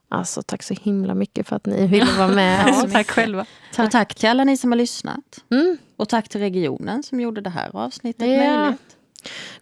Alltså 0.10 0.42
tack 0.42 0.64
så 0.64 0.74
himla 0.74 1.14
mycket 1.16 1.48
för 1.48 1.56
att 1.56 1.66
ni 1.66 1.88
ville 1.88 2.12
vara 2.18 2.28
med. 2.36 2.68
ja, 2.68 2.88
tack 2.92 3.10
själva. 3.10 3.46
Tack. 3.74 3.86
Och 3.86 3.92
tack 3.92 4.16
till 4.16 4.30
alla 4.30 4.44
ni 4.44 4.58
som 4.58 4.72
har 4.72 4.78
lyssnat. 4.78 5.44
Mm. 5.52 5.78
Och 5.98 6.10
tack 6.10 6.30
till 6.30 6.42
regionen 6.42 7.04
som 7.04 7.20
gjorde 7.20 7.42
det 7.42 7.50
här 7.50 7.70
avsnittet 7.74 8.28
ja. 8.28 8.58
möjligt. 8.58 8.98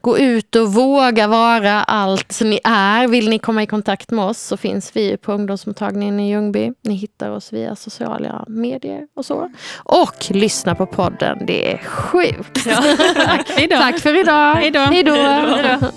Gå 0.01 0.17
ut 0.17 0.55
och 0.55 0.73
våga 0.73 1.27
vara 1.27 1.83
allt 1.83 2.31
som 2.31 2.49
ni 2.49 2.59
är. 2.63 3.07
Vill 3.07 3.29
ni 3.29 3.39
komma 3.39 3.63
i 3.63 3.67
kontakt 3.67 4.11
med 4.11 4.25
oss 4.25 4.39
så 4.41 4.57
finns 4.57 4.95
vi 4.95 5.17
på 5.17 5.31
ungdomsmottagningen 5.33 6.19
i 6.19 6.31
Ljungby. 6.31 6.73
Ni 6.81 6.93
hittar 6.93 7.29
oss 7.29 7.53
via 7.53 7.75
sociala 7.75 8.45
medier 8.47 9.07
och 9.15 9.25
så. 9.25 9.51
Och 9.75 10.25
lyssna 10.29 10.75
på 10.75 10.85
podden. 10.85 11.45
Det 11.45 11.73
är 11.73 11.77
sjukt. 11.77 12.65
Ja. 12.65 12.83
Tack 13.25 13.47
för 13.47 13.63
idag. 13.63 13.79
Tack 13.79 13.99
för 13.99 14.19
idag. 14.19 14.55
Hej 14.55 14.71
då. 15.03 15.87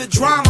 Hej 0.00 0.08
då. 0.12 0.20
drama. 0.20 0.49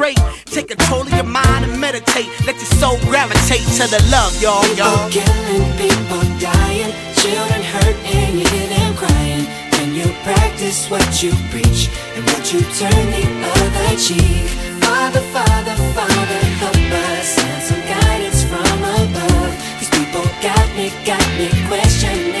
Take 0.01 0.69
control 0.69 1.01
of 1.01 1.13
your 1.13 1.23
mind 1.23 1.65
and 1.65 1.79
meditate. 1.79 2.25
Let 2.47 2.55
your 2.55 2.71
soul 2.81 2.97
gravitate 3.01 3.61
to 3.77 3.85
the 3.85 4.01
love, 4.09 4.33
y'all, 4.41 4.65
y'all. 4.73 4.97
People 5.11 5.21
killing, 5.21 5.77
people 5.77 6.21
dying, 6.41 6.91
children 7.21 7.61
hurt, 7.61 7.95
and 8.09 8.39
you 8.39 8.47
hear 8.49 8.67
them 8.69 8.95
crying. 8.95 9.45
Can 9.69 9.93
you 9.93 10.11
practice? 10.23 10.89
what 10.89 11.21
you 11.21 11.31
preach? 11.51 11.89
And 12.15 12.25
would 12.25 12.51
you 12.51 12.61
turn 12.81 13.05
the 13.13 13.25
other 13.45 13.97
cheek? 13.97 14.49
Father, 14.81 15.21
Father, 15.29 15.75
Father, 15.93 16.41
help 16.57 16.75
us. 16.75 17.27
Send 17.37 17.61
some 17.61 17.81
guidance 17.81 18.43
from 18.43 18.81
above. 18.81 19.53
These 19.77 19.91
people 19.91 20.25
got 20.41 20.67
me, 20.75 20.89
got 21.05 21.27
me 21.37 21.47
questioning. 21.67 22.40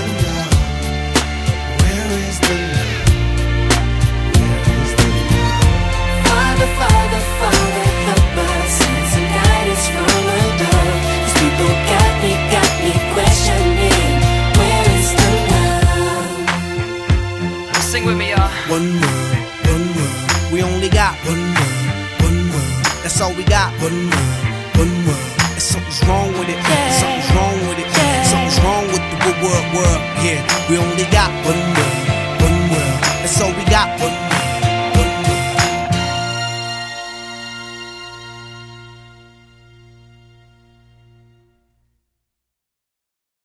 Sing 18.01 18.07
with 18.07 18.17
me, 18.17 18.31
y'all. 18.31 18.49
One 18.67 18.97
world, 18.99 19.37
one 19.69 19.85
world. 19.93 20.51
We 20.51 20.63
only 20.63 20.89
got 20.89 21.13
one 21.21 21.53
world, 21.53 21.85
one 22.25 22.49
world. 22.49 22.81
That's 23.03 23.21
all 23.21 23.31
we 23.33 23.43
got. 23.43 23.69
One 23.77 24.09
world, 24.09 24.41
one 24.81 25.05
world. 25.05 25.29
And 25.53 25.61
something's 25.61 26.01
wrong 26.07 26.33
with 26.33 26.49
it. 26.49 26.57
Something's 26.97 27.29
wrong 27.37 27.59
with 27.69 27.77
it. 27.77 27.89
Something's 28.25 28.59
wrong 28.65 28.87
with 28.87 29.05
the 29.21 29.33
world, 29.45 29.67
world. 29.75 30.01
Yeah, 30.25 30.41
we 30.67 30.77
only 30.77 31.05
got 31.13 31.29
one 31.45 31.61
world, 31.77 32.01
one 32.41 32.59
world. 32.73 32.97
That's 33.21 33.39
all 33.39 33.53
we 33.53 33.65
got. 33.69 33.87
One 33.99 34.09
world. 34.09 34.30